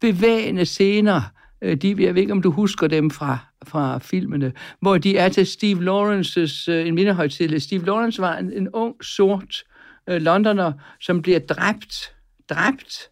bevægende 0.00 0.66
scener, 0.66 1.20
øh, 1.62 1.76
de, 1.76 1.96
jeg 1.98 2.14
ved 2.14 2.22
ikke, 2.22 2.32
om 2.32 2.42
du 2.42 2.50
husker 2.50 2.86
dem 2.86 3.10
fra, 3.10 3.38
fra 3.66 3.98
filmene, 3.98 4.52
hvor 4.80 4.98
de 4.98 5.16
er 5.16 5.28
til 5.28 5.46
Steve 5.46 5.84
Lawrences, 5.84 6.68
øh, 6.68 6.86
en 6.86 6.94
mindehøjtidlig. 6.94 7.62
Steve 7.62 7.84
Lawrence 7.84 8.22
var 8.22 8.36
en, 8.36 8.52
en 8.52 8.68
ung, 8.68 9.04
sort 9.04 9.64
øh, 10.08 10.22
londoner, 10.22 10.72
som 11.00 11.22
bliver 11.22 11.38
dræbt, 11.38 12.14
dræbt 12.50 13.10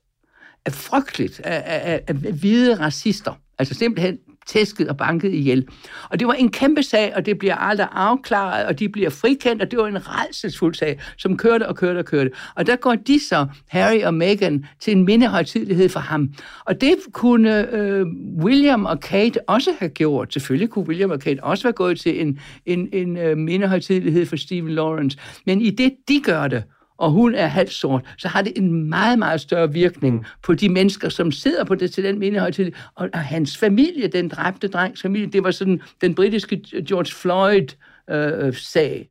er 0.69 0.73
frygteligt 0.73 1.41
af, 1.45 1.63
af, 1.67 1.93
af, 1.93 2.03
af 2.09 2.33
hvide 2.33 2.81
racister. 2.81 3.33
Altså 3.59 3.75
simpelthen 3.75 4.19
tæsket 4.49 4.89
og 4.89 4.97
banket 4.97 5.33
ihjel. 5.35 5.67
Og 6.11 6.19
det 6.19 6.27
var 6.27 6.33
en 6.33 6.51
kæmpe 6.51 6.83
sag, 6.83 7.13
og 7.17 7.27
det 7.27 7.39
bliver 7.39 7.55
aldrig 7.55 7.89
afklaret, 7.93 8.67
og 8.67 8.79
de 8.79 8.89
bliver 8.89 9.11
frikendt, 9.11 9.63
og 9.63 9.71
det 9.71 9.79
var 9.79 9.87
en 9.87 10.09
redselsfuld 10.09 10.75
sag, 10.75 11.01
som 11.19 11.37
kørte 11.37 11.69
og 11.69 11.77
kørte 11.77 11.99
og 11.99 12.05
kørte. 12.05 12.31
Og 12.55 12.67
der 12.67 12.77
går 12.77 12.95
de 12.95 13.21
så, 13.29 13.47
Harry 13.69 14.03
og 14.03 14.15
Meghan, 14.15 14.65
til 14.81 14.97
en 14.97 15.05
mindehøjtidlighed 15.05 15.89
for 15.89 16.01
ham. 16.01 16.29
Og 16.65 16.81
det 16.81 16.95
kunne 17.13 17.75
øh, 17.75 18.07
William 18.43 18.85
og 18.85 19.01
Kate 19.01 19.49
også 19.49 19.71
have 19.79 19.89
gjort. 19.89 20.33
Selvfølgelig 20.33 20.71
kunne 20.71 20.89
William 20.89 21.11
og 21.11 21.21
Kate 21.21 21.45
også 21.45 21.63
være 21.65 21.73
gået 21.73 22.01
til 22.01 22.21
en, 22.21 22.39
en, 22.67 22.89
en 22.93 23.17
øh, 23.17 23.37
mindehøjtidlighed 23.37 24.27
for 24.27 24.37
Stephen 24.37 24.73
Lawrence. 24.75 25.19
Men 25.47 25.61
i 25.61 25.71
det, 25.71 25.93
de 26.09 26.21
gør 26.21 26.49
det, 26.49 26.63
og 26.99 27.11
hun 27.11 27.35
er 27.35 27.47
halvt 27.47 27.73
sort, 27.73 28.15
så 28.19 28.29
har 28.29 28.43
det 28.43 28.53
en 28.57 28.89
meget, 28.89 29.19
meget 29.19 29.41
større 29.41 29.73
virkning 29.73 30.27
på 30.43 30.55
de 30.55 30.69
mennesker, 30.69 31.09
som 31.09 31.33
sidder 31.33 31.65
på 31.65 31.75
det 31.75 31.93
til 31.93 32.05
den 32.05 32.19
mindehøjtid. 32.19 32.73
Og, 32.95 33.09
og 33.13 33.19
hans 33.19 33.57
familie, 33.57 34.09
den 34.09 34.29
dræbte 34.29 34.69
drengs 34.69 35.03
familie, 35.03 35.27
det 35.27 35.45
var 35.45 35.51
sådan 35.51 35.81
den 36.01 36.15
britiske 36.15 36.57
George 36.89 37.13
Floyd-sag. 37.13 38.99
Øh, 39.01 39.07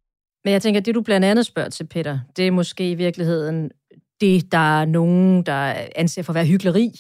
Men 0.46 0.54
jeg 0.54 0.62
tænker, 0.62 0.82
det 0.82 0.96
du 0.96 1.02
blandt 1.02 1.26
andet 1.26 1.46
spørger 1.46 1.70
til, 1.70 1.88
Peter, 1.88 2.20
det 2.38 2.48
er 2.48 2.52
måske 2.52 2.92
i 2.92 2.96
virkeligheden 2.96 3.72
det, 4.22 4.52
der 4.52 4.82
er 4.82 4.86
nogen, 4.86 5.44
der 5.44 5.88
anser 5.96 6.22
for 6.22 6.32
at 6.32 6.36
være 6.36 6.46
hyggeleri, 6.46 6.92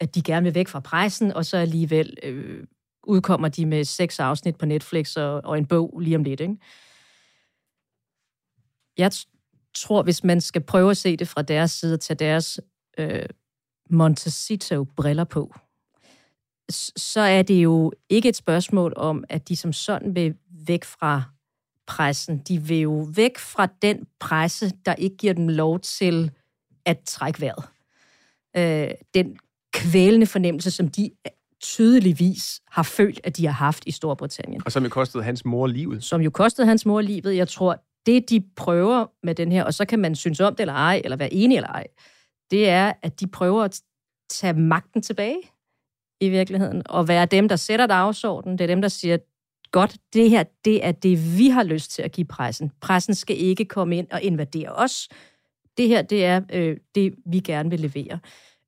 at 0.00 0.14
de 0.14 0.22
gerne 0.22 0.44
vil 0.44 0.54
væk 0.54 0.68
fra 0.68 0.80
pressen, 0.80 1.32
og 1.32 1.44
så 1.44 1.56
alligevel 1.56 2.16
øh, 2.22 2.64
udkommer 3.06 3.48
de 3.48 3.66
med 3.66 3.84
seks 3.84 4.20
afsnit 4.20 4.56
på 4.56 4.66
Netflix 4.66 5.16
og, 5.16 5.40
og 5.44 5.58
en 5.58 5.66
bog 5.66 5.98
lige 6.00 6.16
om 6.16 6.24
lidt. 6.24 6.40
Ikke? 6.40 6.56
Jeg 8.98 9.10
tror, 9.74 10.02
hvis 10.02 10.24
man 10.24 10.40
skal 10.40 10.60
prøve 10.60 10.90
at 10.90 10.96
se 10.96 11.16
det 11.16 11.28
fra 11.28 11.42
deres 11.42 11.70
side, 11.70 11.96
tage 11.96 12.16
deres 12.16 12.60
øh, 12.98 13.26
Montecito-briller 13.90 15.24
på, 15.24 15.54
så 16.96 17.20
er 17.20 17.42
det 17.42 17.62
jo 17.62 17.92
ikke 18.08 18.28
et 18.28 18.36
spørgsmål 18.36 18.92
om, 18.96 19.24
at 19.28 19.48
de 19.48 19.56
som 19.56 19.72
sådan 19.72 20.14
vil 20.14 20.34
væk 20.66 20.84
fra 20.84 21.22
pressen. 21.86 22.38
De 22.38 22.62
vil 22.62 22.80
jo 22.80 23.08
væk 23.14 23.38
fra 23.38 23.68
den 23.82 24.06
presse, 24.20 24.72
der 24.86 24.94
ikke 24.94 25.16
giver 25.16 25.34
dem 25.34 25.48
lov 25.48 25.80
til 25.80 26.30
at 26.84 26.98
trække 27.06 27.40
vejret. 27.40 27.64
Øh, 28.56 28.94
den 29.14 29.36
kvælende 29.72 30.26
fornemmelse, 30.26 30.70
som 30.70 30.88
de 30.88 31.10
tydeligvis 31.60 32.60
har 32.68 32.82
følt, 32.82 33.20
at 33.24 33.36
de 33.36 33.46
har 33.46 33.52
haft 33.52 33.82
i 33.86 33.90
Storbritannien. 33.90 34.62
Og 34.64 34.72
som 34.72 34.82
jo 34.82 34.88
kostede 34.88 35.24
hans 35.24 35.44
mor 35.44 35.66
livet. 35.66 36.04
Som 36.04 36.20
jo 36.20 36.30
kostede 36.30 36.66
hans 36.66 36.86
mor 36.86 37.00
livet. 37.00 37.36
Jeg 37.36 37.48
tror, 37.48 37.84
det 38.06 38.30
de 38.30 38.44
prøver 38.56 39.06
med 39.22 39.34
den 39.34 39.52
her, 39.52 39.64
og 39.64 39.74
så 39.74 39.84
kan 39.84 39.98
man 39.98 40.14
synes 40.14 40.40
om 40.40 40.54
det 40.54 40.60
eller 40.60 40.74
ej, 40.74 41.00
eller 41.04 41.16
være 41.16 41.32
enig 41.32 41.56
eller 41.56 41.68
ej, 41.68 41.86
det 42.50 42.68
er, 42.68 42.92
at 43.02 43.20
de 43.20 43.26
prøver 43.26 43.64
at 43.64 43.80
tage 44.30 44.52
magten 44.52 45.02
tilbage 45.02 45.40
i 46.20 46.28
virkeligheden, 46.28 46.82
og 46.86 47.08
være 47.08 47.26
dem, 47.26 47.48
der 47.48 47.56
sætter 47.56 47.86
dagsordenen. 47.86 48.58
Det 48.58 48.64
er 48.64 48.68
dem, 48.68 48.80
der 48.80 48.88
siger, 48.88 49.18
godt, 49.70 49.96
det 50.12 50.30
her, 50.30 50.44
det 50.64 50.84
er 50.84 50.92
det, 50.92 51.38
vi 51.38 51.48
har 51.48 51.62
lyst 51.62 51.90
til 51.90 52.02
at 52.02 52.12
give 52.12 52.26
pressen. 52.26 52.72
Pressen 52.80 53.14
skal 53.14 53.40
ikke 53.40 53.64
komme 53.64 53.96
ind 53.96 54.06
og 54.10 54.22
invadere 54.22 54.72
os. 54.72 55.08
Det 55.76 55.88
her, 55.88 56.02
det 56.02 56.24
er 56.24 56.40
øh, 56.52 56.76
det, 56.94 57.14
vi 57.26 57.40
gerne 57.40 57.70
vil 57.70 57.80
levere. 57.80 58.18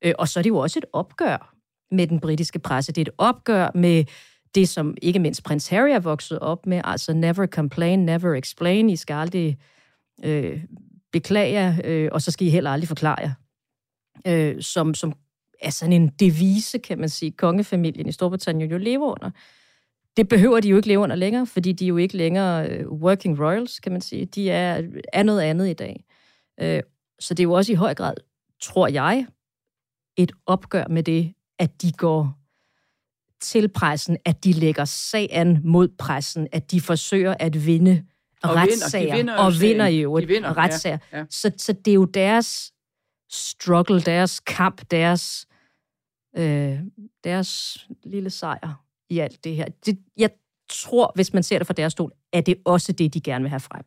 Øh, 0.05 0.13
og 0.17 0.27
så 0.27 0.39
er 0.39 0.41
det 0.41 0.49
jo 0.49 0.57
også 0.57 0.79
et 0.79 0.85
opgør 0.93 1.55
med 1.91 2.07
den 2.07 2.19
britiske 2.19 2.59
presse. 2.59 2.91
Det 2.91 3.01
er 3.01 3.11
et 3.11 3.15
opgør 3.17 3.71
med 3.75 4.03
det, 4.55 4.69
som 4.69 4.97
ikke 5.01 5.19
mindst 5.19 5.43
prins 5.43 5.67
Harry 5.67 5.89
er 5.89 5.99
vokset 5.99 6.39
op 6.39 6.65
med, 6.65 6.81
altså 6.83 7.13
never 7.13 7.47
complain, 7.47 8.05
never 8.05 8.33
explain, 8.33 8.89
I 8.89 8.95
skal 8.95 9.13
aldrig 9.13 9.57
øh, 10.23 10.63
beklage 11.11 11.81
øh, 11.83 12.09
og 12.11 12.21
så 12.21 12.31
skal 12.31 12.47
I 12.47 12.49
heller 12.49 12.69
aldrig 12.69 12.87
forklare 12.87 13.19
jer. 13.19 13.33
Øh, 14.27 14.61
som, 14.61 14.93
som 14.93 15.13
er 15.61 15.69
sådan 15.69 15.93
en 15.93 16.07
devise, 16.07 16.77
kan 16.77 16.99
man 16.99 17.09
sige, 17.09 17.31
kongefamilien 17.31 18.09
i 18.09 18.11
Storbritannien 18.11 18.71
jo 18.71 18.77
lever 18.77 19.11
under. 19.11 19.31
Det 20.17 20.29
behøver 20.29 20.59
de 20.59 20.69
jo 20.69 20.75
ikke 20.75 20.87
leve 20.87 20.99
under 20.99 21.15
længere, 21.15 21.47
fordi 21.47 21.71
de 21.71 21.85
er 21.85 21.87
jo 21.87 21.97
ikke 21.97 22.17
længere 22.17 22.69
øh, 22.69 22.91
working 22.91 23.39
royals, 23.39 23.79
kan 23.79 23.91
man 23.91 24.01
sige. 24.01 24.25
De 24.25 24.49
er, 24.49 24.81
er 25.13 25.23
noget 25.23 25.41
andet 25.41 25.69
i 25.69 25.73
dag. 25.73 26.05
Øh, 26.59 26.81
så 27.19 27.33
det 27.33 27.39
er 27.39 27.43
jo 27.43 27.53
også 27.53 27.71
i 27.71 27.75
høj 27.75 27.93
grad, 27.93 28.13
tror 28.61 28.87
jeg, 28.87 29.27
et 30.17 30.31
opgør 30.45 30.87
med 30.87 31.03
det, 31.03 31.33
at 31.59 31.81
de 31.81 31.91
går 31.91 32.42
til 33.43 33.69
pressen, 33.69 34.17
at 34.25 34.43
de 34.43 34.53
lægger 34.53 34.85
sag 34.85 35.29
an 35.31 35.59
mod 35.63 35.87
pressen, 35.87 36.47
at 36.51 36.71
de 36.71 36.81
forsøger 36.81 37.35
at 37.39 37.65
vinde 37.65 38.03
og 38.43 38.55
retssager, 38.55 39.15
vinder, 39.15 39.37
og 39.37 39.53
vinder 39.61 39.87
jo 39.87 40.19
de 40.19 40.27
vinder, 40.27 40.57
retssager. 40.57 40.97
Ja, 41.11 41.17
ja. 41.17 41.25
Så, 41.29 41.51
så 41.57 41.73
det 41.73 41.91
er 41.91 41.95
jo 41.95 42.05
deres 42.05 42.73
struggle, 43.29 44.01
deres 44.01 44.39
kamp, 44.39 44.81
deres, 44.91 45.47
øh, 46.37 46.79
deres 47.23 47.77
lille 48.03 48.29
sejr 48.29 48.83
i 49.09 49.19
alt 49.19 49.43
det 49.43 49.55
her. 49.55 49.65
Det, 49.85 49.99
jeg 50.17 50.29
tror, 50.69 51.11
hvis 51.15 51.33
man 51.33 51.43
ser 51.43 51.57
det 51.57 51.67
fra 51.67 51.73
deres 51.73 51.93
stol, 51.93 52.11
er 52.33 52.41
det 52.41 52.55
også 52.65 52.91
det, 52.91 53.13
de 53.13 53.21
gerne 53.21 53.43
vil 53.43 53.49
have 53.49 53.59
frem. 53.59 53.85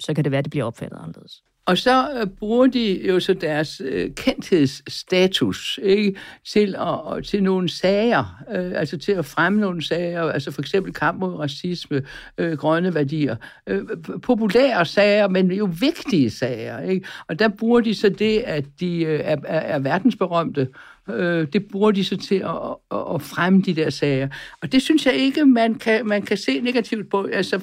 Så 0.00 0.14
kan 0.14 0.24
det 0.24 0.30
være, 0.30 0.38
at 0.38 0.44
det 0.44 0.50
bliver 0.50 0.64
opfattet 0.64 0.98
anderledes. 0.98 1.44
Og 1.66 1.78
så 1.78 2.10
øh, 2.20 2.26
bruger 2.26 2.66
de 2.66 3.06
jo 3.08 3.20
så 3.20 3.34
deres 3.34 3.82
øh, 3.84 4.10
kendthedsstatus 4.14 5.80
ikke, 5.82 6.16
til, 6.46 6.76
at, 6.78 7.24
til 7.24 7.42
nogle 7.42 7.68
sager, 7.68 8.42
øh, 8.54 8.72
altså 8.74 8.98
til 8.98 9.12
at 9.12 9.24
fremme 9.24 9.60
nogle 9.60 9.84
sager, 9.84 10.22
altså 10.22 10.50
for 10.50 10.62
eksempel 10.62 10.92
kamp 10.92 11.20
mod 11.20 11.34
racisme, 11.34 12.02
øh, 12.38 12.52
grønne 12.52 12.94
værdier. 12.94 13.36
Øh, 13.66 13.82
populære 14.22 14.86
sager, 14.86 15.28
men 15.28 15.52
jo 15.52 15.68
vigtige 15.80 16.30
sager. 16.30 16.80
Ikke? 16.80 17.06
Og 17.28 17.38
der 17.38 17.48
bruger 17.48 17.80
de 17.80 17.94
så 17.94 18.08
det, 18.08 18.38
at 18.38 18.64
de 18.80 19.02
øh, 19.02 19.20
er, 19.20 19.36
er, 19.44 19.60
er 19.60 19.78
verdensberømte, 19.78 20.60
Øh, 20.60 20.68
Øh, 21.10 21.46
det 21.52 21.66
bruger 21.66 21.90
de 21.90 22.04
så 22.04 22.16
til 22.16 22.34
at, 22.34 22.50
at, 22.90 23.14
at 23.14 23.22
fremme 23.22 23.62
de 23.62 23.74
der 23.74 23.90
sager. 23.90 24.28
Og 24.62 24.72
det 24.72 24.82
synes 24.82 25.06
jeg 25.06 25.14
ikke, 25.14 25.44
man 25.44 25.74
kan, 25.74 26.06
man 26.06 26.22
kan 26.22 26.36
se 26.36 26.60
negativt 26.60 27.10
på. 27.10 27.28
Altså, 27.32 27.60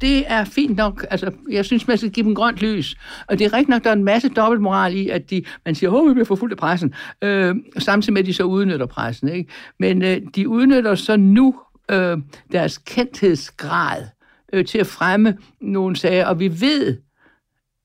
det 0.00 0.24
er 0.26 0.44
fint 0.44 0.76
nok. 0.76 1.06
Altså, 1.10 1.30
jeg 1.50 1.64
synes, 1.64 1.88
man 1.88 1.98
skal 1.98 2.10
give 2.10 2.26
dem 2.26 2.34
grønt 2.34 2.58
lys. 2.58 2.96
Og 3.26 3.38
det 3.38 3.44
er 3.44 3.52
rigtigt 3.52 3.68
nok, 3.68 3.84
der 3.84 3.90
er 3.90 3.94
en 3.94 4.04
masse 4.04 4.28
dobbeltmoral 4.28 4.96
i, 4.96 5.08
at 5.08 5.30
de, 5.30 5.44
man 5.64 5.74
siger, 5.74 5.90
at 5.90 6.08
vi 6.08 6.12
bliver 6.12 6.24
forfulgt 6.24 6.52
af 6.52 6.58
pressen, 6.58 6.94
øh, 7.22 7.56
samtidig 7.78 8.12
med, 8.12 8.20
at 8.20 8.26
de 8.26 8.34
så 8.34 8.44
udnytter 8.44 8.86
pressen. 8.86 9.28
Ikke? 9.28 9.50
Men 9.78 10.02
øh, 10.02 10.20
de 10.34 10.48
udnytter 10.48 10.94
så 10.94 11.16
nu 11.16 11.54
øh, 11.90 12.18
deres 12.52 12.78
kendthedsgrad 12.78 14.02
øh, 14.52 14.64
til 14.64 14.78
at 14.78 14.86
fremme 14.86 15.36
nogle 15.60 15.96
sager, 15.96 16.26
og 16.26 16.40
vi 16.40 16.60
ved, 16.60 16.98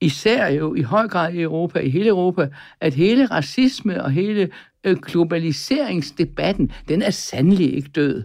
især 0.02 0.48
jo 0.48 0.76
i 0.76 0.82
høj 0.82 1.08
grad 1.08 1.34
i 1.34 1.41
Europa, 1.41 1.80
i 1.80 1.89
hele 1.89 2.10
Europa, 2.10 2.50
at 2.82 2.93
hele 2.93 3.26
racisme 3.26 4.04
og 4.04 4.12
hele 4.12 4.50
Øh, 4.86 4.98
globaliseringsdebatten, 4.98 6.71
den 6.88 7.02
er 7.02 7.12
sandelig 7.12 7.76
ikke 7.76 7.89
død. 7.89 8.24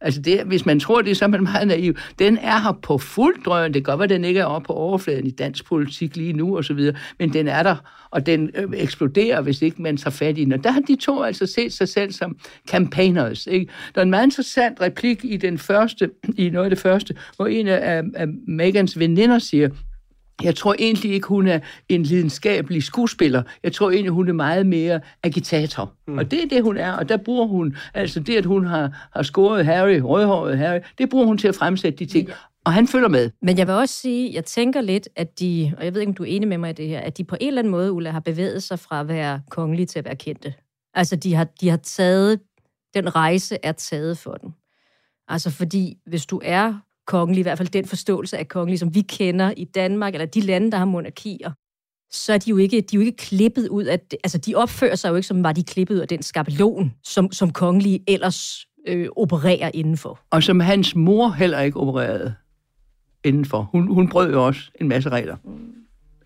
Altså 0.00 0.20
det, 0.20 0.42
hvis 0.46 0.66
man 0.66 0.80
tror 0.80 1.02
det, 1.02 1.16
så 1.16 1.24
er 1.24 1.28
man 1.28 1.42
meget 1.42 1.68
naiv. 1.68 1.94
Den 2.18 2.38
er 2.38 2.60
her 2.60 2.78
på 2.82 2.98
fuld 2.98 3.44
drøn. 3.44 3.74
Det 3.74 3.84
kan 3.84 3.92
godt 3.92 3.98
være, 3.98 4.08
den 4.08 4.24
ikke 4.24 4.40
er 4.40 4.44
oppe 4.44 4.66
på 4.66 4.72
overfladen 4.72 5.26
i 5.26 5.30
dansk 5.30 5.66
politik 5.66 6.16
lige 6.16 6.32
nu 6.32 6.56
og 6.56 6.64
så 6.64 6.74
videre, 6.74 6.96
men 7.18 7.32
den 7.32 7.48
er 7.48 7.62
der, 7.62 7.76
og 8.10 8.26
den 8.26 8.50
øh, 8.54 8.68
eksploderer, 8.74 9.40
hvis 9.40 9.62
ikke 9.62 9.82
man 9.82 9.96
tager 9.96 10.10
fat 10.10 10.38
i 10.38 10.44
den. 10.44 10.52
Og 10.52 10.64
der 10.64 10.70
har 10.70 10.80
de 10.80 10.96
to 10.96 11.22
altså 11.22 11.46
set 11.46 11.72
sig 11.72 11.88
selv 11.88 12.12
som 12.12 12.36
campaigners. 12.68 13.46
Ikke? 13.46 13.72
Der 13.94 14.00
er 14.00 14.02
en 14.02 14.10
meget 14.10 14.26
interessant 14.26 14.80
replik 14.80 15.24
i 15.24 15.36
den 15.36 15.58
første, 15.58 16.10
i 16.36 16.50
noget 16.50 16.64
af 16.66 16.70
det 16.70 16.78
første, 16.78 17.14
hvor 17.36 17.46
en 17.46 17.68
af, 17.68 18.02
af 18.14 18.28
Megans 18.48 18.98
veninder 18.98 19.38
siger, 19.38 19.68
jeg 20.42 20.54
tror 20.54 20.74
egentlig 20.78 21.12
ikke, 21.12 21.28
hun 21.28 21.48
er 21.48 21.60
en 21.88 22.02
lidenskabelig 22.02 22.82
skuespiller. 22.82 23.42
Jeg 23.62 23.72
tror 23.72 23.90
egentlig, 23.90 24.12
hun 24.12 24.28
er 24.28 24.32
meget 24.32 24.66
mere 24.66 25.00
agitator. 25.22 25.92
Mm. 26.08 26.18
Og 26.18 26.30
det 26.30 26.42
er 26.42 26.48
det, 26.48 26.62
hun 26.62 26.76
er. 26.76 26.92
Og 26.92 27.08
der 27.08 27.16
bruger 27.16 27.46
hun, 27.46 27.76
altså 27.94 28.20
det, 28.20 28.36
at 28.36 28.44
hun 28.44 28.66
har, 28.66 29.08
har 29.14 29.22
scoret 29.22 29.64
Harry, 29.64 30.00
rødhåret 30.04 30.58
Harry, 30.58 30.80
det 30.98 31.08
bruger 31.08 31.26
hun 31.26 31.38
til 31.38 31.48
at 31.48 31.54
fremsætte 31.54 31.98
de 31.98 32.06
ting. 32.06 32.28
Og 32.64 32.72
han 32.72 32.88
følger 32.88 33.08
med. 33.08 33.30
Men 33.42 33.58
jeg 33.58 33.66
vil 33.66 33.74
også 33.74 33.94
sige, 33.94 34.34
jeg 34.34 34.44
tænker 34.44 34.80
lidt, 34.80 35.08
at 35.16 35.40
de, 35.40 35.72
og 35.78 35.84
jeg 35.84 35.94
ved 35.94 36.00
ikke, 36.00 36.10
om 36.10 36.14
du 36.14 36.22
er 36.22 36.26
enig 36.26 36.48
med 36.48 36.58
mig 36.58 36.70
i 36.70 36.72
det 36.72 36.88
her, 36.88 37.00
at 37.00 37.18
de 37.18 37.24
på 37.24 37.36
en 37.40 37.48
eller 37.48 37.60
anden 37.60 37.70
måde, 37.70 37.92
Ulla, 37.92 38.10
har 38.10 38.20
bevæget 38.20 38.62
sig 38.62 38.78
fra 38.78 39.00
at 39.00 39.08
være 39.08 39.40
kongelige 39.50 39.86
til 39.86 39.98
at 39.98 40.04
være 40.04 40.16
kendte. 40.16 40.54
Altså, 40.94 41.16
de 41.16 41.34
har, 41.34 41.46
de 41.60 41.68
har 41.68 41.76
taget, 41.76 42.40
den 42.94 43.16
rejse 43.16 43.58
er 43.62 43.72
taget 43.72 44.18
for 44.18 44.34
dem. 44.34 44.50
Altså, 45.28 45.50
fordi 45.50 45.98
hvis 46.06 46.26
du 46.26 46.40
er 46.44 46.74
kongelig, 47.06 47.38
i 47.38 47.42
hvert 47.42 47.58
fald 47.58 47.68
den 47.68 47.84
forståelse 47.84 48.38
af 48.38 48.48
kongelig, 48.48 48.78
som 48.78 48.94
vi 48.94 49.00
kender 49.00 49.52
i 49.56 49.64
Danmark, 49.64 50.14
eller 50.14 50.26
de 50.26 50.40
lande, 50.40 50.70
der 50.70 50.78
har 50.78 50.84
monarkier, 50.84 51.50
så 52.10 52.32
er 52.32 52.38
de 52.38 52.50
jo 52.50 52.56
ikke, 52.56 52.76
de 52.76 52.96
er 52.96 53.00
jo 53.00 53.00
ikke 53.00 53.16
klippet 53.16 53.68
ud 53.68 53.84
af... 53.84 54.00
Altså, 54.24 54.38
de 54.38 54.54
opfører 54.54 54.94
sig 54.94 55.08
jo 55.08 55.14
ikke, 55.14 55.26
som 55.26 55.42
var 55.42 55.52
de 55.52 55.64
klippet 55.64 55.94
ud 55.94 56.00
af 56.00 56.08
den 56.08 56.22
skabelon, 56.22 56.94
som, 57.04 57.32
som 57.32 57.50
kongelige 57.52 58.04
ellers 58.08 58.66
øh, 58.88 59.08
opererer 59.16 59.70
indenfor. 59.74 60.20
Og 60.30 60.42
som 60.42 60.60
hans 60.60 60.94
mor 60.94 61.30
heller 61.30 61.60
ikke 61.60 61.80
opererede 61.80 62.34
indenfor. 63.24 63.68
Hun, 63.72 63.86
hun 63.86 64.08
brød 64.08 64.32
jo 64.32 64.46
også 64.46 64.60
en 64.80 64.88
masse 64.88 65.08
regler. 65.08 65.36
Mm. 65.44 65.76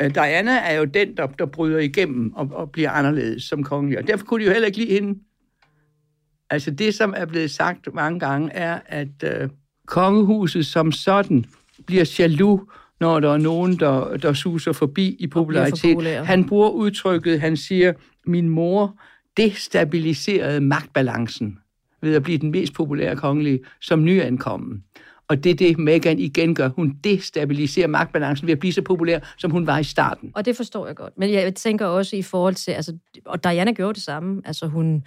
Diana 0.08 0.58
er 0.58 0.72
jo 0.72 0.84
den, 0.84 1.16
der, 1.16 1.26
der 1.26 1.46
bryder 1.46 1.78
igennem 1.78 2.32
og, 2.34 2.48
og 2.52 2.70
bliver 2.70 2.90
anderledes 2.90 3.42
som 3.42 3.64
kongelig, 3.64 3.98
og 3.98 4.06
derfor 4.06 4.24
kunne 4.24 4.40
de 4.40 4.46
jo 4.46 4.52
heller 4.52 4.66
ikke 4.66 4.78
lide 4.78 4.92
hende. 4.92 5.18
Altså 6.50 6.70
det, 6.70 6.94
som 6.94 7.14
er 7.16 7.24
blevet 7.24 7.50
sagt 7.50 7.94
mange 7.94 8.20
gange, 8.20 8.52
er, 8.52 8.80
at 8.86 9.24
øh, 9.24 9.48
kongehuset 9.90 10.66
som 10.66 10.92
sådan 10.92 11.44
bliver 11.86 12.14
jaloux, 12.18 12.62
når 13.00 13.20
der 13.20 13.32
er 13.32 13.38
nogen, 13.38 13.78
der, 13.78 14.16
der 14.16 14.32
suser 14.32 14.72
forbi 14.72 15.16
i 15.18 15.26
popularitet. 15.26 16.26
Han 16.26 16.48
bruger 16.48 16.68
udtrykket, 16.68 17.40
han 17.40 17.56
siger, 17.56 17.92
min 18.26 18.48
mor 18.48 18.96
destabiliserede 19.36 20.60
magtbalancen 20.60 21.58
ved 22.00 22.14
at 22.14 22.22
blive 22.22 22.38
den 22.38 22.50
mest 22.50 22.72
populære 22.72 23.16
kongelige 23.16 23.60
som 23.80 24.04
nyankommen. 24.04 24.84
Og 25.28 25.44
det 25.44 25.50
er 25.50 25.54
det, 25.54 25.78
Meghan 25.78 26.18
igen 26.18 26.54
gør. 26.54 26.68
Hun 26.68 26.96
destabiliserer 27.04 27.86
magtbalancen 27.86 28.46
ved 28.46 28.52
at 28.52 28.58
blive 28.58 28.72
så 28.72 28.82
populær, 28.82 29.18
som 29.38 29.50
hun 29.50 29.66
var 29.66 29.78
i 29.78 29.84
starten. 29.84 30.32
Og 30.34 30.44
det 30.44 30.56
forstår 30.56 30.86
jeg 30.86 30.96
godt. 30.96 31.18
Men 31.18 31.32
jeg 31.32 31.54
tænker 31.54 31.86
også 31.86 32.16
i 32.16 32.22
forhold 32.22 32.54
til, 32.54 32.70
altså, 32.70 32.96
og 33.24 33.44
Diana 33.44 33.72
gjorde 33.72 33.94
det 33.94 34.02
samme. 34.02 34.42
Altså 34.44 34.66
hun 34.66 35.04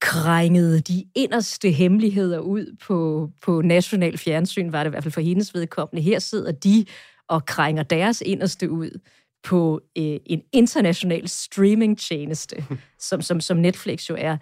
krængede 0.00 0.80
de 0.80 1.04
inderste 1.14 1.70
hemmeligheder 1.70 2.38
ud 2.38 2.76
på, 2.86 3.30
på 3.42 3.62
national 3.62 4.18
fjernsyn, 4.18 4.72
var 4.72 4.84
det 4.84 4.88
i 4.88 4.90
hvert 4.90 5.02
fald 5.02 5.12
for 5.12 5.20
hendes 5.20 5.54
vedkommende. 5.54 6.02
Her 6.02 6.18
sidder 6.18 6.52
de 6.52 6.84
og 7.28 7.46
krænger 7.46 7.82
deres 7.82 8.20
inderste 8.26 8.70
ud 8.70 9.00
på 9.44 9.80
øh, 9.98 10.20
en 10.26 10.42
international 10.52 11.28
streamingtjeneste, 11.28 12.64
som, 13.08 13.22
som, 13.22 13.40
som 13.40 13.56
Netflix 13.56 14.10
jo 14.10 14.16
er. 14.18 14.36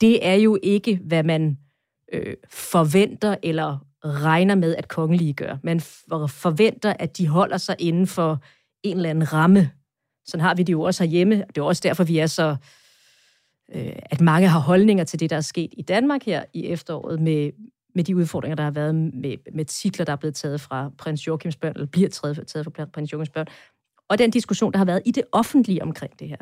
Det 0.00 0.26
er 0.26 0.34
jo 0.34 0.58
ikke, 0.62 1.00
hvad 1.04 1.22
man 1.22 1.58
øh, 2.12 2.34
forventer 2.50 3.36
eller 3.42 3.78
regner 4.04 4.54
med, 4.54 4.76
at 4.76 4.88
kongelige 4.88 5.32
gør. 5.32 5.56
Man 5.62 5.80
forventer, 6.28 6.92
at 6.98 7.18
de 7.18 7.26
holder 7.26 7.56
sig 7.56 7.76
inden 7.78 8.06
for 8.06 8.42
en 8.82 8.96
eller 8.96 9.10
anden 9.10 9.32
ramme. 9.32 9.70
Sådan 10.26 10.44
har 10.44 10.54
vi 10.54 10.62
det 10.62 10.72
jo 10.72 10.82
også 10.82 11.04
herhjemme. 11.04 11.34
Det 11.34 11.58
er 11.58 11.62
også 11.62 11.82
derfor, 11.84 12.04
vi 12.04 12.18
er 12.18 12.26
så... 12.26 12.48
Øh, 12.50 12.56
Øh, 13.74 13.92
at 14.02 14.20
mange 14.20 14.48
har 14.48 14.60
holdninger 14.60 15.04
til 15.04 15.20
det, 15.20 15.30
der 15.30 15.36
er 15.36 15.40
sket 15.40 15.70
i 15.72 15.82
Danmark 15.82 16.24
her 16.24 16.44
i 16.52 16.66
efteråret 16.66 17.20
med, 17.20 17.50
med 17.94 18.04
de 18.04 18.16
udfordringer, 18.16 18.56
der 18.56 18.62
har 18.62 18.70
været 18.70 18.94
med, 18.94 19.36
med 19.52 19.64
titler, 19.64 20.04
der 20.04 20.12
er 20.12 20.16
blevet 20.16 20.34
taget 20.34 20.60
fra 20.60 20.90
prins 20.98 21.26
Joachims 21.26 21.56
børn, 21.56 21.72
eller 21.74 21.86
bliver 21.86 22.08
taget, 22.08 22.46
taget 22.46 22.64
fra 22.64 22.84
prins 22.84 23.12
Joachims 23.12 23.30
børn. 23.30 23.46
Og 24.08 24.18
den 24.18 24.30
diskussion, 24.30 24.72
der 24.72 24.78
har 24.78 24.84
været 24.84 25.02
i 25.04 25.10
det 25.10 25.24
offentlige 25.32 25.82
omkring 25.82 26.18
det 26.18 26.28
her. 26.28 26.36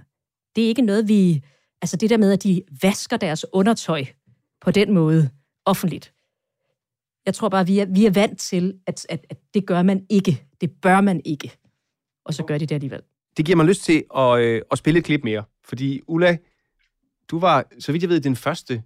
Det 0.57 0.65
er 0.65 0.69
ikke 0.69 0.83
noget, 0.83 1.09
vi... 1.09 1.43
Altså 1.83 1.97
det 1.97 2.11
der 2.11 2.17
med, 2.17 2.33
at 2.33 2.43
de 2.43 2.63
vasker 2.83 3.17
deres 3.17 3.47
undertøj 3.53 4.05
på 4.61 4.71
den 4.71 4.95
måde 4.95 5.31
offentligt. 5.65 6.13
Jeg 7.27 7.35
tror 7.35 7.49
bare, 7.49 7.67
vi 7.67 7.79
er, 7.79 7.85
vi 7.85 8.07
er 8.07 8.11
vant 8.11 8.39
til, 8.39 8.79
at, 8.87 9.07
at, 9.09 9.27
at 9.31 9.39
det 9.55 9.67
gør 9.67 9.83
man 9.83 10.07
ikke. 10.09 10.45
Det 10.61 10.71
bør 10.83 11.01
man 11.01 11.21
ikke. 11.25 11.53
Og 12.25 12.35
så 12.35 12.45
gør 12.45 12.59
de 12.59 12.67
det 12.67 12.75
alligevel. 12.75 13.01
Det 13.37 13.45
giver 13.47 13.57
mig 13.57 13.67
lyst 13.67 13.85
til 13.85 14.05
at, 14.17 14.41
øh, 14.41 14.63
at 14.71 14.79
spille 14.79 14.99
et 14.99 15.05
klip 15.05 15.25
mere. 15.25 15.45
Fordi 15.65 16.01
Ulla, 16.09 16.37
du 17.31 17.39
var, 17.39 17.65
så 17.79 17.93
vidt 17.93 18.03
jeg 18.03 18.11
ved, 18.11 18.21
den 18.21 18.37
første 18.37 18.83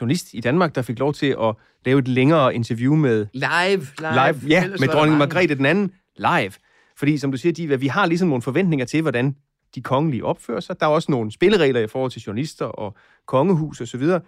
journalist 0.00 0.34
i 0.34 0.40
Danmark, 0.40 0.74
der 0.74 0.82
fik 0.82 0.98
lov 0.98 1.14
til 1.14 1.36
at 1.40 1.54
lave 1.84 1.98
et 1.98 2.08
længere 2.08 2.54
interview 2.54 2.94
med... 2.94 3.26
Live, 3.32 3.86
live. 3.98 4.12
live 4.12 4.48
ja, 4.48 4.68
med 4.68 4.88
dronning 4.88 5.18
Margrethe 5.18 5.54
den 5.54 5.66
anden 5.66 5.92
live. 6.16 6.52
Fordi, 6.96 7.18
som 7.18 7.30
du 7.30 7.38
siger, 7.38 7.52
de, 7.52 7.80
vi 7.80 7.86
har 7.86 8.06
ligesom 8.06 8.28
nogle 8.28 8.42
forventninger 8.42 8.86
til, 8.86 9.02
hvordan 9.02 9.36
de 9.74 9.82
kongelige 9.82 10.24
opfører 10.24 10.60
sig. 10.60 10.80
Der 10.80 10.86
er 10.86 10.90
også 10.90 11.10
nogle 11.10 11.32
spilleregler 11.32 11.80
i 11.80 11.86
forhold 11.86 12.10
til 12.10 12.22
journalister 12.22 12.64
og 12.66 12.96
kongehus 13.26 13.80
og 13.80 13.88
så 13.88 13.98
videre. 13.98 14.20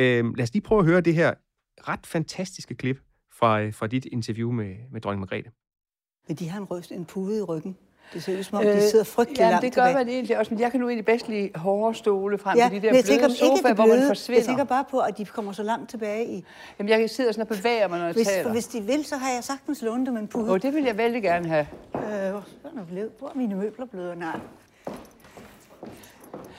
Øh, 0.00 0.24
lad 0.36 0.42
os 0.42 0.52
lige 0.52 0.62
prøve 0.62 0.78
at 0.78 0.86
høre 0.86 1.00
det 1.00 1.14
her 1.14 1.34
ret 1.88 2.06
fantastiske 2.06 2.74
klip 2.74 2.98
fra, 3.32 3.70
fra 3.70 3.86
dit 3.86 4.04
interview 4.04 4.52
med, 4.52 4.74
med 4.92 5.00
dronning 5.00 5.20
Margrethe. 5.20 5.50
Men 6.28 6.36
de 6.36 6.48
har 6.48 6.60
en 6.60 6.64
røst, 6.64 6.92
en 6.92 7.04
pude 7.04 7.38
i 7.38 7.42
ryggen. 7.42 7.76
Det 8.14 8.22
ser 8.22 8.38
ud 8.38 8.42
som 8.42 8.58
om, 8.58 8.64
de 8.64 8.90
sidder 8.90 9.04
frygtelig 9.04 9.38
ja, 9.38 9.50
langt 9.50 9.62
det 9.62 9.74
gør 9.74 9.82
tilbage. 9.82 10.04
man 10.04 10.08
egentlig 10.14 10.38
også, 10.38 10.54
men 10.54 10.60
jeg 10.60 10.70
kan 10.70 10.80
nu 10.80 10.88
egentlig 10.88 11.04
bedst 11.04 11.28
lide 11.28 11.50
hårde 11.54 11.94
stole 11.94 12.38
frem 12.38 12.58
ja, 12.58 12.68
til 12.68 12.82
de 12.82 12.86
der 12.86 12.92
bløde 12.92 13.02
tænker, 13.02 13.28
ikke 13.28 13.68
det 13.68 13.74
hvor 13.74 13.86
man 13.86 13.96
bløde. 13.96 14.08
forsvinder. 14.08 14.40
Jeg 14.40 14.46
tænker 14.46 14.64
bare 14.64 14.84
på, 14.90 14.98
at 14.98 15.18
de 15.18 15.24
kommer 15.24 15.52
så 15.52 15.62
langt 15.62 15.90
tilbage 15.90 16.26
i... 16.26 16.44
Jamen, 16.78 17.00
jeg 17.00 17.10
sidder 17.10 17.32
sådan 17.32 17.42
og 17.50 17.56
bevæger 17.56 17.88
mig, 17.88 17.98
når 17.98 18.06
jeg 18.06 18.14
hvis, 18.14 18.26
taler. 18.26 18.42
For 18.42 18.50
hvis 18.50 18.66
de 18.66 18.80
vil, 18.80 19.04
så 19.04 19.16
har 19.16 19.30
jeg 19.30 19.44
sagtens 19.44 19.82
lånt 19.82 20.06
dem 20.06 20.16
en 20.16 20.28
pude. 20.28 20.50
Og 20.50 20.62
det 20.62 20.74
vil 20.74 20.84
jeg 20.84 20.96
vældig 20.96 21.22
gerne 21.22 21.48
have. 21.48 21.66
Øh, 21.94 22.02
er? 22.02 23.18
Hvor 23.18 23.28
er 23.28 23.32
mine 23.34 23.54
møbler 23.54 23.86
blevet? 23.86 24.18
Nej. 24.18 24.40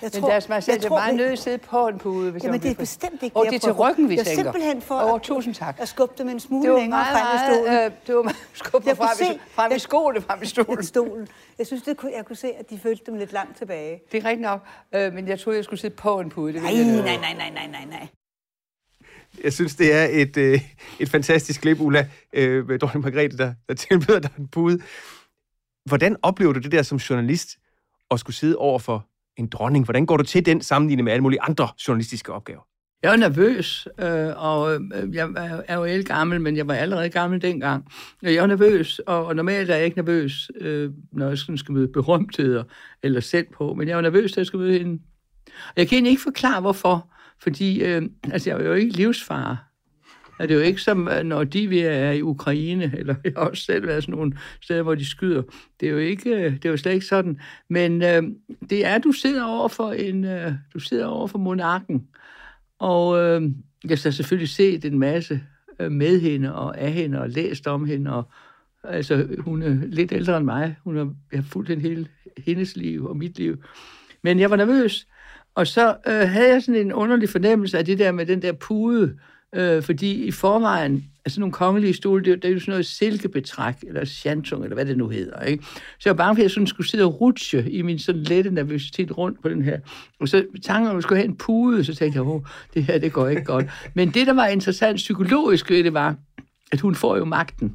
Jeg 0.02 0.10
men 0.14 0.22
tror, 0.22 0.30
deres 0.30 0.50
majestæt 0.50 0.86
er 0.86 0.90
meget 0.90 1.16
nødt 1.16 1.28
til 1.28 1.34
at 1.34 1.40
sidde 1.40 1.58
på 1.58 1.88
en 1.88 1.98
pude, 1.98 2.32
hvis 2.32 2.44
Jamen, 2.44 2.54
jeg 2.56 2.64
det 2.64 2.72
er 2.72 2.76
bestemt 2.76 3.24
ikke 3.24 3.36
Og 3.38 3.46
det 3.46 3.56
er 3.56 3.60
til 3.60 3.72
ryggen, 3.74 4.10
vi 4.10 4.16
jeg 4.18 4.26
tænker. 4.26 4.44
simpelthen 4.44 4.82
for 4.82 5.14
Åh, 5.14 5.20
tusind 5.22 5.54
tak. 5.54 5.76
at 5.80 5.88
skubbe 5.88 6.14
dem 6.18 6.30
en 6.30 6.40
smule 6.40 6.70
det 6.70 6.80
længere 6.80 6.90
meget, 6.90 7.18
frem 7.18 7.36
i 7.36 7.40
stolen. 7.56 7.74
Meget, 7.74 7.86
øh, 7.92 7.92
det 8.08 8.16
var 8.16 8.22
meget 8.24 8.38
skubbe 8.54 8.88
frem, 8.90 8.98
kunne 8.98 9.08
i, 9.28 9.34
se- 9.34 9.40
frem 9.52 9.72
i 9.72 9.74
jeg- 9.74 9.82
skoene, 9.82 10.22
frem 10.22 10.42
i 10.44 10.46
stolen. 10.46 10.84
stolen. 10.84 11.28
Jeg 11.58 11.68
synes, 11.68 11.84
det 11.84 11.98
kunne, 11.98 12.12
jeg 12.18 12.26
kunne 12.26 12.36
se, 12.36 12.48
at 12.60 12.70
de 12.70 12.80
følte 12.80 13.04
dem 13.06 13.16
lidt 13.16 13.34
langt 13.34 13.58
tilbage. 13.58 14.02
Det 14.12 14.18
er 14.18 14.26
rigtigt 14.30 14.42
nok, 14.42 14.62
øh, 14.96 15.14
men 15.14 15.28
jeg 15.28 15.40
troede, 15.40 15.58
jeg 15.58 15.64
skulle 15.64 15.80
sidde 15.80 15.96
på 15.96 16.20
en 16.20 16.30
pude. 16.30 16.54
Det 16.54 16.62
Nej, 16.64 16.74
nej, 16.74 17.18
nej, 17.18 17.34
nej, 17.34 17.50
nej, 17.50 17.68
nej, 17.68 17.86
nej. 17.90 18.08
Jeg 19.44 19.54
synes, 19.54 19.76
det 19.76 19.94
er 19.94 20.08
et, 20.12 20.38
øh, 20.38 20.62
et 21.00 21.10
fantastisk 21.10 21.62
klip, 21.62 21.80
Ulla, 21.80 22.08
øh, 22.34 22.68
med 22.68 22.80
dronning 22.80 23.04
Margrethe, 23.04 23.38
der, 23.38 23.54
der 23.68 23.74
tilbyder 23.74 24.20
dig 24.20 24.30
en 24.40 24.48
pude. 24.48 24.80
Hvordan 25.86 26.16
oplever 26.22 26.54
du 26.54 26.60
det 26.60 26.72
der 26.72 26.84
som 26.84 26.98
journalist, 26.98 27.58
at 28.12 28.20
skulle 28.20 28.36
sidde 28.36 28.56
over 28.56 28.80
for 28.80 29.06
en 29.38 29.48
dronning? 29.48 29.86
Hvordan 29.86 30.06
går 30.06 30.18
du 30.18 30.24
til 30.24 30.46
den 30.46 30.62
sammenligning 30.62 31.04
med 31.04 31.14
alle 31.14 31.22
mulige 31.24 31.42
andre 31.42 31.68
journalistiske 31.88 32.34
opgaver? 32.34 32.62
Jeg 33.04 33.12
var 33.12 33.18
nervøs, 33.18 33.88
øh, 34.00 34.30
og 34.36 34.74
øh, 34.74 35.16
jeg 35.16 35.30
er- 35.68 35.76
jo 35.76 35.84
el 35.84 36.06
gammel, 36.06 36.42
men 36.42 36.58
jeg 36.58 36.68
var 36.68 36.74
allerede 36.74 37.10
gammel 37.10 37.42
dengang. 37.42 37.86
Jeg 38.22 38.42
var 38.42 38.48
nervøs, 38.48 39.00
og, 39.00 39.26
og 39.26 39.36
normalt 39.36 39.70
er 39.70 39.76
jeg 39.76 39.86
ikke 39.86 39.98
nervøs, 39.98 40.52
øh, 40.62 40.92
når 41.14 41.28
jeg 41.28 41.38
sådan 41.38 41.58
skal 41.58 41.74
møde 41.74 41.88
berømtheder 41.88 42.64
eller 43.04 43.20
selv 43.20 43.48
på, 43.58 43.74
men 43.74 43.88
jeg 43.88 43.96
var 43.96 44.02
nervøs, 44.02 44.32
da 44.32 44.40
jeg 44.40 44.46
skulle 44.48 44.68
møde 44.68 44.80
hende. 44.80 45.02
Jeg 45.76 45.88
kan 45.88 45.96
egentlig 45.96 46.10
ikke 46.12 46.24
forklare, 46.24 46.62
hvorfor, 46.62 47.12
fordi 47.40 47.84
øh, 47.84 48.02
altså, 48.24 48.50
jeg 48.50 48.60
er 48.60 48.64
jo 48.68 48.74
ikke 48.74 48.98
livsfar. 48.98 49.67
Det 50.42 50.52
er 50.52 50.56
jo 50.56 50.62
ikke 50.62 50.82
som, 50.82 51.08
øh, 51.08 51.24
når 51.24 51.44
de 51.44 51.82
er 51.82 52.12
i 52.12 52.22
Ukraine, 52.22 52.94
eller 53.00 53.16
jeg 53.24 53.34
har 53.38 53.44
også 53.44 53.64
selv 53.64 53.88
været 53.88 54.04
sådan 54.04 54.16
nogle 54.16 54.38
steder, 54.62 54.84
hvor 54.84 54.96
de 54.96 55.06
skyder. 55.06 55.42
Det 55.80 55.88
er 55.88 55.92
jo 55.92 55.98
ikke, 55.98 56.30
øh, 56.30 56.54
det 56.54 56.66
er 56.66 56.70
jo 56.70 56.78
slet 56.78 56.94
ikke 56.94 57.06
sådan. 57.06 57.40
Men 57.70 58.02
øh, 58.02 58.24
det 58.70 58.86
er, 58.86 58.98
du 58.98 59.12
sidder 59.12 59.44
over 59.44 59.68
for 59.68 59.92
en, 59.92 60.26
øh, 60.26 60.52
du 60.74 60.80
sidder 60.80 61.06
over 61.06 61.28
for 61.28 61.38
monarken, 61.38 62.08
og 62.80 63.20
øh, 63.20 63.42
jeg 63.84 63.98
har 64.04 64.12
selvfølgelig 64.12 64.50
set 64.50 64.86
en 64.86 65.00
masse 65.00 65.42
øh, 65.80 65.92
med 65.92 66.20
hende 66.20 66.56
og 66.56 66.78
af 66.78 66.92
hende 66.92 67.22
og 67.22 67.30
læst 67.30 67.68
om 67.68 67.86
hende. 67.86 68.14
Og, 68.14 68.30
altså, 68.84 69.28
hun 69.40 69.62
er 69.62 69.78
lidt 69.86 70.12
ældre 70.12 70.38
end 70.38 70.46
mig. 70.46 70.76
Hun 70.84 70.98
har, 70.98 71.14
jeg 71.32 71.40
har 71.40 71.48
fulgt 71.50 71.70
hende 71.70 71.84
hele, 71.84 72.08
hendes 72.38 72.76
liv 72.76 73.06
og 73.06 73.18
mit 73.18 73.38
liv. 73.38 73.64
Men 74.24 74.40
jeg 74.40 74.50
var 74.50 74.56
nervøs. 74.56 75.08
Og 75.56 75.68
så 75.68 75.98
øh, 76.08 76.30
havde 76.30 76.54
jeg 76.54 76.64
sådan 76.64 76.82
en 76.82 76.94
underlig 76.94 77.30
fornemmelse 77.30 77.78
af 77.78 77.86
det 77.86 78.00
der 78.00 78.12
med 78.12 78.26
den 78.26 78.42
der 78.42 78.52
pude. 78.52 79.18
Øh, 79.56 79.84
fordi 79.84 80.24
i 80.24 80.32
forvejen, 80.32 81.06
altså 81.26 81.40
nogle 81.40 81.54
kongelige 81.54 81.94
stole, 81.94 82.24
det, 82.26 82.42
det 82.42 82.50
er 82.50 82.54
jo 82.54 82.60
sådan 82.60 82.72
noget 82.72 82.86
silkebetræk, 82.86 83.76
eller 83.88 84.06
chantung, 84.06 84.64
eller 84.64 84.76
hvad 84.76 84.86
det 84.86 84.98
nu 84.98 85.10
hedder. 85.10 85.42
Ikke? 85.44 85.64
Så 86.00 86.02
jeg 86.06 86.18
var 86.18 86.24
bange 86.24 86.36
for, 86.36 86.40
at 86.40 86.44
jeg 86.44 86.52
sådan 86.52 86.68
skulle 86.68 86.90
sidde 86.90 87.04
og 87.04 87.22
rutsche 87.22 87.72
i 87.72 87.82
min 87.82 88.00
sådan 88.00 88.24
lette 88.24 88.52
nervøsitet 88.52 89.18
rundt 89.18 89.42
på 89.42 89.50
den 89.50 89.62
her. 89.62 89.80
Og 90.20 90.28
så 90.28 90.46
tanken 90.64 90.88
om, 90.88 90.92
at 90.92 90.96
jeg 90.96 91.04
skulle 91.04 91.20
have 91.20 91.30
en 91.30 91.38
pude, 91.38 91.84
så 91.84 91.96
tænkte 91.96 92.18
jeg, 92.18 92.28
åh, 92.28 92.42
det 92.74 92.84
her, 92.84 92.98
det 92.98 93.14
går 93.14 93.28
ikke 93.28 93.44
godt. 93.44 93.66
Men 93.94 94.12
det, 94.12 94.28
der 94.28 94.34
var 94.34 94.48
interessant 94.48 94.96
psykologisk 94.96 95.70
ved 95.70 95.84
det, 95.84 95.94
var, 95.94 96.16
at 96.72 96.80
hun 96.80 96.96
får 96.96 97.18
jo 97.18 97.26
magten. 97.26 97.74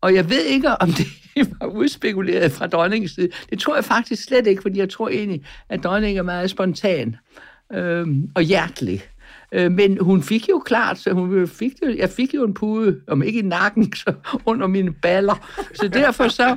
Og 0.00 0.14
jeg 0.14 0.30
ved 0.30 0.44
ikke, 0.44 0.68
om 0.68 0.88
det 0.92 1.06
var 1.60 1.66
udspekuleret 1.66 2.52
fra 2.52 2.66
dronningens 2.66 3.12
side. 3.12 3.28
Det 3.50 3.58
tror 3.58 3.74
jeg 3.74 3.84
faktisk 3.84 4.24
slet 4.24 4.46
ikke, 4.46 4.62
fordi 4.62 4.78
jeg 4.78 4.90
tror 4.90 5.08
egentlig, 5.08 5.44
at 5.68 5.84
dronningen 5.84 6.18
er 6.18 6.22
meget 6.22 6.50
spontan 6.50 7.16
øh, 7.72 8.06
og 8.34 8.42
hjertelig. 8.42 9.02
Øh, 9.52 9.72
men 9.72 9.98
hun 10.00 10.22
fik 10.22 10.48
jo 10.48 10.58
klart, 10.58 10.98
så 10.98 11.12
hun 11.12 11.48
fik 11.48 11.72
jo, 11.82 11.94
jeg 11.96 12.10
fik 12.10 12.34
jo 12.34 12.44
en 12.44 12.54
pude, 12.54 13.00
om 13.08 13.22
ikke 13.22 13.38
i 13.38 13.42
nakken, 13.42 13.92
så 14.04 14.14
under 14.46 14.66
mine 14.66 14.92
baller. 14.92 15.50
Så 15.74 15.88
derfor 15.88 16.28
så, 16.28 16.56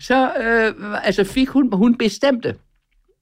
så 0.00 0.32
øh, 0.34 1.06
altså 1.06 1.24
fik 1.24 1.48
hun, 1.48 1.72
hun 1.72 1.94
bestemte. 1.94 2.54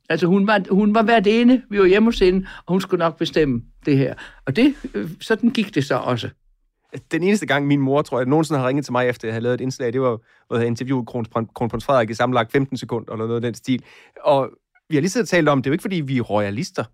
Altså 0.08 0.26
hun 0.26 0.46
var, 0.46 0.62
hun 0.70 0.94
var 0.94 1.02
hvert 1.02 1.26
ene, 1.26 1.62
vi 1.70 1.78
var 1.78 1.84
hjemme 1.84 2.06
hos 2.06 2.18
hende, 2.18 2.46
og 2.66 2.72
hun 2.72 2.80
skulle 2.80 2.98
nok 2.98 3.18
bestemme 3.18 3.62
det 3.86 3.98
her. 3.98 4.14
Og 4.46 4.56
det, 4.56 4.74
øh, 4.94 5.10
sådan 5.20 5.50
gik 5.50 5.74
det 5.74 5.84
så 5.84 5.94
også. 5.94 6.28
Den 7.12 7.22
eneste 7.22 7.46
gang, 7.46 7.66
min 7.66 7.80
mor, 7.80 8.02
tror 8.02 8.18
jeg, 8.18 8.26
nogensinde 8.26 8.60
har 8.60 8.68
ringet 8.68 8.84
til 8.84 8.92
mig, 8.92 9.08
efter 9.08 9.28
jeg 9.28 9.34
havde 9.34 9.42
lavet 9.42 9.54
et 9.54 9.60
indslag, 9.60 9.92
det 9.92 10.00
var, 10.00 10.08
hvor 10.46 10.56
jeg 10.56 10.58
havde 10.58 10.66
interviewet 10.66 11.06
kronprins, 11.06 11.48
kronprins 11.54 11.84
Frederik 11.84 12.10
i 12.10 12.14
sammenlagt 12.14 12.52
15 12.52 12.76
sekunder, 12.76 13.12
eller 13.12 13.26
noget 13.26 13.36
af 13.36 13.42
den 13.42 13.54
stil. 13.54 13.82
Og 14.24 14.50
vi 14.88 14.96
har 14.96 15.00
lige 15.00 15.10
siddet 15.10 15.24
og 15.24 15.28
talt 15.28 15.48
om, 15.48 15.62
det 15.62 15.66
er 15.66 15.70
jo 15.70 15.74
ikke, 15.74 15.82
fordi 15.82 16.00
vi 16.00 16.18
er 16.18 16.22
royalister, 16.22 16.84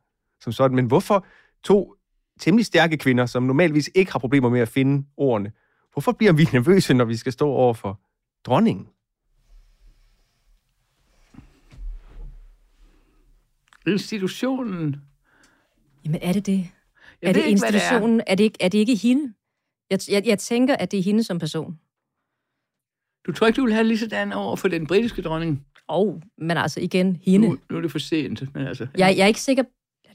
som 0.41 0.53
sådan, 0.53 0.77
men 0.77 0.87
hvorfor 0.87 1.27
to 1.65 1.96
temmelig 2.41 2.67
stærke 2.67 2.97
kvinder, 2.97 3.27
som 3.27 3.43
normalvis 3.43 3.91
ikke 3.95 4.13
har 4.13 4.19
problemer 4.19 4.49
med 4.49 4.61
at 4.61 4.69
finde 4.69 5.07
ordene, 5.17 5.53
hvorfor 5.93 6.13
bliver 6.13 6.33
vi 6.33 6.49
nervøse, 6.53 6.95
når 6.95 7.05
vi 7.05 7.17
skal 7.17 7.33
stå 7.33 7.49
over 7.49 7.75
for 7.75 8.01
dronningen? 8.45 8.89
Institutionen, 13.87 14.97
Jamen 16.05 16.21
er 16.23 16.33
det 16.33 16.47
det? 16.47 16.69
Jeg 17.23 17.29
er 17.29 17.33
det 17.33 17.45
ikke, 17.47 17.61
hvad 17.61 17.73
det 17.73 17.77
er. 17.77 17.81
institutionen? 17.81 18.23
Er. 18.27 18.35
det 18.35 18.45
ikke, 18.45 18.57
er 18.61 18.69
det 18.69 18.79
ikke 18.79 18.97
hende? 18.97 19.33
Jeg, 19.91 19.99
jeg, 20.11 20.27
jeg 20.27 20.39
tænker, 20.39 20.77
at 20.77 20.91
det 20.91 20.99
er 20.99 21.03
hende 21.03 21.25
som 21.25 21.39
person. 21.39 21.79
Du 23.27 23.33
tror 23.33 23.47
ikke, 23.47 23.57
du 23.57 23.65
vil 23.65 23.75
have 23.75 23.87
lige 23.87 23.99
sådan 23.99 24.33
over 24.33 24.57
for 24.57 24.69
den 24.69 24.87
britiske 24.87 25.23
dronning? 25.23 25.67
Åh, 25.89 26.07
oh, 26.07 26.21
men 26.39 26.57
altså 26.57 26.81
igen, 26.81 27.17
hende. 27.23 27.49
Nu, 27.49 27.59
nu 27.71 27.77
er 27.77 27.81
det 27.81 27.93
for 27.93 27.99
sent, 27.99 28.55
men 28.55 28.67
altså... 28.67 28.87
Jeg, 28.99 29.17
jeg 29.17 29.23
er 29.23 29.27
ikke 29.27 29.41
sikker... 29.41 29.65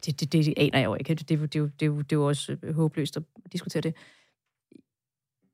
Det, 0.05 0.19
det, 0.19 0.31
det 0.31 0.53
aner 0.57 0.79
jeg 0.79 0.85
jo 0.85 0.95
ikke. 0.95 1.15
Det, 1.15 1.29
det, 1.29 1.39
det, 1.39 1.53
det, 1.53 1.79
det, 1.79 1.79
det 1.79 2.11
er 2.11 2.15
jo 2.15 2.27
også 2.27 2.57
øh, 2.63 2.75
håbløst 2.75 3.17
at 3.17 3.23
diskutere 3.51 3.81
det. 3.81 3.95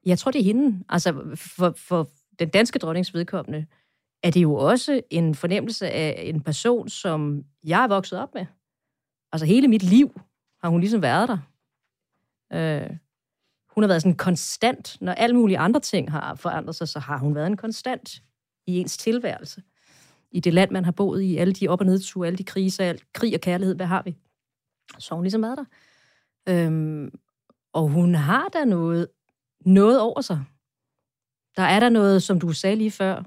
Jeg 0.06 0.20
tror, 0.20 0.32
det 0.32 0.40
er 0.40 0.46
hende. 0.46 0.84
Altså, 0.90 1.36
for, 1.36 1.74
for 1.78 2.10
den 2.40 2.50
danske 2.50 2.80
dronnings 2.80 3.14
vedkommende, 3.14 3.66
er 4.24 4.32
det 4.32 4.42
jo 4.42 4.54
også 4.54 5.02
en 5.10 5.36
fornemmelse 5.36 5.90
af 5.90 6.22
en 6.26 6.42
person, 6.42 6.90
som 6.90 7.46
jeg 7.64 7.84
er 7.84 7.88
vokset 7.88 8.20
op 8.20 8.34
med. 8.34 8.46
Altså, 9.32 9.46
hele 9.46 9.68
mit 9.68 9.84
liv 9.84 10.22
har 10.62 10.70
hun 10.70 10.80
ligesom 10.80 11.02
været 11.02 11.30
der. 11.30 11.38
Øh, 12.54 12.98
hun 13.76 13.84
har 13.84 13.88
været 13.88 14.02
sådan 14.02 14.18
konstant. 14.18 14.98
Når 15.02 15.12
alle 15.12 15.36
mulige 15.36 15.58
andre 15.58 15.80
ting 15.80 16.12
har 16.12 16.36
forandret 16.36 16.76
sig, 16.76 16.88
så 16.88 17.00
har 17.00 17.18
hun 17.18 17.36
været 17.36 17.48
en 17.48 17.58
konstant 17.58 18.24
i 18.68 18.78
ens 18.78 18.98
tilværelse. 18.98 19.64
I 20.32 20.40
det 20.40 20.54
land, 20.54 20.72
man 20.72 20.86
har 20.86 20.92
boet 20.92 21.22
i, 21.22 21.38
alle 21.38 21.54
de 21.54 21.68
op- 21.68 21.80
og 21.80 21.86
nedture, 21.86 22.28
alle 22.28 22.38
de 22.38 22.44
kriser, 22.44 22.86
alt, 22.86 23.14
krig 23.14 23.34
og 23.36 23.42
kærlighed, 23.42 23.76
hvad 23.76 23.86
har 23.86 24.02
vi? 24.02 24.16
Så 25.00 25.16
hun 25.16 25.24
ligesom 25.24 25.42
været 25.42 25.58
der. 25.58 25.66
Øhm, 26.50 27.12
og 27.74 27.88
hun 27.90 28.16
har 28.16 28.48
da 28.54 28.66
noget, 28.66 29.08
noget 29.66 30.00
over 30.00 30.22
sig. 30.22 30.44
Der 31.58 31.64
er 31.64 31.80
der 31.80 31.90
noget, 31.90 32.24
som 32.24 32.40
du 32.40 32.54
sagde 32.54 32.76
lige 32.76 32.92
før, 32.92 33.24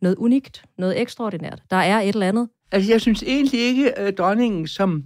noget 0.00 0.16
unikt, 0.16 0.64
noget 0.78 1.00
ekstraordinært. 1.00 1.62
Der 1.70 1.76
er 1.76 2.00
et 2.00 2.08
eller 2.08 2.28
andet. 2.28 2.48
Altså, 2.72 2.92
jeg 2.92 3.00
synes 3.00 3.22
egentlig 3.22 3.60
ikke, 3.60 3.98
at 3.98 4.18
dronningen 4.18 4.66
som 4.66 5.04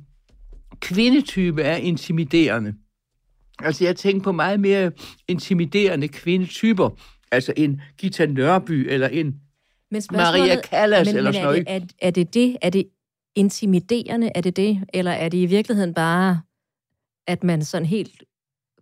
kvindetype 0.80 1.62
er 1.62 1.76
intimiderende. 1.76 2.74
Altså, 3.58 3.84
jeg 3.84 3.96
tænker 3.96 4.22
på 4.22 4.32
meget 4.32 4.60
mere 4.60 4.92
intimiderende 5.28 6.08
kvindetyper. 6.08 6.90
Altså 7.30 7.52
en 7.56 7.80
Gita 7.98 8.26
Nørby 8.26 8.86
eller 8.90 9.08
en 9.08 9.40
men 9.90 10.02
Maria 10.12 10.60
Callas 10.60 11.06
men, 11.06 11.16
eller 11.16 11.30
men 11.30 11.34
sådan 11.34 11.48
er 11.48 11.50
noget. 11.50 11.66
det, 11.66 11.94
er, 12.00 12.06
er 12.06 12.10
det 12.10 12.34
det? 12.34 12.56
Er 12.62 12.70
det 12.70 12.88
intimiderende? 13.34 14.30
Er 14.34 14.40
det 14.40 14.56
det? 14.56 14.84
Eller 14.92 15.10
er 15.10 15.28
det 15.28 15.38
i 15.38 15.46
virkeligheden 15.46 15.94
bare, 15.94 16.40
at 17.26 17.44
man 17.44 17.64
sådan 17.64 17.86
helt 17.86 18.24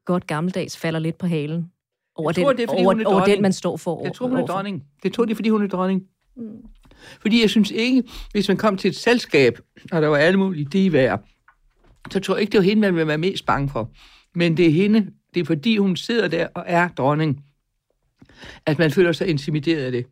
godt 0.05 0.27
gammeldags 0.27 0.77
falder 0.77 1.01
lidt 1.01 1.19
på 1.19 1.27
halen 1.27 1.73
over, 2.15 2.31
Jeg 2.31 2.45
tror, 2.45 2.53
den, 2.53 2.57
det 2.57 2.63
er, 2.63 2.67
fordi 2.69 2.85
over, 2.85 2.95
hun 2.95 3.03
er 3.03 3.07
over 3.07 3.25
den, 3.25 3.43
man 3.43 3.53
står 3.53 3.77
for? 3.77 4.05
Jeg 4.05 4.15
tror, 4.15 4.29
hun 4.29 4.39
er 4.39 4.47
dronning. 4.47 4.85
Det 5.03 5.13
tror 5.13 5.25
de, 5.25 5.35
fordi 5.35 5.49
hun 5.49 5.63
er 5.63 5.69
dronning. 5.69 6.03
Mm. 6.37 6.65
Fordi 7.21 7.41
jeg 7.41 7.51
synes 7.51 7.71
ikke, 7.71 8.03
hvis 8.33 8.49
man 8.49 8.57
kom 8.57 8.77
til 8.77 8.89
et 8.89 8.97
selskab, 8.97 9.59
og 9.93 10.03
der 10.03 10.09
var 10.09 10.17
alle 10.17 10.39
mulige 10.39 10.65
divaer, 10.65 11.19
så 12.11 12.21
tror 12.21 12.35
jeg 12.35 12.41
ikke, 12.41 12.53
det 12.53 12.59
var 12.59 12.65
hende, 12.65 12.81
man 12.81 12.95
ville 12.95 13.07
være 13.07 13.19
mest 13.19 13.47
bange 13.47 13.69
for. 13.69 13.91
Men 14.35 14.57
det 14.57 14.67
er 14.67 14.71
hende, 14.71 15.11
det 15.35 15.41
er 15.41 15.45
fordi, 15.45 15.77
hun 15.77 15.97
sidder 15.97 16.29
der 16.29 16.49
og 16.55 16.65
er 16.67 16.89
dronning, 16.89 17.45
at 18.67 18.79
man 18.79 18.91
føler 18.91 19.13
sig 19.13 19.27
intimideret 19.27 19.85
af 19.85 19.93
det. 19.93 20.07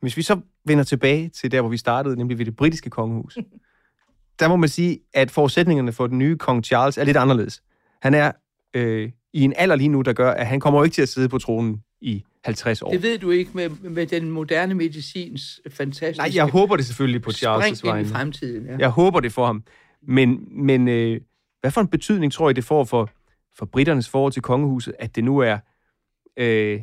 Hvis 0.00 0.16
vi 0.16 0.22
så 0.22 0.40
vender 0.64 0.84
tilbage 0.84 1.28
til 1.28 1.52
der, 1.52 1.60
hvor 1.60 1.70
vi 1.70 1.76
startede, 1.76 2.16
nemlig 2.16 2.38
ved 2.38 2.46
det 2.46 2.56
britiske 2.56 2.90
kongehus, 2.90 3.38
der 4.40 4.48
må 4.48 4.56
man 4.56 4.68
sige, 4.68 5.00
at 5.14 5.30
forudsætningerne 5.30 5.92
for 5.92 6.06
den 6.06 6.18
nye 6.18 6.36
kong 6.36 6.64
Charles 6.64 6.98
er 6.98 7.04
lidt 7.04 7.16
anderledes. 7.16 7.62
Han 8.02 8.14
er 8.14 8.32
øh, 8.74 9.10
i 9.32 9.42
en 9.42 9.52
alder 9.56 9.76
lige 9.76 9.88
nu, 9.88 10.02
der 10.02 10.12
gør, 10.12 10.30
at 10.30 10.46
han 10.46 10.60
kommer 10.60 10.80
jo 10.80 10.84
ikke 10.84 10.94
til 10.94 11.02
at 11.02 11.08
sidde 11.08 11.28
på 11.28 11.38
tronen 11.38 11.82
i 12.00 12.24
50 12.44 12.82
år. 12.82 12.90
Det 12.90 13.02
ved 13.02 13.18
du 13.18 13.30
ikke 13.30 13.50
med, 13.54 13.68
med 13.68 14.06
den 14.06 14.30
moderne 14.30 14.74
medicins 14.74 15.60
fantastiske 15.70 16.28
Nej, 16.28 16.30
jeg 16.34 16.46
håber 16.46 16.76
det 16.76 16.86
selvfølgelig 16.86 17.22
på 17.22 17.30
Charles' 17.30 17.66
ind 17.66 17.84
i 17.84 17.86
vegne. 17.86 18.08
fremtiden. 18.08 18.66
Ja. 18.66 18.76
Jeg 18.78 18.88
håber 18.88 19.20
det 19.20 19.32
for 19.32 19.46
ham. 19.46 19.64
Men, 20.02 20.48
men 20.50 20.88
øh, 20.88 21.20
hvad 21.60 21.70
for 21.70 21.80
en 21.80 21.88
betydning 21.88 22.32
tror 22.32 22.50
I, 22.50 22.52
det 22.52 22.64
får 22.64 22.84
for, 22.84 23.10
for 23.58 23.66
britternes 23.66 24.08
forhold 24.08 24.32
til 24.32 24.42
kongehuset, 24.42 24.94
at 24.98 25.16
det 25.16 25.24
nu 25.24 25.38
er 25.38 25.58
øh, 26.36 26.80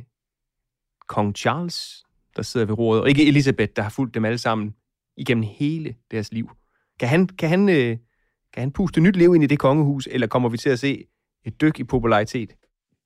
kong 1.08 1.36
Charles, 1.36 2.04
der 2.38 2.44
sidder 2.44 2.66
ved 2.66 2.78
roret, 2.78 3.02
og 3.02 3.10
ikke 3.10 3.28
Elisabeth, 3.28 3.72
der 3.76 3.82
har 3.82 3.90
fulgt 3.90 4.14
dem 4.14 4.26
alle 4.26 4.38
sammen 4.38 4.76
igennem 5.18 5.44
hele 5.44 5.96
deres 6.12 6.32
liv. 6.32 6.50
Kan 7.00 7.10
han, 7.10 7.28
kan 7.28 7.50
han, 7.50 7.70
øh, 7.70 7.98
kan 8.54 8.62
han 8.62 8.72
puste 8.72 9.02
nyt 9.02 9.16
liv 9.16 9.36
ind 9.36 9.44
i 9.44 9.48
det 9.48 9.60
kongehus, 9.60 10.08
eller 10.12 10.28
kommer 10.28 10.50
vi 10.50 10.58
til 10.58 10.70
at 10.70 10.80
se 10.80 11.06
et 11.46 11.62
dyk 11.62 11.80
i 11.80 11.84
popularitet? 11.84 12.56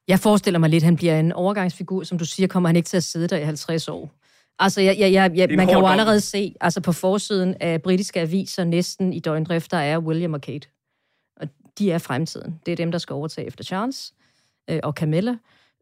Jeg 0.07 0.19
forestiller 0.19 0.59
mig 0.59 0.69
lidt, 0.69 0.83
at 0.83 0.85
han 0.85 0.95
bliver 0.95 1.19
en 1.19 1.31
overgangsfigur. 1.31 2.03
Som 2.03 2.17
du 2.17 2.25
siger, 2.25 2.47
kommer 2.47 2.69
han 2.69 2.75
ikke 2.75 2.87
til 2.87 2.97
at 2.97 3.03
sidde 3.03 3.27
der 3.27 3.37
i 3.37 3.43
50 3.43 3.87
år. 3.87 4.11
Altså, 4.59 4.81
jeg, 4.81 4.99
jeg, 4.99 5.13
jeg, 5.13 5.31
jeg, 5.35 5.49
man 5.57 5.67
kan 5.67 5.77
jo 5.77 5.87
allerede 5.87 6.21
se, 6.21 6.55
altså 6.61 6.81
på 6.81 6.91
forsiden 6.91 7.55
af 7.59 7.81
britiske 7.81 8.19
aviser, 8.19 8.63
næsten 8.63 9.13
i 9.13 9.19
døgndrift, 9.19 9.71
der 9.71 9.77
er 9.77 9.99
William 9.99 10.33
og 10.33 10.41
Kate. 10.41 10.67
Og 11.37 11.47
de 11.79 11.91
er 11.91 11.97
fremtiden. 11.97 12.59
Det 12.65 12.71
er 12.71 12.75
dem, 12.75 12.91
der 12.91 12.99
skal 12.99 13.13
overtage 13.13 13.47
efter 13.47 13.63
Charles 13.63 14.13
øh, 14.69 14.79
og 14.83 14.93
Camilla. 14.93 15.35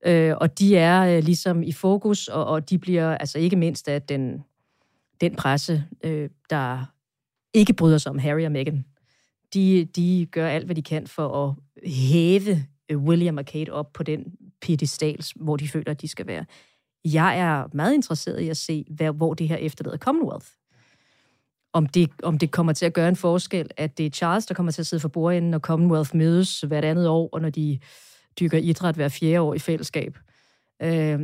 Øh, 0.05 0.33
og 0.37 0.59
de 0.59 0.77
er 0.77 1.17
øh, 1.17 1.23
ligesom 1.23 1.63
i 1.63 1.71
fokus, 1.71 2.27
og, 2.27 2.45
og 2.45 2.69
de 2.69 2.77
bliver 2.77 3.17
altså 3.17 3.39
ikke 3.39 3.55
mindst 3.55 3.87
af 3.87 4.01
den, 4.01 4.43
den 5.21 5.35
presse, 5.35 5.85
øh, 6.03 6.29
der 6.49 6.85
ikke 7.53 7.73
bryder 7.73 7.97
sig 7.97 8.09
om 8.09 8.19
Harry 8.19 8.45
og 8.45 8.51
Meghan. 8.51 8.85
De, 9.53 9.85
de 9.85 10.27
gør 10.31 10.47
alt, 10.47 10.65
hvad 10.65 10.75
de 10.75 10.81
kan 10.81 11.07
for 11.07 11.47
at 11.47 11.55
hæve 11.89 12.65
øh, 12.89 12.97
William 12.97 13.37
og 13.37 13.45
Kate 13.45 13.73
op 13.73 13.93
på 13.93 14.03
den 14.03 14.23
pedestal, 14.61 15.25
hvor 15.35 15.57
de 15.57 15.67
føler, 15.67 15.91
at 15.91 16.01
de 16.01 16.07
skal 16.07 16.27
være. 16.27 16.45
Jeg 17.05 17.39
er 17.39 17.65
meget 17.73 17.93
interesseret 17.93 18.39
i 18.39 18.49
at 18.49 18.57
se, 18.57 18.85
hvad, 18.89 19.11
hvor 19.11 19.33
det 19.33 19.47
her 19.47 19.55
efterlader 19.55 19.97
Commonwealth. 19.97 20.47
Om 21.73 21.85
det, 21.85 22.09
om 22.23 22.37
det 22.37 22.51
kommer 22.51 22.73
til 22.73 22.85
at 22.85 22.93
gøre 22.93 23.09
en 23.09 23.15
forskel, 23.15 23.69
at 23.77 23.97
det 23.97 24.05
er 24.05 24.09
Charles, 24.09 24.45
der 24.45 24.53
kommer 24.53 24.71
til 24.71 24.81
at 24.81 24.87
sidde 24.87 25.01
for 25.01 25.09
bordenden, 25.09 25.51
når 25.51 25.59
Commonwealth 25.59 26.15
mødes 26.15 26.61
hvert 26.61 26.85
andet 26.85 27.07
år, 27.07 27.29
og 27.31 27.41
når 27.41 27.49
de 27.49 27.79
dyrker 28.39 28.57
idræt 28.57 28.95
hver 28.95 29.09
fjerde 29.09 29.41
år 29.41 29.53
i 29.53 29.59
fællesskab. 29.59 30.17
Øh, 30.81 31.19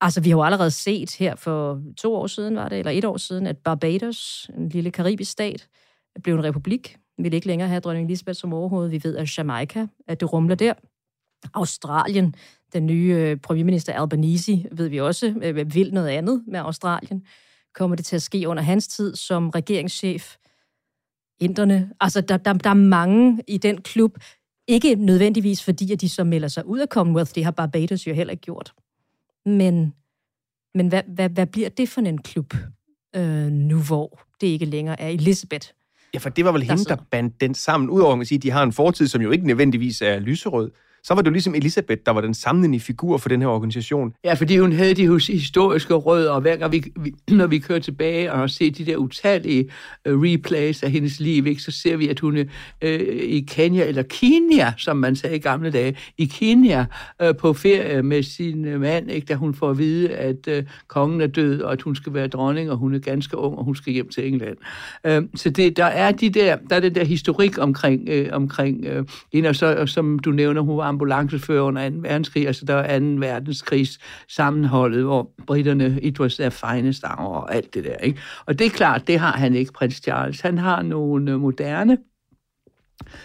altså, 0.00 0.20
vi 0.20 0.28
har 0.28 0.36
jo 0.36 0.42
allerede 0.42 0.70
set 0.70 1.16
her 1.16 1.34
for 1.34 1.82
to 1.96 2.14
år 2.14 2.26
siden, 2.26 2.56
var 2.56 2.68
det, 2.68 2.78
eller 2.78 2.92
et 2.92 3.04
år 3.04 3.16
siden, 3.16 3.46
at 3.46 3.58
Barbados, 3.58 4.50
en 4.56 4.68
lille 4.68 4.90
karibisk 4.90 5.30
stat, 5.30 5.68
blev 6.22 6.34
en 6.34 6.44
republik. 6.44 6.96
Vi 7.16 7.22
vil 7.22 7.34
ikke 7.34 7.46
længere 7.46 7.68
have 7.68 7.80
dronning 7.80 8.06
Elizabeth 8.06 8.36
som 8.36 8.52
overhoved. 8.52 8.88
Vi 8.88 9.00
ved, 9.04 9.16
at 9.16 9.38
Jamaica, 9.38 9.86
at 10.08 10.20
det 10.20 10.32
rumler 10.32 10.54
der. 10.54 10.72
Australien, 11.54 12.34
den 12.72 12.86
nye 12.86 13.14
øh, 13.18 13.36
premierminister 13.36 13.92
Albanese, 13.92 14.66
ved 14.72 14.88
vi 14.88 15.00
også, 15.00 15.34
øh, 15.42 15.74
vil 15.74 15.94
noget 15.94 16.08
andet 16.08 16.44
med 16.46 16.60
Australien. 16.60 17.26
Kommer 17.74 17.96
det 17.96 18.04
til 18.04 18.16
at 18.16 18.22
ske 18.22 18.48
under 18.48 18.62
hans 18.62 18.88
tid 18.88 19.16
som 19.16 19.50
regeringschef? 19.50 20.36
Inderne. 21.40 21.90
Altså, 22.00 22.20
der, 22.20 22.36
der, 22.36 22.52
der 22.52 22.70
er 22.70 22.74
mange 22.74 23.42
i 23.48 23.58
den 23.58 23.82
klub. 23.82 24.18
Ikke 24.68 24.94
nødvendigvis 24.94 25.64
fordi, 25.64 25.92
at 25.92 26.00
de 26.00 26.08
så 26.08 26.24
melder 26.24 26.48
sig 26.48 26.66
ud 26.66 26.78
af 26.78 26.86
Commonwealth. 26.88 27.34
Det 27.34 27.44
har 27.44 27.50
Barbados 27.50 28.06
jo 28.06 28.14
heller 28.14 28.30
ikke 28.30 28.40
gjort. 28.40 28.72
Men, 29.46 29.94
men 30.74 30.88
hvad, 30.88 31.02
hvad, 31.14 31.28
hvad 31.28 31.46
bliver 31.46 31.68
det 31.68 31.88
for 31.88 32.00
en 32.00 32.22
klub, 32.22 32.54
øh, 33.16 33.46
nu 33.46 33.82
hvor 33.82 34.20
det 34.40 34.46
ikke 34.46 34.64
længere 34.64 35.00
er 35.00 35.08
Elizabeth? 35.08 35.68
Ja, 36.14 36.18
for 36.18 36.28
det 36.28 36.44
var 36.44 36.52
vel 36.52 36.62
hende, 36.62 36.84
der 36.84 36.96
bandt 37.10 37.40
den 37.40 37.54
sammen. 37.54 37.90
Udover 37.90 38.12
at 38.12 38.18
man 38.18 38.22
kan 38.22 38.26
sige, 38.26 38.36
at 38.36 38.42
de 38.42 38.50
har 38.50 38.62
en 38.62 38.72
fortid, 38.72 39.08
som 39.08 39.22
jo 39.22 39.30
ikke 39.30 39.46
nødvendigvis 39.46 40.02
er 40.02 40.18
lyserød. 40.18 40.70
Så 41.04 41.14
var 41.14 41.22
det 41.22 41.26
jo 41.26 41.32
ligesom 41.32 41.54
Elisabeth, 41.54 42.00
der 42.06 42.12
var 42.12 42.20
den 42.20 42.34
samlende 42.34 42.80
figur 42.80 43.18
for 43.18 43.28
den 43.28 43.40
her 43.40 43.48
organisation. 43.48 44.12
Ja, 44.24 44.34
fordi 44.34 44.58
hun 44.58 44.72
havde 44.72 44.94
de 44.94 45.20
historiske 45.32 45.94
rødder, 45.94 46.32
og 46.32 46.40
hver 46.40 46.56
gang 46.56 46.72
vi, 46.72 46.84
vi, 46.96 47.14
når 47.36 47.46
vi 47.46 47.58
kører 47.58 47.78
tilbage 47.78 48.32
og 48.32 48.50
ser 48.50 48.70
de 48.70 48.86
der 48.86 48.96
utallige 48.96 49.70
uh, 50.08 50.22
replays 50.22 50.82
af 50.82 50.90
hendes 50.90 51.20
liv, 51.20 51.46
ikke, 51.46 51.62
så 51.62 51.70
ser 51.70 51.96
vi, 51.96 52.08
at 52.08 52.20
hun 52.20 52.38
uh, 52.38 52.44
i 52.82 53.46
Kenya, 53.48 53.84
eller 53.84 54.02
Kenya, 54.02 54.72
som 54.76 54.96
man 54.96 55.16
sagde 55.16 55.36
i 55.36 55.38
gamle 55.38 55.70
dage, 55.70 55.96
i 56.18 56.24
Kenya 56.24 56.86
uh, 57.24 57.36
på 57.36 57.52
ferie 57.52 58.02
med 58.02 58.22
sin 58.22 58.74
uh, 58.74 58.80
mand, 58.80 59.10
ikke, 59.10 59.24
da 59.24 59.34
hun 59.34 59.54
får 59.54 59.70
at 59.70 59.78
vide, 59.78 60.10
at 60.10 60.48
uh, 60.48 60.64
kongen 60.88 61.20
er 61.20 61.26
død, 61.26 61.60
og 61.60 61.72
at 61.72 61.82
hun 61.82 61.96
skal 61.96 62.14
være 62.14 62.28
dronning, 62.28 62.70
og 62.70 62.76
hun 62.76 62.94
er 62.94 62.98
ganske 62.98 63.36
ung, 63.36 63.58
og 63.58 63.64
hun 63.64 63.76
skal 63.76 63.92
hjem 63.92 64.08
til 64.08 64.26
England. 64.26 64.56
Uh, 65.08 65.28
så 65.34 65.50
det, 65.50 65.76
der 65.76 65.84
er 65.84 66.12
de 66.12 66.30
der, 66.30 66.56
der 66.70 66.76
er 66.76 66.80
den 66.80 66.94
der 66.94 67.04
historik 67.04 67.58
omkring, 67.58 68.08
uh, 68.10 68.26
omkring 68.32 68.86
uh, 68.98 69.04
hende, 69.32 69.48
og 69.48 69.56
så, 69.56 69.76
og 69.76 69.88
som 69.88 70.18
du 70.18 70.30
nævner, 70.30 70.60
hun 70.60 70.76
var 70.76 70.89
ambulancefører 70.90 71.62
under 71.62 71.90
2. 71.90 71.96
verdenskrig, 72.00 72.46
altså 72.46 72.64
der 72.64 72.74
var 72.74 72.98
2. 72.98 73.04
verdenskrigs 73.04 73.98
sammenholdet, 74.28 75.02
hvor 75.02 75.30
britterne, 75.46 76.00
it 76.02 76.20
was 76.20 76.36
their 76.36 76.50
finest 76.50 77.04
hour 77.04 77.36
og 77.36 77.54
alt 77.54 77.74
det 77.74 77.84
der, 77.84 77.96
ikke? 77.96 78.20
Og 78.46 78.58
det 78.58 78.66
er 78.66 78.70
klart, 78.70 79.06
det 79.06 79.18
har 79.18 79.32
han 79.32 79.54
ikke, 79.54 79.72
prins 79.72 79.96
Charles. 80.02 80.40
Han 80.40 80.58
har 80.58 80.82
nogle 80.82 81.32
øh, 81.32 81.40
moderne, 81.40 81.98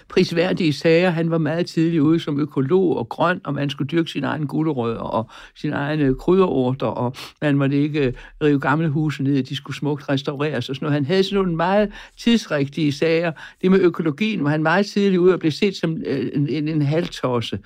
prisværdige 0.09 0.73
sager. 0.73 1.09
Han 1.09 1.31
var 1.31 1.37
meget 1.37 1.65
tidlig 1.65 2.01
ude 2.01 2.19
som 2.19 2.39
økolog 2.39 2.97
og 2.97 3.09
grøn, 3.09 3.41
og 3.43 3.53
man 3.53 3.69
skulle 3.69 3.87
dyrke 3.87 4.11
sin 4.11 4.23
egen 4.23 4.47
gulerødder 4.47 4.99
og 4.99 5.29
sin 5.55 5.73
egen 5.73 5.99
øh, 5.99 6.15
krydderurter, 6.15 6.87
og 6.87 7.15
man 7.41 7.57
måtte 7.57 7.81
ikke 7.81 7.99
øh, 7.99 8.13
rive 8.43 8.59
gamle 8.59 8.89
huse 8.89 9.23
ned, 9.23 9.43
de 9.43 9.55
skulle 9.55 9.77
smukt 9.77 10.09
restaureres 10.09 10.69
og 10.69 10.75
sådan 10.75 10.85
noget. 10.85 10.93
Han 10.93 11.05
havde 11.05 11.23
sådan 11.23 11.35
nogle 11.35 11.55
meget 11.55 11.91
tidsrigtige 12.17 12.91
sager. 12.91 13.31
Det 13.61 13.71
med 13.71 13.79
økologien 13.79 14.43
var 14.43 14.49
han 14.49 14.63
meget 14.63 14.85
tidlig 14.85 15.19
ude 15.19 15.33
og 15.33 15.39
blev 15.39 15.51
set 15.51 15.75
som 15.75 15.97
øh, 16.05 16.29
en, 16.33 16.49
en, 16.49 16.67
en 16.67 16.81
halvtosse 16.81 17.59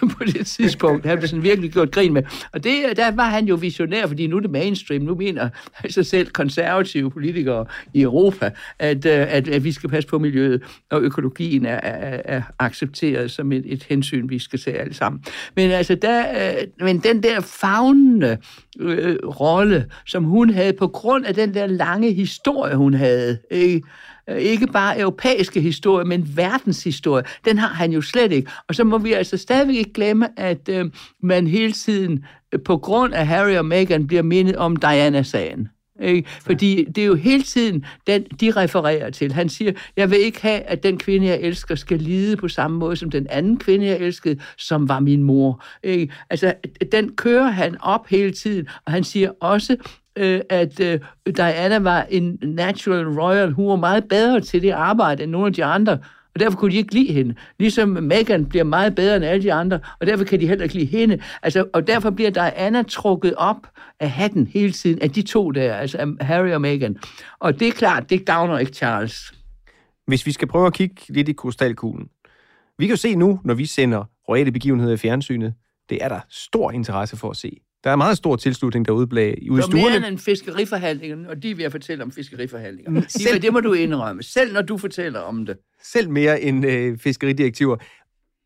på 0.00 0.24
det 0.24 0.46
tidspunkt. 0.46 1.06
Han 1.06 1.18
blev 1.18 1.28
sådan 1.28 1.42
virkelig 1.42 1.72
gjort 1.72 1.90
grin 1.90 2.12
med. 2.12 2.22
Og 2.52 2.64
det, 2.64 2.96
der 2.96 3.10
var 3.10 3.28
han 3.28 3.46
jo 3.46 3.54
visionær, 3.54 4.06
fordi 4.06 4.26
nu 4.26 4.36
er 4.36 4.40
det 4.40 4.50
mainstream. 4.50 5.02
Nu 5.02 5.14
mener 5.14 5.48
sig 5.88 6.06
selv 6.06 6.30
konservative 6.30 7.10
politikere 7.10 7.66
i 7.94 8.02
Europa, 8.02 8.50
at, 8.78 9.06
at, 9.06 9.48
at 9.48 9.64
vi 9.64 9.72
skal 9.72 9.90
passe 9.90 10.08
på 10.08 10.18
miljøet 10.18 10.62
og 10.90 11.02
økologien 11.02 11.55
monarkien 11.60 11.66
er, 11.66 11.80
er, 11.82 12.22
er 12.24 12.42
accepteret 12.58 13.30
som 13.30 13.52
et, 13.52 13.64
et 13.66 13.82
hensyn, 13.82 14.28
vi 14.28 14.38
skal 14.38 14.58
se 14.58 14.72
alle 14.72 14.94
sammen. 14.94 15.24
Men 15.56 15.70
altså, 15.70 15.94
der, 15.94 16.24
øh, 16.30 16.66
men 16.80 16.98
den 16.98 17.22
der 17.22 17.40
fagnende 17.40 18.38
øh, 18.80 19.16
rolle, 19.16 19.86
som 20.06 20.24
hun 20.24 20.50
havde 20.50 20.72
på 20.72 20.88
grund 20.88 21.26
af 21.26 21.34
den 21.34 21.54
der 21.54 21.66
lange 21.66 22.12
historie, 22.12 22.76
hun 22.76 22.94
havde, 22.94 23.38
ikke? 23.50 23.82
Øh, 24.30 24.36
ikke 24.36 24.66
bare 24.66 25.00
europæiske 25.00 25.60
historie, 25.60 26.04
men 26.04 26.36
verdenshistorie, 26.36 27.24
den 27.44 27.58
har 27.58 27.68
han 27.68 27.92
jo 27.92 28.00
slet 28.00 28.32
ikke. 28.32 28.50
Og 28.68 28.74
så 28.74 28.84
må 28.84 28.98
vi 28.98 29.12
altså 29.12 29.36
stadigvæk 29.36 29.76
ikke 29.76 29.92
glemme, 29.92 30.40
at 30.40 30.68
øh, 30.68 30.90
man 31.22 31.46
hele 31.46 31.72
tiden 31.72 32.24
øh, 32.52 32.60
på 32.64 32.76
grund 32.76 33.14
af 33.14 33.26
Harry 33.26 33.56
og 33.56 33.64
Meghan 33.64 34.06
bliver 34.06 34.22
mindet 34.22 34.56
om 34.56 34.76
Diana-sagen. 34.76 35.68
Ikke? 36.02 36.28
Fordi 36.42 36.84
det 36.84 37.02
er 37.02 37.06
jo 37.06 37.14
hele 37.14 37.42
tiden 37.42 37.84
den, 38.06 38.24
de 38.24 38.50
refererer 38.50 39.10
til. 39.10 39.32
Han 39.32 39.48
siger, 39.48 39.72
jeg 39.96 40.10
vil 40.10 40.18
ikke 40.18 40.42
have, 40.42 40.60
at 40.60 40.82
den 40.82 40.98
kvinde, 40.98 41.26
jeg 41.26 41.40
elsker, 41.40 41.74
skal 41.74 41.98
lide 41.98 42.36
på 42.36 42.48
samme 42.48 42.78
måde 42.78 42.96
som 42.96 43.10
den 43.10 43.26
anden 43.30 43.58
kvinde, 43.58 43.86
jeg 43.86 43.98
elskede, 43.98 44.40
som 44.56 44.88
var 44.88 45.00
min 45.00 45.22
mor. 45.22 45.64
Ikke? 45.82 46.14
Altså, 46.30 46.54
den 46.92 47.16
kører 47.16 47.48
han 47.48 47.76
op 47.80 48.06
hele 48.08 48.30
tiden, 48.30 48.68
og 48.84 48.92
han 48.92 49.04
siger 49.04 49.30
også, 49.40 49.76
øh, 50.16 50.40
at 50.50 50.80
øh, 50.80 51.00
Diana 51.36 51.78
var 51.78 52.06
en 52.10 52.38
natural 52.42 53.06
royal. 53.08 53.50
Hun 53.50 53.68
var 53.68 53.76
meget 53.76 54.04
bedre 54.08 54.40
til 54.40 54.62
det 54.62 54.70
arbejde 54.70 55.22
end 55.22 55.30
nogle 55.30 55.46
af 55.46 55.52
de 55.52 55.64
andre, 55.64 55.98
og 56.36 56.40
derfor 56.40 56.58
kunne 56.58 56.72
de 56.72 56.76
ikke 56.76 56.94
lide 56.94 57.12
hende. 57.12 57.34
Ligesom 57.58 57.88
Megan 57.88 58.46
bliver 58.46 58.64
meget 58.64 58.94
bedre 58.94 59.16
end 59.16 59.24
alle 59.24 59.42
de 59.42 59.52
andre, 59.52 59.80
og 60.00 60.06
derfor 60.06 60.24
kan 60.24 60.40
de 60.40 60.48
heller 60.48 60.62
ikke 60.64 60.74
lide 60.74 60.86
hende. 60.86 61.18
Altså, 61.42 61.66
og 61.72 61.86
derfor 61.86 62.10
bliver 62.10 62.30
Diana 62.30 62.82
trukket 62.82 63.34
op 63.34 63.56
af 64.00 64.10
hatten 64.10 64.46
hele 64.46 64.72
tiden 64.72 65.02
af 65.02 65.10
de 65.10 65.22
to 65.22 65.50
der, 65.50 65.74
altså 65.74 66.16
Harry 66.20 66.50
og 66.50 66.60
Megan. 66.60 66.96
Og 67.38 67.60
det 67.60 67.68
er 67.68 67.72
klart, 67.72 68.10
det 68.10 68.26
gavner 68.26 68.58
ikke 68.58 68.72
Charles. 68.72 69.34
Hvis 70.06 70.26
vi 70.26 70.32
skal 70.32 70.48
prøve 70.48 70.66
at 70.66 70.74
kigge 70.74 71.02
lidt 71.08 71.28
i 71.28 71.32
krystalkuglen. 71.32 72.08
Vi 72.78 72.86
kan 72.86 72.92
jo 72.92 73.00
se 73.00 73.14
nu, 73.14 73.40
når 73.44 73.54
vi 73.54 73.66
sender 73.66 74.04
royale 74.28 74.52
begivenheder 74.52 74.94
i 74.94 74.96
fjernsynet, 74.96 75.54
det 75.90 76.04
er 76.04 76.08
der 76.08 76.20
stor 76.30 76.70
interesse 76.70 77.16
for 77.16 77.30
at 77.30 77.36
se. 77.36 77.60
Der 77.84 77.90
er 77.90 77.96
meget 77.96 78.16
stor 78.16 78.36
tilslutning 78.36 78.86
derude 78.86 79.06
blag, 79.06 79.48
ude 79.50 79.58
i 79.58 79.62
stuerne. 79.62 79.88
Det 79.88 79.94
er 79.94 80.00
mere 80.00 80.08
end 80.08 80.18
fiskeriforhandlinger, 80.18 81.28
og 81.28 81.42
de 81.42 81.54
vil 81.54 81.62
jeg 81.62 81.72
fortælle 81.72 82.04
om 82.04 82.12
fiskeriforhandlinger. 82.12 82.90
Mm, 82.90 83.04
selv, 83.08 83.42
det 83.42 83.52
må 83.52 83.60
du 83.60 83.72
indrømme, 83.72 84.22
selv 84.22 84.52
når 84.52 84.62
du 84.62 84.78
fortæller 84.78 85.20
om 85.20 85.46
det. 85.46 85.56
Selv 85.82 86.10
mere 86.10 86.40
end 86.40 86.66
øh, 86.66 86.98
fiskeridirektiver. 86.98 87.76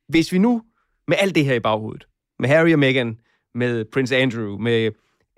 Hvis 0.09 0.33
vi 0.33 0.39
nu, 0.39 0.63
med 1.09 1.17
alt 1.21 1.35
det 1.35 1.45
her 1.45 1.55
i 1.55 1.61
baghovedet, 1.61 2.07
med 2.39 2.49
Harry 2.49 2.73
og 2.73 2.79
Meghan, 2.79 3.19
med 3.55 3.85
Prince 3.85 4.17
Andrew, 4.17 4.59
med 4.59 4.91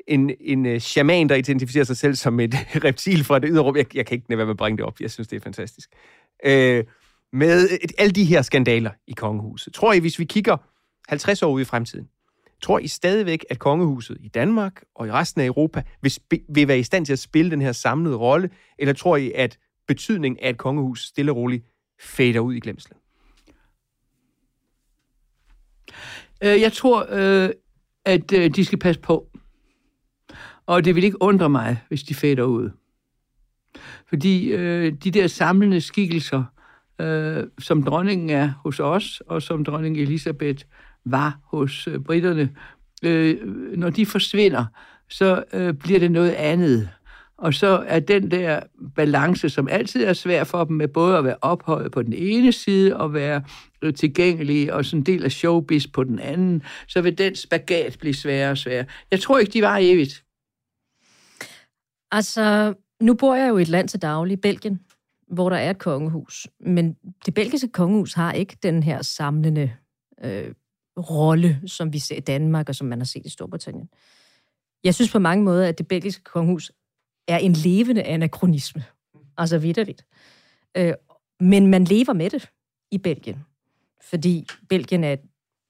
en, 0.06 0.30
en 0.40 0.66
uh, 0.66 0.78
shaman, 0.78 1.28
der 1.28 1.34
identificerer 1.34 1.84
sig 1.84 1.96
selv 1.96 2.14
som 2.14 2.40
et 2.40 2.54
reptil 2.84 3.24
fra 3.24 3.38
det 3.38 3.50
ydre 3.52 3.62
rum. 3.62 3.76
Jeg, 3.76 3.96
jeg 3.96 4.06
kan 4.06 4.14
ikke 4.14 4.28
være 4.28 4.46
med 4.46 4.50
at 4.50 4.56
bringe 4.56 4.76
det 4.76 4.86
op. 4.86 5.00
Jeg 5.00 5.10
synes, 5.10 5.28
det 5.28 5.36
er 5.36 5.40
fantastisk. 5.40 5.90
Øh, 6.44 6.84
med 7.32 7.68
et, 7.82 7.92
alle 7.98 8.12
de 8.12 8.24
her 8.24 8.42
skandaler 8.42 8.90
i 9.06 9.12
kongehuset. 9.12 9.74
Tror 9.74 9.92
I, 9.92 9.98
hvis 9.98 10.18
vi 10.18 10.24
kigger 10.24 10.56
50 11.08 11.42
år 11.42 11.52
ud 11.52 11.60
i 11.60 11.64
fremtiden, 11.64 12.08
Tror 12.62 12.78
I 12.78 12.88
stadigvæk, 12.88 13.44
at 13.50 13.58
kongehuset 13.58 14.16
i 14.20 14.28
Danmark 14.28 14.82
og 14.94 15.06
i 15.06 15.10
resten 15.10 15.40
af 15.40 15.46
Europa 15.46 15.82
vil, 16.02 16.12
vil 16.48 16.68
være 16.68 16.78
i 16.78 16.82
stand 16.82 17.06
til 17.06 17.12
at 17.12 17.18
spille 17.18 17.50
den 17.50 17.60
her 17.60 17.72
samlede 17.72 18.16
rolle, 18.16 18.50
eller 18.78 18.94
tror 18.94 19.16
I, 19.16 19.32
at 19.32 19.58
betydningen 19.86 20.38
af 20.42 20.50
et 20.50 20.58
kongehus 20.58 21.04
stille 21.04 21.32
og 21.32 21.36
roligt 21.36 21.64
fader 22.00 22.40
ud 22.40 22.54
i 22.54 22.60
glemslen? 22.60 22.98
Øh, 26.42 26.60
jeg 26.60 26.72
tror, 26.72 27.06
øh, 27.10 27.50
at 28.04 28.32
øh, 28.32 28.50
de 28.50 28.64
skal 28.64 28.78
passe 28.78 29.00
på. 29.00 29.28
Og 30.66 30.84
det 30.84 30.94
vil 30.94 31.04
ikke 31.04 31.22
undre 31.22 31.48
mig, 31.48 31.80
hvis 31.88 32.02
de 32.02 32.14
fader 32.14 32.42
ud. 32.42 32.70
Fordi 34.08 34.52
øh, 34.52 34.92
de 34.92 35.10
der 35.10 35.26
samlende 35.26 35.80
skikkelser, 35.80 36.44
øh, 36.98 37.44
som 37.58 37.82
dronningen 37.82 38.30
er 38.30 38.52
hos 38.64 38.80
os, 38.80 39.22
og 39.26 39.42
som 39.42 39.64
dronning 39.64 39.98
Elisabeth 39.98 40.64
var 41.04 41.38
hos 41.44 41.86
øh, 41.86 42.00
britterne, 42.00 42.50
øh, 43.04 43.46
når 43.78 43.90
de 43.90 44.06
forsvinder, 44.06 44.64
så 45.08 45.44
øh, 45.52 45.74
bliver 45.74 45.98
det 45.98 46.10
noget 46.10 46.30
andet. 46.30 46.88
Og 47.36 47.54
så 47.54 47.84
er 47.86 48.00
den 48.00 48.30
der 48.30 48.60
balance, 48.96 49.48
som 49.48 49.68
altid 49.68 50.04
er 50.04 50.12
svær 50.12 50.44
for 50.44 50.64
dem, 50.64 50.76
med 50.76 50.88
både 50.88 51.18
at 51.18 51.24
være 51.24 51.36
ophøjet 51.40 51.92
på 51.92 52.02
den 52.02 52.12
ene 52.12 52.52
side 52.52 52.96
og 52.96 53.14
være 53.14 53.42
øh, 53.82 53.94
tilgængelig 53.94 54.72
og 54.72 54.84
sådan 54.84 55.00
en 55.00 55.06
del 55.06 55.24
af 55.24 55.32
showbiz 55.32 55.86
på 55.92 56.04
den 56.04 56.18
anden, 56.18 56.62
så 56.88 57.00
vil 57.00 57.18
den 57.18 57.36
spagat 57.36 57.96
blive 58.00 58.14
sværere 58.14 58.50
og 58.50 58.58
sværere. 58.58 58.86
Jeg 59.10 59.20
tror 59.20 59.38
ikke, 59.38 59.52
de 59.52 59.62
var 59.62 59.78
evigt. 59.80 60.24
Altså, 62.10 62.74
nu 63.00 63.14
bor 63.14 63.34
jeg 63.34 63.48
jo 63.48 63.58
i 63.58 63.62
et 63.62 63.68
land 63.68 63.88
til 63.88 64.02
daglig, 64.02 64.40
Belgien, 64.40 64.80
hvor 65.32 65.50
der 65.50 65.56
er 65.56 65.70
et 65.70 65.78
kongehus. 65.78 66.48
Men 66.60 66.96
det 67.26 67.34
belgiske 67.34 67.68
kongehus 67.68 68.12
har 68.12 68.32
ikke 68.32 68.56
den 68.62 68.82
her 68.82 69.02
samlende 69.02 69.72
øh, 70.24 70.54
rolle, 70.96 71.60
som 71.66 71.92
vi 71.92 71.98
ser 71.98 72.16
i 72.16 72.20
Danmark, 72.20 72.68
og 72.68 72.74
som 72.74 72.86
man 72.86 72.98
har 72.98 73.04
set 73.04 73.26
i 73.26 73.30
Storbritannien. 73.30 73.88
Jeg 74.84 74.94
synes 74.94 75.12
på 75.12 75.18
mange 75.18 75.44
måder, 75.44 75.68
at 75.68 75.78
det 75.78 75.88
belgiske 75.88 76.24
kongehus 76.24 76.72
er 77.28 77.38
en 77.38 77.52
levende 77.52 78.02
anachronisme. 78.02 78.84
Altså 79.38 79.58
vidderligt. 79.58 80.06
Øh, 80.76 80.94
men 81.40 81.66
man 81.66 81.84
lever 81.84 82.12
med 82.12 82.30
det 82.30 82.50
i 82.90 82.98
Belgien. 82.98 83.44
Fordi 84.10 84.46
Belgien 84.68 85.04
er 85.04 85.12
et 85.12 85.20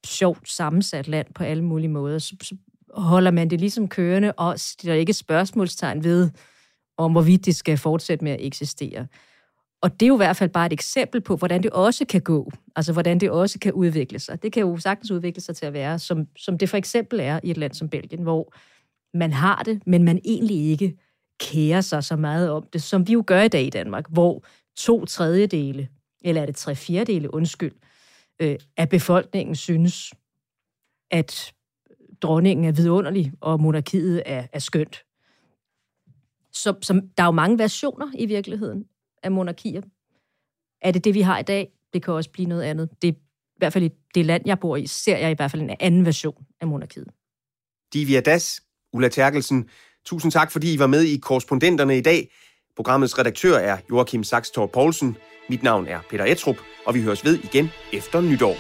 sjovt 0.07 0.51
sammensat 0.51 1.09
land 1.09 1.35
på 1.35 1.45
alle 1.45 1.65
mulige 1.65 1.91
måder. 1.91 2.19
Så, 2.19 2.37
så 2.43 2.57
holder 2.95 3.31
man 3.31 3.51
det 3.51 3.61
ligesom 3.61 3.89
kørende, 3.89 4.33
og 4.33 4.61
stiller 4.61 4.95
ikke 4.95 5.13
spørgsmålstegn 5.13 6.05
ved, 6.05 6.31
om 6.97 7.13
hvorvidt 7.13 7.47
det 7.47 7.57
skal 7.57 7.79
fortsætte 7.79 8.25
med 8.25 8.33
at 8.33 8.47
eksistere. 8.47 9.07
Og 9.83 10.01
det 10.01 10.07
er 10.07 10.09
jo 10.09 10.15
i 10.15 10.25
hvert 10.25 10.37
fald 10.37 10.51
bare 10.51 10.67
et 10.67 10.73
eksempel 10.73 11.21
på, 11.21 11.37
hvordan 11.37 11.63
det 11.63 11.71
også 11.71 12.05
kan 12.05 12.21
gå. 12.21 12.51
Altså, 12.77 12.93
hvordan 12.93 13.21
det 13.21 13.31
også 13.31 13.59
kan 13.59 13.73
udvikle 13.73 14.19
sig. 14.19 14.43
Det 14.43 14.53
kan 14.53 14.61
jo 14.61 14.79
sagtens 14.79 15.11
udvikle 15.11 15.41
sig 15.41 15.57
til 15.57 15.67
at 15.67 15.73
være, 15.73 15.99
som, 15.99 16.27
som 16.37 16.59
det 16.59 16.69
for 16.69 16.77
eksempel 16.77 17.21
er 17.21 17.41
i 17.43 17.51
et 17.51 17.57
land 17.57 17.75
som 17.75 17.89
Belgien, 17.89 18.23
hvor 18.23 18.55
man 19.15 19.33
har 19.33 19.63
det, 19.63 19.87
men 19.87 20.05
man 20.05 20.21
egentlig 20.25 20.57
ikke 20.57 20.97
kærer 21.41 21.81
sig 21.81 22.05
så 22.05 22.17
meget 22.17 22.51
om 22.51 22.67
det, 22.73 22.83
som 22.83 23.09
vi 23.09 23.13
jo 23.13 23.25
gør 23.27 23.43
i 23.43 23.49
dag 23.49 23.63
i 23.63 23.71
Danmark, 23.71 24.05
hvor 24.09 24.45
to 24.77 25.05
tredjedele, 25.05 25.89
eller 26.25 26.43
er 26.43 26.47
det 26.47 26.57
tre 26.57 26.75
fjerdedele, 26.75 27.35
undskyld, 27.35 27.73
øh, 28.41 28.57
af 28.77 28.89
befolkningen 28.89 29.57
synes, 29.57 30.13
at 31.11 31.53
dronningen 32.21 32.65
er 32.65 32.73
vidunderlig, 32.73 33.33
og 33.41 33.61
monarkiet 33.61 34.23
er, 34.27 34.47
er 34.53 34.59
skønt. 34.59 35.05
Så, 36.53 36.75
så 36.83 36.93
der 37.17 37.23
er 37.23 37.27
jo 37.27 37.31
mange 37.31 37.59
versioner 37.59 38.07
i 38.15 38.27
virkeligheden 38.27 38.85
af 39.23 39.31
monarkier. 39.33 39.83
Er 40.83 40.91
det 40.91 41.05
det, 41.05 41.15
vi 41.15 41.21
har 41.21 41.39
i 41.39 41.43
dag? 41.43 41.69
Det 41.93 42.05
kan 42.05 42.15
også 42.15 42.31
blive 42.31 42.49
noget 42.49 42.63
andet. 42.63 42.89
Det 43.03 43.09
er 43.09 43.13
i 43.13 43.59
hvert 43.59 43.73
fald 43.73 43.85
i 43.85 43.91
det 44.15 44.27
land, 44.27 44.43
jeg 44.47 44.59
bor 44.61 44.77
i, 44.77 44.87
ser 44.87 45.17
jeg 45.17 45.31
i 45.31 45.35
hvert 45.35 45.51
fald 45.51 45.63
en 45.63 45.77
anden 45.81 46.07
version 46.07 46.47
af 46.61 46.67
monarkiet. 46.67 47.07
Divya 47.95 48.21
Das, 48.21 48.61
Ulla 48.93 49.09
Terkelsen, 49.09 49.69
tusind 50.05 50.33
tak, 50.33 50.53
fordi 50.53 50.75
I 50.75 50.79
var 50.79 50.87
med 50.87 51.03
i 51.03 51.17
Korrespondenterne 51.17 51.99
i 51.99 52.01
dag. 52.01 52.33
Programmets 52.77 53.19
redaktør 53.19 53.57
er 53.57 53.79
Joachim 53.91 54.25
Saxtor 54.25 54.67
Poulsen. 54.67 55.17
Mit 55.49 55.63
navn 55.63 55.87
er 55.87 56.01
Peter 56.11 56.25
Etrup, 56.25 56.57
og 56.87 56.95
vi 56.95 57.03
høres 57.03 57.25
ved 57.25 57.39
igen 57.39 57.71
efter 57.93 58.21
nytår. 58.21 58.57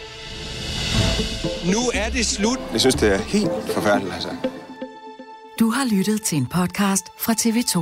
Nu 1.72 1.80
er 1.94 2.10
det 2.10 2.26
slut. 2.26 2.58
Jeg 2.72 2.80
synes, 2.80 2.94
det 2.94 3.14
er 3.14 3.18
helt 3.18 3.72
forfærdeligt, 3.74 4.14
altså. 4.14 4.28
Du 5.58 5.70
har 5.70 5.96
lyttet 5.96 6.22
til 6.22 6.38
en 6.38 6.46
podcast 6.46 7.06
fra 7.18 7.32
TV2. 7.32 7.76